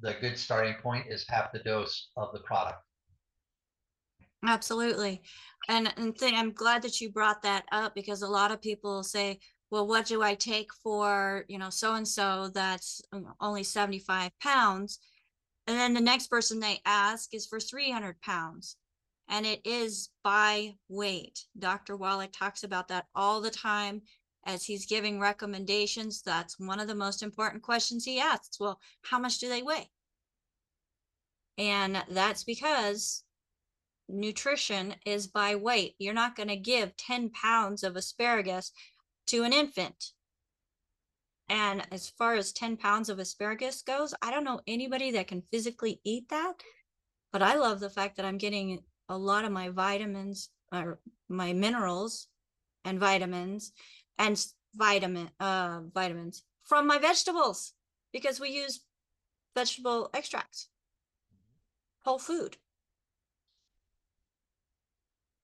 the 0.00 0.16
good 0.20 0.38
starting 0.38 0.74
point 0.82 1.06
is 1.08 1.24
half 1.28 1.52
the 1.52 1.60
dose 1.60 2.08
of 2.16 2.32
the 2.32 2.40
product. 2.40 2.82
Absolutely. 4.46 5.22
And, 5.68 5.92
and 5.96 6.16
thing, 6.16 6.34
I'm 6.34 6.52
glad 6.52 6.82
that 6.82 7.00
you 7.00 7.10
brought 7.10 7.42
that 7.42 7.64
up 7.72 7.94
because 7.94 8.22
a 8.22 8.28
lot 8.28 8.50
of 8.50 8.60
people 8.60 9.02
say, 9.02 9.38
well, 9.70 9.86
what 9.86 10.06
do 10.06 10.22
I 10.22 10.34
take 10.34 10.72
for, 10.82 11.44
you 11.48 11.58
know, 11.58 11.70
so 11.70 11.94
and 11.94 12.06
so 12.06 12.50
that's 12.52 13.00
um, 13.12 13.32
only 13.40 13.62
75 13.62 14.30
pounds? 14.40 14.98
And 15.66 15.78
then 15.78 15.94
the 15.94 16.00
next 16.00 16.28
person 16.28 16.60
they 16.60 16.80
ask 16.84 17.32
is 17.34 17.46
for 17.46 17.58
300 17.58 18.20
pounds. 18.20 18.76
And 19.28 19.46
it 19.46 19.62
is 19.64 20.10
by 20.22 20.74
weight. 20.88 21.46
Dr. 21.58 21.96
Wallach 21.96 22.32
talks 22.32 22.62
about 22.62 22.88
that 22.88 23.06
all 23.14 23.40
the 23.40 23.50
time 23.50 24.02
as 24.44 24.64
he's 24.64 24.84
giving 24.84 25.18
recommendations. 25.18 26.20
That's 26.20 26.58
one 26.58 26.80
of 26.80 26.88
the 26.88 26.94
most 26.94 27.22
important 27.22 27.62
questions 27.62 28.04
he 28.04 28.20
asks. 28.20 28.60
Well, 28.60 28.78
how 29.02 29.18
much 29.18 29.38
do 29.38 29.48
they 29.48 29.62
weigh? 29.62 29.88
And 31.56 32.04
that's 32.10 32.44
because 32.44 33.24
nutrition 34.08 34.96
is 35.06 35.26
by 35.26 35.54
weight. 35.54 35.94
You're 35.98 36.12
not 36.12 36.36
going 36.36 36.48
to 36.48 36.56
give 36.56 36.96
10 36.96 37.30
pounds 37.30 37.82
of 37.82 37.96
asparagus 37.96 38.72
to 39.28 39.44
an 39.44 39.52
infant. 39.52 40.12
And 41.48 41.86
as 41.92 42.08
far 42.08 42.34
as 42.34 42.52
10 42.52 42.76
pounds 42.76 43.08
of 43.08 43.18
asparagus 43.18 43.82
goes, 43.82 44.14
I 44.22 44.30
don't 44.30 44.44
know 44.44 44.60
anybody 44.66 45.10
that 45.12 45.28
can 45.28 45.42
physically 45.50 46.00
eat 46.04 46.28
that. 46.30 46.54
But 47.32 47.42
I 47.42 47.56
love 47.56 47.80
the 47.80 47.90
fact 47.90 48.16
that 48.16 48.24
I'm 48.24 48.38
getting 48.38 48.80
a 49.08 49.18
lot 49.18 49.44
of 49.44 49.52
my 49.52 49.68
vitamins 49.68 50.50
or 50.72 51.00
my 51.28 51.52
minerals 51.52 52.28
and 52.84 52.98
vitamins 52.98 53.72
and 54.18 54.44
vitamin 54.74 55.30
uh 55.40 55.80
vitamins 55.92 56.42
from 56.64 56.86
my 56.86 56.98
vegetables 56.98 57.74
because 58.12 58.40
we 58.40 58.50
use 58.50 58.80
vegetable 59.54 60.10
extracts 60.14 60.68
whole 62.04 62.18
food 62.18 62.56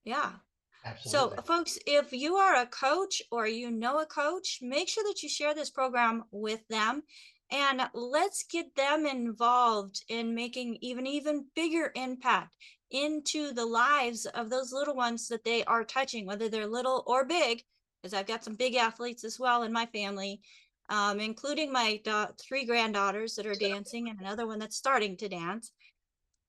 yeah 0.04 0.32
Absolutely. 0.84 1.36
so, 1.36 1.42
folks, 1.42 1.78
if 1.86 2.12
you 2.12 2.36
are 2.36 2.56
a 2.56 2.66
coach 2.66 3.20
or 3.30 3.46
you 3.46 3.70
know 3.70 4.00
a 4.00 4.06
coach, 4.06 4.58
make 4.62 4.88
sure 4.88 5.04
that 5.04 5.22
you 5.22 5.28
share 5.28 5.54
this 5.54 5.70
program 5.70 6.24
with 6.30 6.66
them 6.68 7.02
and 7.50 7.82
let's 7.94 8.44
get 8.44 8.74
them 8.76 9.06
involved 9.06 10.04
in 10.08 10.34
making 10.34 10.78
even 10.80 11.06
even 11.06 11.46
bigger 11.54 11.92
impact 11.94 12.56
into 12.90 13.52
the 13.52 13.64
lives 13.64 14.26
of 14.26 14.50
those 14.50 14.72
little 14.72 14.94
ones 14.94 15.28
that 15.28 15.44
they 15.44 15.64
are 15.64 15.84
touching, 15.84 16.26
whether 16.26 16.48
they're 16.48 16.66
little 16.66 17.04
or 17.06 17.24
big, 17.24 17.62
because 18.02 18.14
I've 18.14 18.26
got 18.26 18.44
some 18.44 18.54
big 18.54 18.74
athletes 18.74 19.24
as 19.24 19.38
well 19.38 19.62
in 19.62 19.72
my 19.72 19.86
family, 19.86 20.40
um, 20.88 21.20
including 21.20 21.72
my 21.72 22.00
da- 22.04 22.32
three 22.40 22.64
granddaughters 22.64 23.34
that 23.36 23.46
are 23.46 23.54
dancing 23.54 24.08
and 24.08 24.20
another 24.20 24.46
one 24.46 24.58
that's 24.58 24.76
starting 24.76 25.16
to 25.18 25.28
dance 25.28 25.72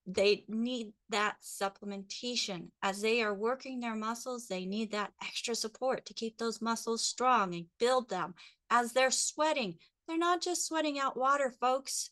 they 0.06 0.46
need 0.48 0.94
that 1.10 1.36
supplementation. 1.44 2.70
As 2.82 3.02
they 3.02 3.22
are 3.22 3.34
working 3.34 3.80
their 3.80 3.96
muscles 3.96 4.48
they 4.48 4.66
need 4.66 4.92
that 4.92 5.12
extra 5.24 5.56
support 5.56 6.06
to 6.06 6.14
keep 6.14 6.38
those 6.38 6.62
muscles 6.62 7.04
strong 7.04 7.54
and 7.54 7.66
build 7.80 8.10
them. 8.10 8.34
As 8.70 8.94
they're 8.94 9.12
sweating 9.12 9.76
they're 10.08 10.18
not 10.18 10.42
just 10.42 10.66
sweating 10.66 11.00
out 11.00 11.18
water 11.18 11.54
folks. 11.60 12.10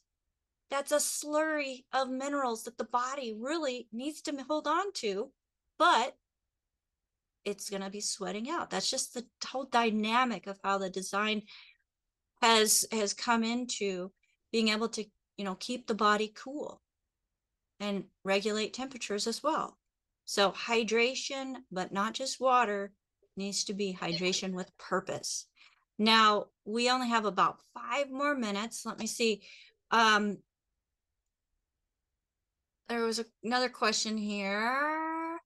That's 0.69 0.91
a 0.91 0.97
slurry 0.97 1.85
of 1.91 2.09
minerals 2.09 2.63
that 2.65 2.77
the 2.77 2.83
body 2.83 3.35
really 3.37 3.87
needs 3.91 4.21
to 4.23 4.37
hold 4.47 4.67
on 4.67 4.93
to 4.95 5.31
but 5.79 6.15
it's 7.45 7.69
going 7.69 7.81
to 7.81 7.89
be 7.89 8.01
sweating 8.01 8.49
out. 8.49 8.69
That's 8.69 8.89
just 8.89 9.13
the 9.13 9.25
whole 9.47 9.63
dynamic 9.63 10.45
of 10.45 10.59
how 10.63 10.77
the 10.77 10.89
design 10.89 11.43
has 12.41 12.85
has 12.91 13.13
come 13.13 13.43
into 13.43 14.11
being 14.51 14.69
able 14.69 14.89
to 14.89 15.03
you 15.37 15.45
know 15.45 15.55
keep 15.55 15.87
the 15.87 15.95
body 15.95 16.31
cool 16.35 16.81
and 17.79 18.05
regulate 18.23 18.73
temperatures 18.73 19.27
as 19.27 19.41
well. 19.43 19.77
So 20.25 20.51
hydration, 20.51 21.55
but 21.71 21.91
not 21.91 22.13
just 22.13 22.39
water, 22.39 22.93
needs 23.35 23.63
to 23.65 23.73
be 23.73 23.97
hydration 23.99 24.51
with 24.53 24.77
purpose. 24.77 25.47
Now, 25.97 26.47
we 26.65 26.89
only 26.89 27.09
have 27.09 27.25
about 27.25 27.59
five 27.73 28.09
more 28.09 28.35
minutes. 28.35 28.85
Let 28.85 28.99
me 28.99 29.07
see. 29.07 29.41
Um, 29.91 30.37
there 32.87 33.03
was 33.03 33.19
a- 33.19 33.25
another 33.43 33.69
question 33.69 34.17
here. 34.17 35.39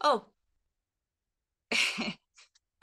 Oh. 0.00 0.26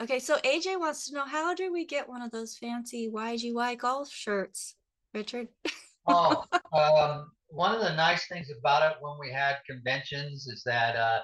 Okay, 0.02 0.18
so 0.18 0.36
AJ 0.38 0.80
wants 0.80 1.06
to 1.06 1.14
know 1.14 1.24
how 1.24 1.54
do 1.54 1.72
we 1.72 1.84
get 1.86 2.08
one 2.08 2.22
of 2.22 2.32
those 2.32 2.58
fancy 2.58 3.08
YGY 3.08 3.78
golf 3.78 4.10
shirts, 4.10 4.74
Richard? 5.14 5.48
Oh, 6.06 6.44
um, 6.72 7.30
one 7.48 7.74
of 7.74 7.80
the 7.82 7.94
nice 7.94 8.26
things 8.28 8.48
about 8.50 8.90
it 8.90 8.98
when 9.00 9.18
we 9.20 9.30
had 9.30 9.56
conventions 9.68 10.46
is 10.46 10.62
that 10.64 10.96
uh, 10.96 11.20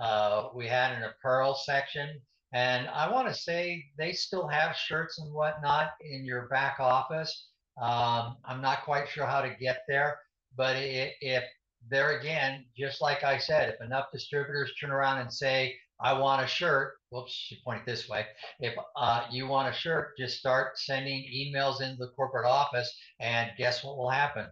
uh, 0.00 0.48
we 0.54 0.66
had 0.66 0.92
an 0.92 1.02
apparel 1.04 1.54
section, 1.54 2.20
and 2.52 2.88
I 2.88 3.10
want 3.10 3.28
to 3.28 3.34
say 3.34 3.84
they 3.98 4.12
still 4.12 4.46
have 4.48 4.76
shirts 4.76 5.18
and 5.18 5.32
whatnot 5.32 5.90
in 6.00 6.24
your 6.24 6.48
back 6.48 6.78
office. 6.80 7.48
Um, 7.80 8.36
I'm 8.44 8.60
not 8.60 8.84
quite 8.84 9.08
sure 9.08 9.26
how 9.26 9.40
to 9.42 9.56
get 9.60 9.82
there, 9.88 10.18
but 10.56 10.76
i 10.76 11.12
if 11.20 11.44
there 11.90 12.18
again, 12.18 12.64
just 12.76 13.00
like 13.00 13.24
I 13.24 13.38
said, 13.38 13.70
if 13.70 13.80
enough 13.84 14.06
distributors 14.12 14.72
turn 14.80 14.90
around 14.92 15.18
and 15.18 15.32
say, 15.32 15.74
I 16.00 16.12
want 16.12 16.42
a 16.42 16.46
shirt, 16.46 16.94
whoops, 17.10 17.32
she 17.32 17.60
pointed 17.64 17.86
this 17.86 18.08
way. 18.08 18.26
If 18.60 18.74
uh, 18.96 19.26
you 19.30 19.46
want 19.46 19.68
a 19.68 19.76
shirt, 19.76 20.16
just 20.18 20.38
start 20.38 20.78
sending 20.78 21.24
emails 21.32 21.80
into 21.80 21.96
the 21.96 22.10
corporate 22.16 22.46
office 22.46 22.92
and 23.20 23.50
guess 23.56 23.84
what 23.84 23.96
will 23.96 24.10
happen? 24.10 24.46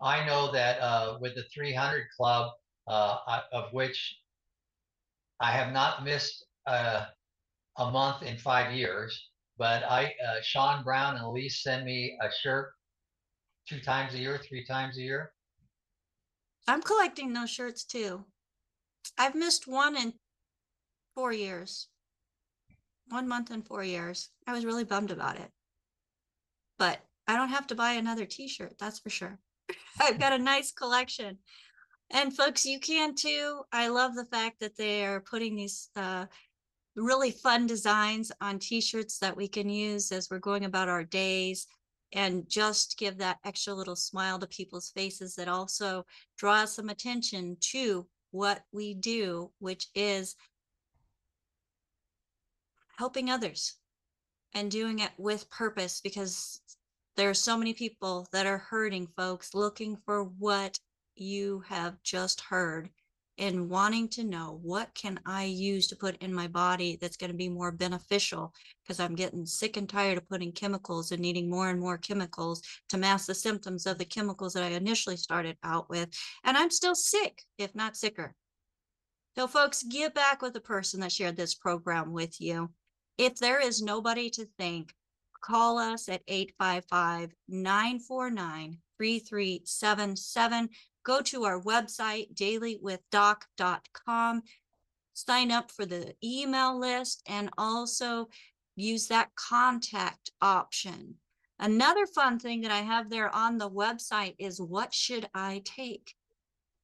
I 0.00 0.26
know 0.26 0.52
that 0.52 0.80
uh, 0.80 1.18
with 1.20 1.34
the 1.34 1.44
300 1.54 2.06
Club, 2.16 2.52
uh, 2.86 3.40
of 3.52 3.72
which 3.72 4.18
I 5.40 5.50
have 5.50 5.72
not 5.72 6.04
missed 6.04 6.44
uh, 6.66 7.06
a 7.78 7.90
month 7.90 8.22
in 8.22 8.36
five 8.36 8.72
years, 8.72 9.30
but 9.56 9.82
I, 9.84 10.06
uh, 10.26 10.40
Sean 10.42 10.84
Brown 10.84 11.16
and 11.16 11.24
Elise 11.24 11.62
send 11.62 11.84
me 11.84 12.18
a 12.20 12.28
shirt 12.42 12.72
two 13.68 13.80
times 13.80 14.14
a 14.14 14.18
year, 14.18 14.38
three 14.38 14.64
times 14.66 14.98
a 14.98 15.02
year. 15.02 15.32
I'm 16.66 16.82
collecting 16.82 17.32
those 17.32 17.50
shirts 17.50 17.84
too. 17.84 18.24
I've 19.18 19.34
missed 19.34 19.66
one 19.66 19.96
in 19.96 20.14
four 21.14 21.32
years. 21.32 21.88
One 23.08 23.28
month 23.28 23.50
in 23.50 23.62
four 23.62 23.84
years. 23.84 24.30
I 24.46 24.52
was 24.52 24.64
really 24.64 24.84
bummed 24.84 25.10
about 25.10 25.36
it. 25.36 25.50
But 26.78 27.00
I 27.26 27.36
don't 27.36 27.50
have 27.50 27.66
to 27.68 27.74
buy 27.74 27.92
another 27.92 28.26
t-shirt, 28.26 28.74
that's 28.78 28.98
for 28.98 29.10
sure. 29.10 29.38
I've 30.00 30.18
got 30.18 30.32
a 30.32 30.38
nice 30.38 30.72
collection. 30.72 31.38
And 32.10 32.36
folks, 32.36 32.66
you 32.66 32.78
can 32.80 33.14
too. 33.14 33.62
I 33.72 33.88
love 33.88 34.14
the 34.14 34.26
fact 34.26 34.60
that 34.60 34.76
they 34.76 35.04
are 35.04 35.20
putting 35.20 35.56
these 35.56 35.88
uh, 35.96 36.26
really 36.96 37.30
fun 37.30 37.66
designs 37.66 38.30
on 38.40 38.58
t-shirts 38.58 39.18
that 39.18 39.36
we 39.36 39.48
can 39.48 39.68
use 39.68 40.12
as 40.12 40.28
we're 40.30 40.38
going 40.38 40.64
about 40.64 40.88
our 40.88 41.04
days 41.04 41.66
and 42.12 42.48
just 42.48 42.96
give 42.98 43.18
that 43.18 43.38
extra 43.44 43.74
little 43.74 43.96
smile 43.96 44.38
to 44.38 44.46
people's 44.46 44.90
faces 44.90 45.34
that 45.34 45.48
also 45.48 46.06
draws 46.38 46.72
some 46.72 46.88
attention 46.88 47.56
to 47.60 48.06
what 48.30 48.62
we 48.72 48.94
do, 48.94 49.50
which 49.58 49.88
is 49.94 50.36
helping 52.96 53.30
others 53.30 53.74
and 54.54 54.70
doing 54.70 55.00
it 55.00 55.10
with 55.18 55.50
purpose 55.50 56.00
because 56.00 56.60
there 57.16 57.30
are 57.30 57.34
so 57.34 57.56
many 57.56 57.74
people 57.74 58.26
that 58.32 58.46
are 58.46 58.58
hurting 58.58 59.06
folks 59.16 59.54
looking 59.54 59.96
for 60.04 60.24
what 60.24 60.78
you 61.16 61.62
have 61.68 62.02
just 62.02 62.40
heard 62.40 62.90
and 63.38 63.68
wanting 63.68 64.08
to 64.08 64.22
know 64.22 64.60
what 64.62 64.94
can 64.94 65.18
I 65.26 65.44
use 65.44 65.88
to 65.88 65.96
put 65.96 66.16
in 66.22 66.32
my 66.32 66.46
body 66.46 66.98
that's 67.00 67.16
going 67.16 67.30
to 67.30 67.36
be 67.36 67.48
more 67.48 67.72
beneficial 67.72 68.52
because 68.82 69.00
I'm 69.00 69.16
getting 69.16 69.44
sick 69.44 69.76
and 69.76 69.88
tired 69.88 70.18
of 70.18 70.28
putting 70.28 70.52
chemicals 70.52 71.10
and 71.10 71.20
needing 71.20 71.50
more 71.50 71.68
and 71.68 71.80
more 71.80 71.98
chemicals 71.98 72.62
to 72.90 72.96
mask 72.96 73.26
the 73.26 73.34
symptoms 73.34 73.86
of 73.86 73.98
the 73.98 74.04
chemicals 74.04 74.52
that 74.52 74.62
I 74.62 74.68
initially 74.68 75.16
started 75.16 75.56
out 75.64 75.90
with. 75.90 76.10
And 76.44 76.56
I'm 76.56 76.70
still 76.70 76.94
sick, 76.94 77.42
if 77.58 77.74
not 77.74 77.96
sicker. 77.96 78.34
So, 79.36 79.48
folks, 79.48 79.82
give 79.82 80.14
back 80.14 80.42
with 80.42 80.52
the 80.52 80.60
person 80.60 81.00
that 81.00 81.10
shared 81.10 81.36
this 81.36 81.54
program 81.54 82.12
with 82.12 82.40
you. 82.40 82.70
If 83.16 83.36
there 83.36 83.60
is 83.60 83.80
nobody 83.80 84.28
to 84.30 84.44
thank, 84.58 84.92
call 85.40 85.78
us 85.78 86.08
at 86.08 86.22
855 86.26 87.32
949 87.48 88.78
3377. 88.98 90.68
Go 91.04 91.20
to 91.20 91.44
our 91.44 91.60
website, 91.60 92.34
dailywithdoc.com, 92.34 94.42
sign 95.12 95.52
up 95.52 95.70
for 95.70 95.86
the 95.86 96.14
email 96.24 96.78
list, 96.78 97.22
and 97.28 97.50
also 97.58 98.30
use 98.74 99.06
that 99.08 99.34
contact 99.36 100.30
option. 100.40 101.16
Another 101.58 102.06
fun 102.06 102.38
thing 102.38 102.62
that 102.62 102.72
I 102.72 102.80
have 102.80 103.10
there 103.10 103.32
on 103.34 103.58
the 103.58 103.70
website 103.70 104.34
is 104.38 104.60
what 104.60 104.92
should 104.92 105.28
I 105.34 105.62
take? 105.64 106.14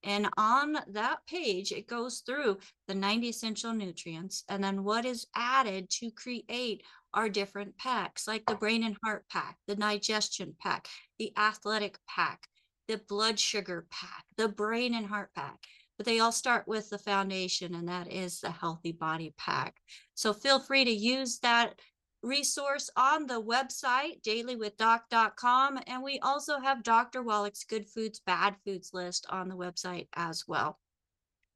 And 0.02 0.28
on 0.36 0.78
that 0.92 1.18
page, 1.26 1.72
it 1.72 1.86
goes 1.86 2.22
through 2.24 2.58
the 2.88 2.94
90 2.94 3.28
essential 3.28 3.72
nutrients 3.72 4.44
and 4.48 4.62
then 4.62 4.84
what 4.84 5.04
is 5.04 5.26
added 5.34 5.90
to 5.90 6.10
create 6.10 6.82
our 7.12 7.28
different 7.28 7.76
packs, 7.76 8.26
like 8.26 8.44
the 8.46 8.54
brain 8.54 8.84
and 8.84 8.96
heart 9.04 9.24
pack, 9.30 9.56
the 9.66 9.74
digestion 9.74 10.54
pack, 10.60 10.88
the 11.18 11.32
athletic 11.36 11.98
pack, 12.08 12.46
the 12.88 13.00
blood 13.08 13.38
sugar 13.38 13.86
pack, 13.90 14.24
the 14.36 14.48
brain 14.48 14.94
and 14.94 15.06
heart 15.06 15.30
pack. 15.34 15.58
But 15.96 16.06
they 16.06 16.20
all 16.20 16.32
start 16.32 16.66
with 16.66 16.88
the 16.88 16.98
foundation, 16.98 17.74
and 17.74 17.88
that 17.88 18.10
is 18.10 18.40
the 18.40 18.50
healthy 18.50 18.92
body 18.92 19.34
pack. 19.36 19.76
So 20.14 20.32
feel 20.32 20.58
free 20.58 20.84
to 20.84 20.90
use 20.90 21.40
that 21.40 21.78
resource 22.22 22.90
on 22.96 23.26
the 23.26 23.40
website 23.40 24.20
dailywithdoc.com 24.22 25.78
and 25.86 26.02
we 26.02 26.18
also 26.20 26.58
have 26.58 26.82
dr 26.82 27.22
wallach's 27.22 27.64
good 27.64 27.86
foods 27.88 28.20
bad 28.26 28.54
foods 28.64 28.90
list 28.92 29.26
on 29.30 29.48
the 29.48 29.56
website 29.56 30.08
as 30.14 30.44
well. 30.46 30.78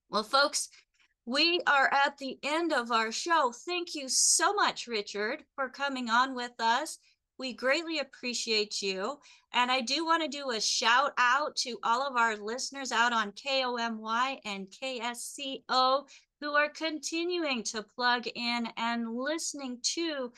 Well 0.09 0.23
folks 0.23 0.69
we 1.27 1.61
are 1.67 1.91
at 1.91 2.19
the 2.19 2.39
end 2.43 2.75
of 2.75 2.93
our 2.93 3.11
show. 3.11 3.51
Thank 3.67 3.95
you 3.95 4.09
so 4.09 4.53
much 4.55 4.87
richard 4.87 5.43
for 5.55 5.69
coming 5.69 6.09
on 6.09 6.35
with 6.35 6.53
us. 6.59 6.99
We 7.39 7.53
greatly 7.53 7.99
appreciate 7.99 8.81
you. 8.81 9.19
And 9.53 9.71
i 9.71 9.83
do 9.83 10.07
want 10.07 10.23
to 10.23 10.29
do 10.29 10.51
a 10.51 10.61
shout 10.61 11.13
out 11.19 11.57
to 11.57 11.79
all 11.83 12.07
of 12.07 12.17
our 12.17 12.37
listeners 12.37 12.91
out 12.91 13.13
on 13.13 13.33
komy 13.33 14.39
and 14.47 14.69
ksco 14.69 16.05
who 16.45 16.53
are 16.55 16.69
continuing 16.69 17.63
to 17.63 17.83
plug 17.97 18.27
in 18.35 18.69
and 18.77 19.17
listening 19.17 19.79
to 19.83 20.31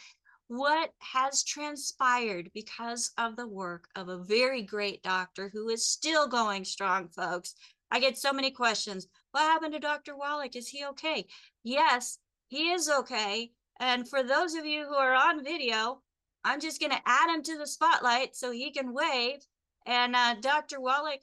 what 0.46 0.90
has 1.00 1.42
transpired 1.42 2.48
because 2.54 3.10
of 3.18 3.34
the 3.34 3.48
work 3.48 3.88
of 3.96 4.08
a 4.08 4.22
very 4.22 4.62
great 4.62 5.02
doctor 5.02 5.50
who 5.52 5.68
is 5.68 5.84
still 5.84 6.28
going 6.28 6.64
strong, 6.64 7.08
folks. 7.08 7.56
I 7.90 7.98
get 7.98 8.16
so 8.16 8.32
many 8.32 8.52
questions. 8.52 9.08
what 9.32 9.40
happened 9.40 9.72
to 9.72 9.80
Dr. 9.80 10.16
Wallach? 10.16 10.54
Is 10.54 10.68
he 10.68 10.84
okay? 10.86 11.26
Yes, 11.64 12.18
he 12.46 12.70
is 12.70 12.88
okay. 12.88 13.50
And 13.80 14.08
for 14.08 14.22
those 14.22 14.54
of 14.54 14.64
you 14.64 14.84
who 14.84 14.94
are 14.94 15.14
on 15.14 15.42
video, 15.42 16.02
I'm 16.44 16.60
just 16.60 16.78
going 16.78 16.92
to 16.92 17.02
add 17.04 17.34
him 17.34 17.42
to 17.42 17.58
the 17.58 17.66
spotlight 17.66 18.36
so 18.36 18.52
he 18.52 18.70
can 18.70 18.94
wave. 18.94 19.38
And 19.86 20.14
uh, 20.14 20.36
Dr. 20.40 20.80
Wallach, 20.80 21.22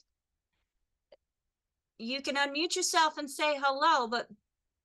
you 1.98 2.22
can 2.22 2.36
unmute 2.36 2.76
yourself 2.76 3.18
and 3.18 3.32
say 3.32 3.58
hello, 3.58 4.08
but 4.08 4.28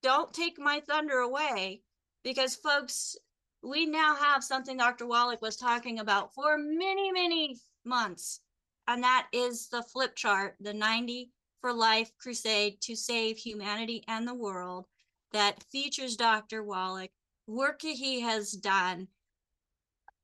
don't 0.02 0.32
take 0.32 0.58
my 0.58 0.80
thunder 0.80 1.18
away 1.18 1.82
because 2.24 2.54
folks, 2.56 3.16
we 3.62 3.86
now 3.86 4.14
have 4.14 4.44
something 4.44 4.76
Dr. 4.76 5.06
Wallach 5.06 5.42
was 5.42 5.56
talking 5.56 5.98
about 5.98 6.32
for 6.34 6.56
many, 6.58 7.10
many 7.10 7.56
months, 7.84 8.40
and 8.86 9.02
that 9.02 9.26
is 9.32 9.68
the 9.68 9.82
flip 9.82 10.14
chart, 10.14 10.54
the 10.60 10.72
90 10.72 11.30
for 11.60 11.72
Life 11.72 12.12
Crusade 12.18 12.80
to 12.82 12.94
save 12.94 13.36
humanity 13.36 14.04
and 14.06 14.26
the 14.26 14.34
world 14.34 14.86
that 15.32 15.62
features 15.72 16.16
Dr. 16.16 16.62
Wallach, 16.62 17.10
work 17.46 17.82
he 17.82 18.20
has 18.20 18.52
done, 18.52 19.08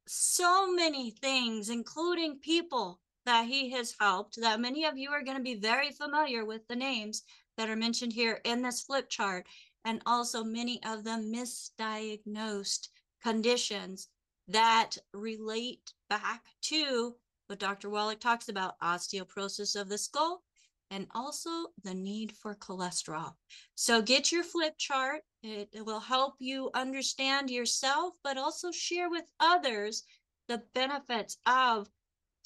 so 0.07 0.71
many 0.71 1.11
things, 1.11 1.69
including 1.69 2.39
people 2.39 3.01
that 3.27 3.47
he 3.47 3.71
has 3.71 3.95
helped, 3.99 4.41
that 4.41 4.61
many 4.61 4.85
of 4.85 4.99
you 4.99 5.11
are 5.11 5.23
going 5.23 5.37
to 5.37 5.43
be 5.43 5.55
very 5.55 5.91
familiar 5.91 6.45
with 6.45 6.67
the 6.69 6.77
names 6.77 7.23
that 7.57 7.69
are 7.69 7.77
mentioned 7.77 8.13
here 8.13 8.41
in 8.45 8.63
this 8.63 8.83
flip 8.83 9.09
chart, 9.09 9.47
and 9.85 10.03
also 10.07 10.43
many 10.43 10.81
of 10.85 11.05
the 11.05 11.11
misdiagnosed 11.11 12.89
conditions 13.23 14.09
that 14.49 14.97
relate 15.13 15.93
back 16.09 16.45
to 16.63 17.15
what 17.47 17.59
Dr. 17.59 17.91
Wallach 17.91 18.21
talks 18.21 18.49
about 18.49 18.79
osteoporosis 18.81 19.79
of 19.79 19.89
the 19.89 19.99
skull 19.99 20.43
and 20.91 21.07
also 21.15 21.51
the 21.83 21.95
need 21.95 22.33
for 22.33 22.55
cholesterol. 22.55 23.33
So 23.75 24.03
get 24.03 24.31
your 24.31 24.45
flip 24.45 24.75
chart. 24.79 25.23
It, 25.43 25.69
it 25.73 25.85
will 25.85 26.01
help 26.01 26.35
you 26.39 26.71
understand 26.75 27.51
yourself, 27.51 28.15
but 28.23 28.39
also 28.39 28.71
share 28.71 29.11
with 29.11 29.25
others 29.41 30.05
the 30.49 30.63
benefits 30.75 31.39
of 31.47 31.89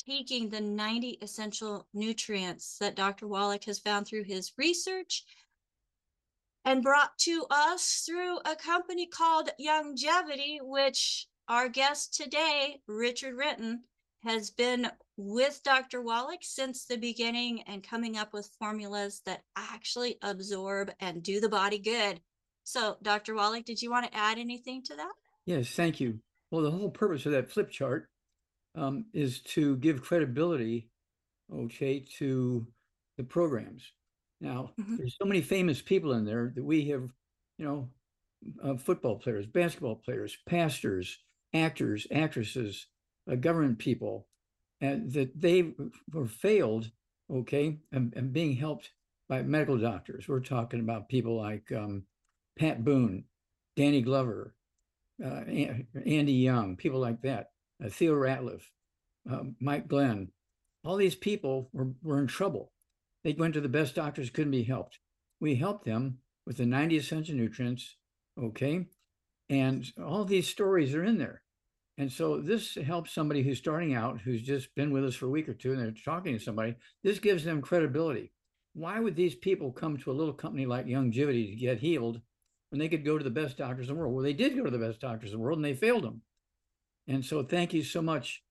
taking 0.06 0.48
the 0.48 0.60
90 0.60 1.18
essential 1.22 1.86
nutrients 1.92 2.78
that 2.78 2.96
Dr. 2.96 3.26
Wallach 3.26 3.64
has 3.64 3.78
found 3.78 4.06
through 4.06 4.24
his 4.24 4.52
research 4.56 5.24
and 6.64 6.82
brought 6.82 7.16
to 7.18 7.46
us 7.50 8.02
through 8.06 8.38
a 8.44 8.56
company 8.56 9.06
called 9.06 9.50
Youngevity, 9.60 10.58
which 10.60 11.26
our 11.48 11.68
guest 11.68 12.14
today, 12.14 12.80
Richard 12.86 13.36
Renton, 13.36 13.82
has 14.22 14.50
been 14.50 14.90
with 15.16 15.60
Dr. 15.64 16.02
Wallach 16.02 16.40
since 16.42 16.84
the 16.84 16.96
beginning 16.96 17.62
and 17.62 17.82
coming 17.82 18.16
up 18.16 18.32
with 18.32 18.50
formulas 18.58 19.22
that 19.24 19.42
actually 19.56 20.18
absorb 20.22 20.92
and 21.00 21.22
do 21.22 21.40
the 21.40 21.48
body 21.48 21.78
good. 21.78 22.20
So, 22.64 22.96
Dr. 23.02 23.34
Wallach, 23.34 23.64
did 23.64 23.80
you 23.80 23.90
want 23.90 24.06
to 24.06 24.16
add 24.16 24.38
anything 24.38 24.82
to 24.84 24.96
that? 24.96 25.12
Yes, 25.46 25.70
thank 25.70 26.00
you. 26.00 26.18
Well, 26.50 26.62
the 26.62 26.70
whole 26.70 26.90
purpose 26.90 27.24
of 27.24 27.32
that 27.32 27.50
flip 27.50 27.70
chart 27.70 28.10
um, 28.74 29.06
is 29.12 29.40
to 29.40 29.76
give 29.76 30.02
credibility, 30.02 30.88
okay, 31.52 32.04
to 32.18 32.66
the 33.16 33.24
programs. 33.24 33.92
Now, 34.40 34.70
mm-hmm. 34.80 34.96
there's 34.96 35.16
so 35.20 35.26
many 35.26 35.42
famous 35.42 35.82
people 35.82 36.12
in 36.12 36.24
there 36.24 36.52
that 36.54 36.64
we 36.64 36.88
have, 36.88 37.08
you 37.58 37.64
know, 37.64 37.88
uh, 38.62 38.76
football 38.76 39.16
players, 39.16 39.46
basketball 39.46 39.96
players, 39.96 40.36
pastors, 40.48 41.18
actors, 41.54 42.06
actresses, 42.12 42.86
uh, 43.30 43.34
government 43.34 43.78
people, 43.78 44.28
and 44.80 45.10
that 45.12 45.38
they 45.40 45.72
were 46.12 46.28
failed, 46.28 46.90
okay, 47.32 47.78
and, 47.92 48.14
and, 48.16 48.32
being 48.32 48.54
helped 48.54 48.90
by 49.28 49.42
medical 49.42 49.76
doctors. 49.76 50.28
We're 50.28 50.40
talking 50.40 50.80
about 50.80 51.08
people 51.08 51.36
like 51.36 51.70
um, 51.72 52.04
Pat 52.58 52.84
Boone, 52.84 53.24
Danny 53.76 54.02
Glover, 54.02 54.54
uh, 55.24 55.42
Andy 56.06 56.32
Young, 56.32 56.76
people 56.76 57.00
like 57.00 57.20
that, 57.22 57.50
uh, 57.84 57.88
Theo 57.88 58.14
Ratliff, 58.14 58.62
uh, 59.30 59.42
Mike 59.60 59.88
Glenn. 59.88 60.28
All 60.84 60.96
these 60.96 61.14
people 61.14 61.70
were, 61.72 61.88
were 62.02 62.18
in 62.18 62.26
trouble. 62.26 62.72
They 63.24 63.32
went 63.32 63.54
to 63.54 63.60
the 63.60 63.68
best 63.68 63.94
doctors, 63.94 64.30
couldn't 64.30 64.52
be 64.52 64.62
helped. 64.62 64.98
We 65.40 65.56
helped 65.56 65.84
them 65.84 66.18
with 66.46 66.56
the 66.56 66.66
90 66.66 66.96
essential 66.96 67.34
nutrients, 67.34 67.96
okay? 68.40 68.86
And 69.50 69.86
all 70.02 70.24
these 70.24 70.48
stories 70.48 70.94
are 70.94 71.04
in 71.04 71.18
there. 71.18 71.42
And 71.98 72.12
so 72.12 72.40
this 72.40 72.76
helps 72.76 73.12
somebody 73.12 73.42
who's 73.42 73.58
starting 73.58 73.92
out, 73.92 74.20
who's 74.20 74.42
just 74.42 74.72
been 74.76 74.92
with 74.92 75.04
us 75.04 75.16
for 75.16 75.26
a 75.26 75.30
week 75.30 75.48
or 75.48 75.54
two, 75.54 75.72
and 75.72 75.80
they're 75.80 75.90
talking 75.90 76.32
to 76.32 76.42
somebody. 76.42 76.76
This 77.02 77.18
gives 77.18 77.42
them 77.42 77.60
credibility. 77.60 78.32
Why 78.74 79.00
would 79.00 79.16
these 79.16 79.34
people 79.34 79.72
come 79.72 79.96
to 79.98 80.12
a 80.12 80.14
little 80.14 80.32
company 80.32 80.64
like 80.64 80.86
Youngevity 80.86 81.50
to 81.50 81.56
get 81.56 81.80
healed 81.80 82.20
when 82.70 82.78
they 82.78 82.88
could 82.88 83.04
go 83.04 83.18
to 83.18 83.24
the 83.24 83.30
best 83.30 83.56
doctors 83.56 83.88
in 83.88 83.94
the 83.94 84.00
world? 84.00 84.14
Well, 84.14 84.22
they 84.22 84.32
did 84.32 84.56
go 84.56 84.62
to 84.64 84.70
the 84.70 84.78
best 84.78 85.00
doctors 85.00 85.32
in 85.32 85.38
the 85.38 85.42
world, 85.42 85.58
and 85.58 85.64
they 85.64 85.74
failed 85.74 86.04
them. 86.04 86.22
And 87.08 87.24
so, 87.24 87.42
thank 87.42 87.72
you 87.72 87.82
so 87.82 88.02
much, 88.02 88.42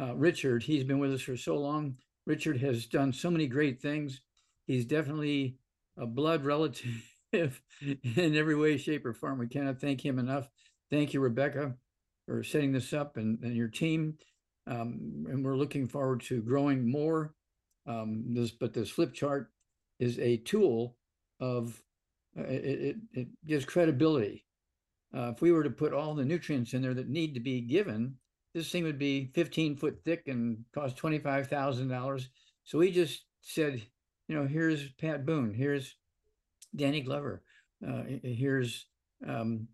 uh, 0.00 0.14
Richard. 0.14 0.62
He's 0.62 0.84
been 0.84 0.98
with 0.98 1.12
us 1.12 1.22
for 1.22 1.36
so 1.36 1.56
long. 1.56 1.96
Richard 2.26 2.60
has 2.60 2.86
done 2.86 3.12
so 3.12 3.30
many 3.30 3.46
great 3.46 3.80
things. 3.80 4.20
He's 4.66 4.84
definitely 4.84 5.56
a 5.98 6.06
blood 6.06 6.44
relative 6.44 7.02
in 7.32 8.36
every 8.36 8.54
way, 8.54 8.76
shape, 8.76 9.04
or 9.04 9.12
form. 9.12 9.38
We 9.38 9.48
cannot 9.48 9.80
thank 9.80 10.04
him 10.04 10.18
enough. 10.18 10.48
Thank 10.90 11.12
you, 11.14 11.20
Rebecca 11.20 11.74
for 12.26 12.42
setting 12.42 12.72
this 12.72 12.92
up 12.92 13.16
and, 13.16 13.38
and 13.42 13.54
your 13.54 13.68
team. 13.68 14.14
Um, 14.66 15.26
and 15.28 15.44
we're 15.44 15.56
looking 15.56 15.86
forward 15.86 16.22
to 16.22 16.40
growing 16.42 16.90
more. 16.90 17.34
Um, 17.86 18.24
this, 18.28 18.50
but 18.50 18.72
this 18.72 18.88
flip 18.88 19.12
chart 19.12 19.50
is 20.00 20.18
a 20.18 20.38
tool 20.38 20.96
of 21.40 21.82
uh, 22.38 22.44
it, 22.44 22.64
it, 22.64 22.96
it, 23.12 23.28
gives 23.46 23.66
credibility. 23.66 24.43
Uh, 25.16 25.30
if 25.34 25.40
we 25.40 25.52
were 25.52 25.62
to 25.62 25.70
put 25.70 25.92
all 25.92 26.14
the 26.14 26.24
nutrients 26.24 26.74
in 26.74 26.82
there 26.82 26.94
that 26.94 27.08
need 27.08 27.34
to 27.34 27.40
be 27.40 27.60
given, 27.60 28.16
this 28.52 28.70
thing 28.70 28.84
would 28.84 28.98
be 28.98 29.30
15 29.34 29.76
foot 29.76 29.98
thick 30.04 30.24
and 30.26 30.64
cost 30.74 30.96
$25,000. 30.96 32.26
So 32.64 32.78
we 32.78 32.90
just 32.90 33.24
said, 33.40 33.82
you 34.28 34.36
know, 34.36 34.46
here's 34.46 34.90
Pat 34.92 35.24
Boone, 35.24 35.52
here's 35.54 35.96
Danny 36.74 37.00
Glover, 37.00 37.42
uh, 37.86 38.02
here's 38.22 38.86
um, 39.26 39.68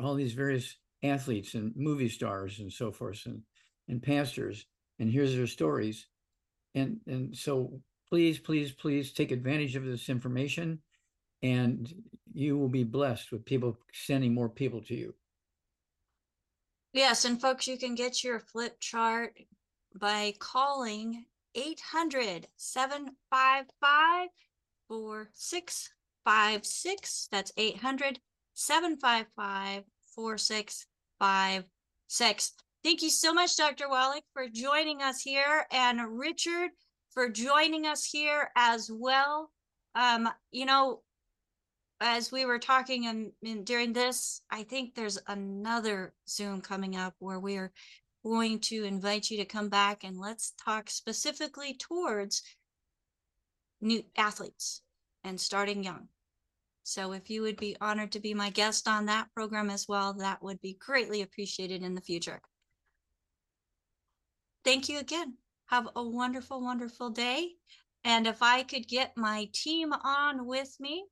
all 0.00 0.14
these 0.14 0.32
various 0.32 0.76
athletes 1.02 1.54
and 1.54 1.72
movie 1.76 2.08
stars 2.08 2.58
and 2.58 2.72
so 2.72 2.90
forth 2.90 3.26
and, 3.26 3.42
and 3.88 4.02
pastors 4.02 4.66
and 4.98 5.10
here's 5.10 5.36
their 5.36 5.46
stories 5.46 6.06
and 6.74 6.98
and 7.06 7.36
so 7.36 7.80
please 8.08 8.38
please 8.38 8.72
please 8.72 9.12
take 9.12 9.30
advantage 9.30 9.76
of 9.76 9.84
this 9.84 10.08
information 10.08 10.80
and 11.42 11.92
you 12.32 12.58
will 12.58 12.68
be 12.68 12.84
blessed 12.84 13.32
with 13.32 13.44
people 13.44 13.76
sending 13.92 14.32
more 14.34 14.48
people 14.48 14.80
to 14.82 14.94
you 14.94 15.14
yes 16.92 17.24
and 17.24 17.40
folks 17.40 17.66
you 17.66 17.76
can 17.78 17.94
get 17.94 18.24
your 18.24 18.40
flip 18.40 18.78
chart 18.80 19.38
by 19.98 20.34
calling 20.38 21.24
800 21.54 22.46
755 22.56 24.28
4656 24.88 27.28
that's 27.30 27.52
800 27.56 28.18
755 28.56 29.84
4656. 30.16 32.52
Thank 32.82 33.02
you 33.02 33.10
so 33.10 33.34
much, 33.34 33.56
Dr. 33.56 33.88
Wallach, 33.88 34.24
for 34.32 34.48
joining 34.48 35.02
us 35.02 35.20
here, 35.20 35.66
and 35.70 36.18
Richard 36.18 36.70
for 37.10 37.28
joining 37.28 37.86
us 37.86 38.04
here 38.04 38.50
as 38.56 38.90
well. 38.92 39.52
Um, 39.94 40.28
you 40.50 40.66
know, 40.66 41.02
as 42.00 42.30
we 42.30 42.44
were 42.44 42.58
talking 42.58 43.06
and, 43.06 43.32
and 43.44 43.64
during 43.64 43.92
this, 43.92 44.40
I 44.50 44.62
think 44.62 44.94
there's 44.94 45.18
another 45.26 46.12
Zoom 46.28 46.60
coming 46.60 46.96
up 46.96 47.14
where 47.18 47.40
we're 47.40 47.72
going 48.24 48.58
to 48.58 48.84
invite 48.84 49.30
you 49.30 49.38
to 49.38 49.44
come 49.44 49.68
back 49.68 50.04
and 50.04 50.18
let's 50.18 50.52
talk 50.62 50.90
specifically 50.90 51.74
towards 51.78 52.42
new 53.80 54.02
athletes 54.16 54.82
and 55.24 55.40
starting 55.40 55.84
young. 55.84 56.08
So 56.82 57.12
if 57.12 57.30
you 57.30 57.42
would 57.42 57.56
be 57.56 57.76
honored 57.80 58.12
to 58.12 58.20
be 58.20 58.34
my 58.34 58.50
guest 58.50 58.86
on 58.86 59.06
that 59.06 59.28
program 59.34 59.70
as 59.70 59.86
well, 59.88 60.14
that 60.14 60.42
would 60.42 60.60
be 60.60 60.78
greatly 60.80 61.22
appreciated 61.22 61.82
in 61.82 61.94
the 61.94 62.00
future. 62.00 62.40
Thank 64.64 64.88
you 64.88 64.98
again. 64.98 65.34
Have 65.66 65.88
a 65.96 66.02
wonderful, 66.02 66.60
wonderful 66.60 67.10
day. 67.10 67.52
And 68.04 68.26
if 68.26 68.42
I 68.42 68.62
could 68.62 68.86
get 68.86 69.16
my 69.16 69.48
team 69.52 69.92
on 69.92 70.46
with 70.46 70.76
me, 70.78 71.04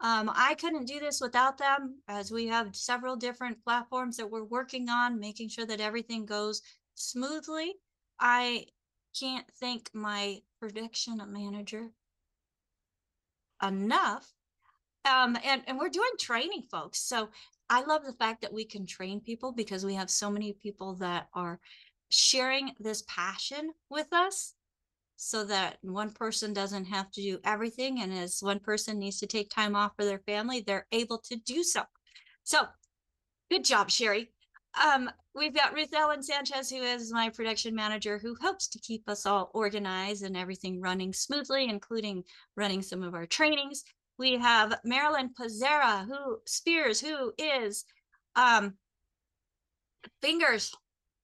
um, 0.00 0.30
I 0.34 0.54
couldn't 0.54 0.86
do 0.86 1.00
this 1.00 1.20
without 1.20 1.58
them 1.58 2.00
as 2.08 2.30
we 2.30 2.46
have 2.46 2.76
several 2.76 3.16
different 3.16 3.62
platforms 3.64 4.16
that 4.16 4.30
we're 4.30 4.44
working 4.44 4.88
on, 4.88 5.18
making 5.18 5.48
sure 5.48 5.66
that 5.66 5.80
everything 5.80 6.24
goes 6.24 6.62
smoothly. 6.94 7.74
I 8.20 8.66
can't 9.18 9.46
thank 9.60 9.90
my 9.92 10.38
production 10.60 11.20
manager 11.32 11.88
enough 13.62 14.32
um, 15.04 15.36
and, 15.44 15.62
and 15.66 15.78
we're 15.78 15.88
doing 15.88 16.10
training 16.18 16.62
folks. 16.70 17.00
So 17.00 17.28
I 17.70 17.82
love 17.82 18.04
the 18.04 18.12
fact 18.12 18.42
that 18.42 18.52
we 18.52 18.64
can 18.64 18.86
train 18.86 19.20
people 19.20 19.52
because 19.52 19.84
we 19.84 19.94
have 19.94 20.10
so 20.10 20.30
many 20.30 20.52
people 20.52 20.94
that 20.96 21.28
are 21.34 21.60
sharing 22.10 22.72
this 22.80 23.04
passion 23.08 23.72
with 23.90 24.12
us. 24.12 24.54
So 25.20 25.44
that 25.44 25.78
one 25.82 26.12
person 26.12 26.52
doesn't 26.52 26.84
have 26.84 27.10
to 27.10 27.20
do 27.20 27.40
everything. 27.44 28.00
And 28.00 28.12
as 28.12 28.38
one 28.40 28.60
person 28.60 29.00
needs 29.00 29.18
to 29.18 29.26
take 29.26 29.50
time 29.50 29.74
off 29.74 29.92
for 29.96 30.04
their 30.04 30.20
family, 30.20 30.60
they're 30.60 30.86
able 30.92 31.18
to 31.28 31.36
do 31.36 31.64
so. 31.64 31.82
So 32.44 32.60
good 33.50 33.64
job, 33.64 33.90
Sherry. 33.90 34.30
Um, 34.80 35.10
we've 35.34 35.54
got 35.54 35.74
Ruth 35.74 35.92
Ellen 35.92 36.22
Sanchez, 36.22 36.70
who 36.70 36.76
is 36.76 37.12
my 37.12 37.30
production 37.30 37.74
manager, 37.74 38.18
who 38.18 38.36
helps 38.40 38.68
to 38.68 38.78
keep 38.78 39.08
us 39.08 39.26
all 39.26 39.50
organized 39.54 40.22
and 40.22 40.36
everything 40.36 40.80
running 40.80 41.12
smoothly, 41.12 41.68
including 41.68 42.22
running 42.56 42.80
some 42.80 43.02
of 43.02 43.14
our 43.14 43.26
trainings. 43.26 43.82
We 44.18 44.38
have 44.38 44.78
Marilyn 44.84 45.30
Pizzera, 45.38 46.06
who 46.06 46.38
Spears, 46.46 47.00
who 47.00 47.32
is 47.38 47.84
um, 48.36 48.74
fingers 50.22 50.72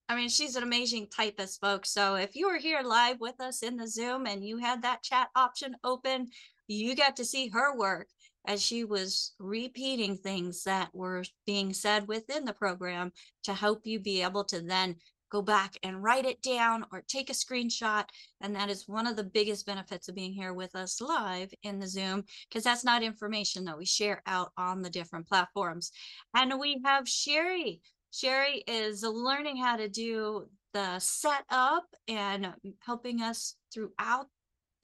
I 0.08 0.16
mean, 0.16 0.28
she's 0.28 0.54
an 0.54 0.62
amazing 0.62 1.08
typist, 1.08 1.60
folks. 1.60 1.90
So 1.90 2.16
if 2.16 2.36
you 2.36 2.46
were 2.48 2.58
here 2.58 2.82
live 2.82 3.20
with 3.20 3.40
us 3.40 3.62
in 3.62 3.76
the 3.76 3.88
Zoom 3.88 4.26
and 4.26 4.44
you 4.44 4.58
had 4.58 4.82
that 4.82 5.02
chat 5.02 5.28
option 5.34 5.74
open, 5.82 6.28
you 6.68 6.94
got 6.94 7.16
to 7.16 7.24
see 7.24 7.48
her 7.48 7.76
work 7.76 8.08
as 8.46 8.62
she 8.62 8.84
was 8.84 9.32
repeating 9.38 10.18
things 10.18 10.64
that 10.64 10.90
were 10.92 11.24
being 11.46 11.72
said 11.72 12.06
within 12.06 12.44
the 12.44 12.52
program 12.52 13.12
to 13.44 13.54
help 13.54 13.86
you 13.86 13.98
be 13.98 14.22
able 14.22 14.44
to 14.44 14.60
then 14.60 14.96
go 15.32 15.40
back 15.40 15.76
and 15.82 16.02
write 16.02 16.26
it 16.26 16.40
down 16.42 16.84
or 16.92 17.02
take 17.08 17.30
a 17.30 17.32
screenshot. 17.32 18.04
And 18.42 18.54
that 18.54 18.68
is 18.68 18.86
one 18.86 19.06
of 19.06 19.16
the 19.16 19.24
biggest 19.24 19.66
benefits 19.66 20.08
of 20.08 20.14
being 20.14 20.32
here 20.32 20.52
with 20.52 20.76
us 20.76 21.00
live 21.00 21.50
in 21.62 21.78
the 21.78 21.88
Zoom, 21.88 22.24
because 22.48 22.62
that's 22.62 22.84
not 22.84 23.02
information 23.02 23.64
that 23.64 23.78
we 23.78 23.86
share 23.86 24.22
out 24.26 24.52
on 24.56 24.82
the 24.82 24.90
different 24.90 25.26
platforms. 25.26 25.90
And 26.36 26.60
we 26.60 26.80
have 26.84 27.08
Sherry 27.08 27.80
Sherry 28.14 28.62
is 28.68 29.02
learning 29.02 29.56
how 29.56 29.76
to 29.76 29.88
do 29.88 30.46
the 30.72 31.00
setup 31.00 31.84
and 32.06 32.54
helping 32.78 33.20
us 33.20 33.56
throughout 33.72 34.26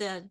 the 0.00 0.28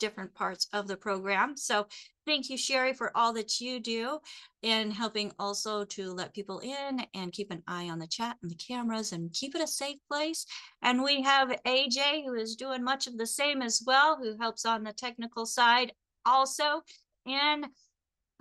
different 0.00 0.34
parts 0.34 0.66
of 0.72 0.88
the 0.88 0.96
program. 0.96 1.56
So 1.56 1.86
thank 2.26 2.50
you, 2.50 2.56
Sherry, 2.56 2.94
for 2.94 3.16
all 3.16 3.32
that 3.34 3.60
you 3.60 3.78
do 3.78 4.18
and 4.64 4.92
helping 4.92 5.30
also 5.38 5.84
to 5.84 6.12
let 6.12 6.34
people 6.34 6.58
in 6.58 7.06
and 7.14 7.32
keep 7.32 7.52
an 7.52 7.62
eye 7.68 7.88
on 7.88 8.00
the 8.00 8.08
chat 8.08 8.38
and 8.42 8.50
the 8.50 8.56
cameras 8.56 9.12
and 9.12 9.32
keep 9.32 9.54
it 9.54 9.62
a 9.62 9.66
safe 9.68 9.98
place. 10.10 10.44
And 10.82 11.04
we 11.04 11.22
have 11.22 11.56
AJ 11.64 12.24
who 12.24 12.34
is 12.34 12.56
doing 12.56 12.82
much 12.82 13.06
of 13.06 13.18
the 13.18 13.26
same 13.26 13.62
as 13.62 13.84
well, 13.86 14.18
who 14.20 14.36
helps 14.40 14.66
on 14.66 14.82
the 14.82 14.92
technical 14.92 15.46
side 15.46 15.92
also. 16.26 16.82
And 17.24 17.66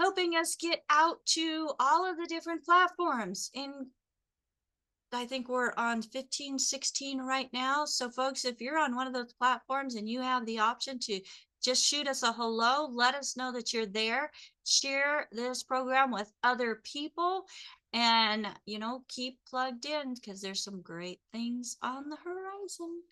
helping 0.02 0.36
us 0.36 0.56
get 0.56 0.82
out 0.90 1.24
to 1.28 1.70
all 1.80 2.10
of 2.10 2.18
the 2.18 2.26
different 2.26 2.66
platforms. 2.66 3.52
And 3.54 3.86
I 5.14 5.26
think 5.26 5.48
we're 5.48 5.74
on 5.78 6.02
15, 6.02 6.58
16 6.58 7.20
right 7.20 7.50
now. 7.54 7.86
So 7.86 8.10
folks, 8.10 8.44
if 8.44 8.60
you're 8.60 8.80
on 8.80 8.96
one 8.96 9.06
of 9.06 9.14
those 9.14 9.34
platforms 9.34 9.94
and 9.94 10.10
you 10.10 10.20
have 10.20 10.44
the 10.48 10.58
option 10.58 10.98
to 11.02 11.20
just 11.64 11.86
shoot 11.86 12.08
us 12.08 12.24
a 12.24 12.34
hello, 12.34 12.90
let 12.92 13.14
us 13.14 13.38
know 13.38 13.52
that 13.52 13.74
you're 13.74 13.86
there, 13.86 14.32
share 14.66 15.28
this 15.32 15.62
program 15.62 16.10
with 16.12 16.32
other 16.44 16.82
people 16.84 17.46
and, 17.94 18.48
you 18.66 18.80
know, 18.80 19.04
keep 19.08 19.38
plugged 19.48 19.86
in 19.86 20.16
because 20.16 20.42
there's 20.42 20.64
some 20.64 20.82
great 20.82 21.20
things 21.32 21.78
on 21.84 22.10
the 22.10 22.18
horizon. 22.24 23.04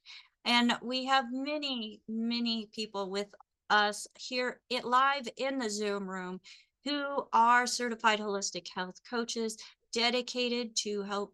And 0.43 0.73
we 0.81 1.05
have 1.05 1.25
many, 1.31 2.01
many 2.07 2.67
people 2.73 3.11
with 3.11 3.27
us 3.69 4.07
here 4.17 4.59
it 4.71 4.83
live 4.83 5.27
in 5.37 5.59
the 5.59 5.69
Zoom 5.69 6.09
room 6.09 6.39
who 6.86 7.27
are 7.34 7.67
certified 7.67 8.19
holistic 8.19 8.67
health 8.73 8.99
coaches 9.09 9.57
dedicated 9.93 10.75
to 10.75 11.01
help 11.03 11.34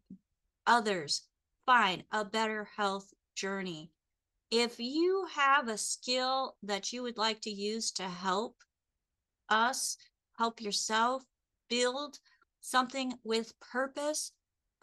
others 0.65 1.23
find 1.65 2.03
a 2.11 2.25
better 2.25 2.67
health 2.75 3.13
journey. 3.35 3.91
If 4.51 4.79
you 4.79 5.27
have 5.33 5.67
a 5.67 5.77
skill 5.77 6.55
that 6.63 6.93
you 6.93 7.03
would 7.03 7.17
like 7.17 7.41
to 7.41 7.49
use 7.49 7.91
to 7.93 8.03
help 8.03 8.55
us, 9.49 9.97
help 10.37 10.61
yourself 10.61 11.23
build 11.69 12.19
something 12.61 13.13
with 13.23 13.59
purpose, 13.59 14.31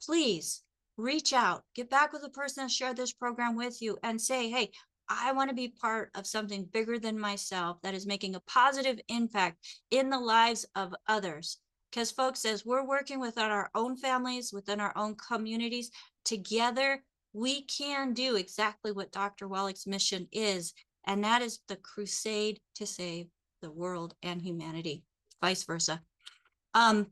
please 0.01 0.63
reach 0.97 1.33
out, 1.33 1.65
get 1.75 1.91
back 1.91 2.13
with 2.13 2.23
the 2.23 2.29
person 2.29 2.65
that 2.65 2.71
shared 2.71 2.97
this 2.97 3.13
program 3.13 3.57
with 3.57 3.81
you 3.81 3.99
and 4.03 4.21
say, 4.21 4.51
hey, 4.51 4.71
I 5.09 5.33
want 5.33 5.51
to 5.51 5.55
be 5.55 5.69
part 5.69 6.11
of 6.15 6.27
something 6.27 6.65
bigger 6.73 6.99
than 6.99 7.19
myself 7.19 7.81
that 7.83 7.95
is 7.95 8.07
making 8.07 8.35
a 8.35 8.41
positive 8.41 8.99
impact 9.09 9.59
in 9.91 10.11
the 10.11 10.19
lives 10.19 10.67
of 10.75 10.95
others. 11.07 11.59
Because, 11.91 12.11
folks, 12.11 12.45
as 12.45 12.65
we're 12.65 12.87
working 12.87 13.21
within 13.21 13.51
our 13.51 13.71
own 13.75 13.97
families, 13.97 14.53
within 14.53 14.81
our 14.81 14.93
own 14.97 15.15
communities, 15.17 15.91
together, 16.25 17.03
we 17.33 17.63
can 17.63 18.15
do 18.15 18.37
exactly 18.37 18.93
what 18.93 19.13
Dr. 19.13 19.49
Wallach's 19.49 19.87
mission 19.87 20.29
is, 20.33 20.73
and 21.07 21.25
that 21.25 21.43
is 21.43 21.61
the 21.69 21.77
crusade 21.77 22.61
to 22.77 22.87
save 22.87 23.27
the 23.61 23.71
world 23.71 24.15
and 24.23 24.41
humanity, 24.41 25.05
vice 25.41 25.65
versa. 25.65 26.01
Um, 26.75 27.09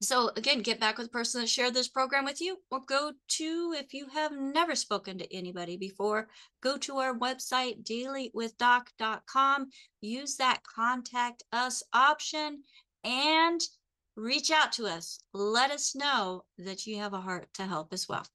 so 0.00 0.30
again, 0.36 0.62
get 0.62 0.80
back 0.80 0.96
with 0.96 1.08
the 1.08 1.12
person 1.12 1.40
that 1.40 1.48
shared 1.48 1.74
this 1.74 1.88
program 1.88 2.24
with 2.24 2.40
you, 2.40 2.56
or 2.70 2.80
go 2.86 3.12
to, 3.28 3.74
if 3.76 3.92
you 3.92 4.08
have 4.08 4.32
never 4.32 4.74
spoken 4.74 5.18
to 5.18 5.34
anybody 5.34 5.76
before, 5.76 6.28
go 6.62 6.78
to 6.78 6.96
our 6.98 7.14
website, 7.14 7.84
dailywithdoc.com, 7.84 9.70
use 10.00 10.36
that 10.36 10.60
contact 10.64 11.42
us 11.52 11.82
option, 11.92 12.62
and 13.04 13.60
reach 14.16 14.50
out 14.50 14.72
to 14.72 14.86
us. 14.86 15.20
Let 15.32 15.70
us 15.70 15.94
know 15.94 16.44
that 16.58 16.86
you 16.86 16.98
have 16.98 17.12
a 17.12 17.20
heart 17.20 17.48
to 17.54 17.66
help 17.66 17.92
as 17.92 18.08
well. 18.08 18.26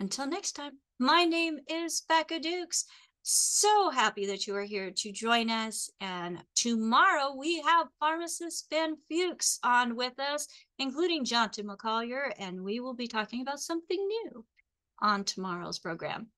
Until 0.00 0.26
next 0.26 0.52
time, 0.52 0.78
my 0.98 1.24
name 1.24 1.58
is 1.68 2.02
Becca 2.08 2.38
Dukes. 2.40 2.84
So 3.22 3.90
happy 3.90 4.26
that 4.26 4.46
you 4.46 4.56
are 4.56 4.64
here 4.64 4.90
to 4.90 5.12
join 5.12 5.48
us. 5.48 5.90
And 6.00 6.42
tomorrow 6.56 7.34
we 7.36 7.60
have 7.60 7.86
pharmacist 8.00 8.68
Ben 8.68 8.96
Fuchs 9.08 9.60
on 9.62 9.94
with 9.94 10.18
us, 10.18 10.48
including 10.78 11.24
Jonathan 11.24 11.68
McCollier, 11.68 12.32
and 12.38 12.62
we 12.62 12.80
will 12.80 12.94
be 12.94 13.06
talking 13.06 13.40
about 13.40 13.60
something 13.60 13.98
new 13.98 14.44
on 15.00 15.24
tomorrow's 15.24 15.78
program. 15.78 16.28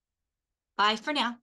Bye 0.77 0.95
for 0.95 1.13
now. 1.13 1.37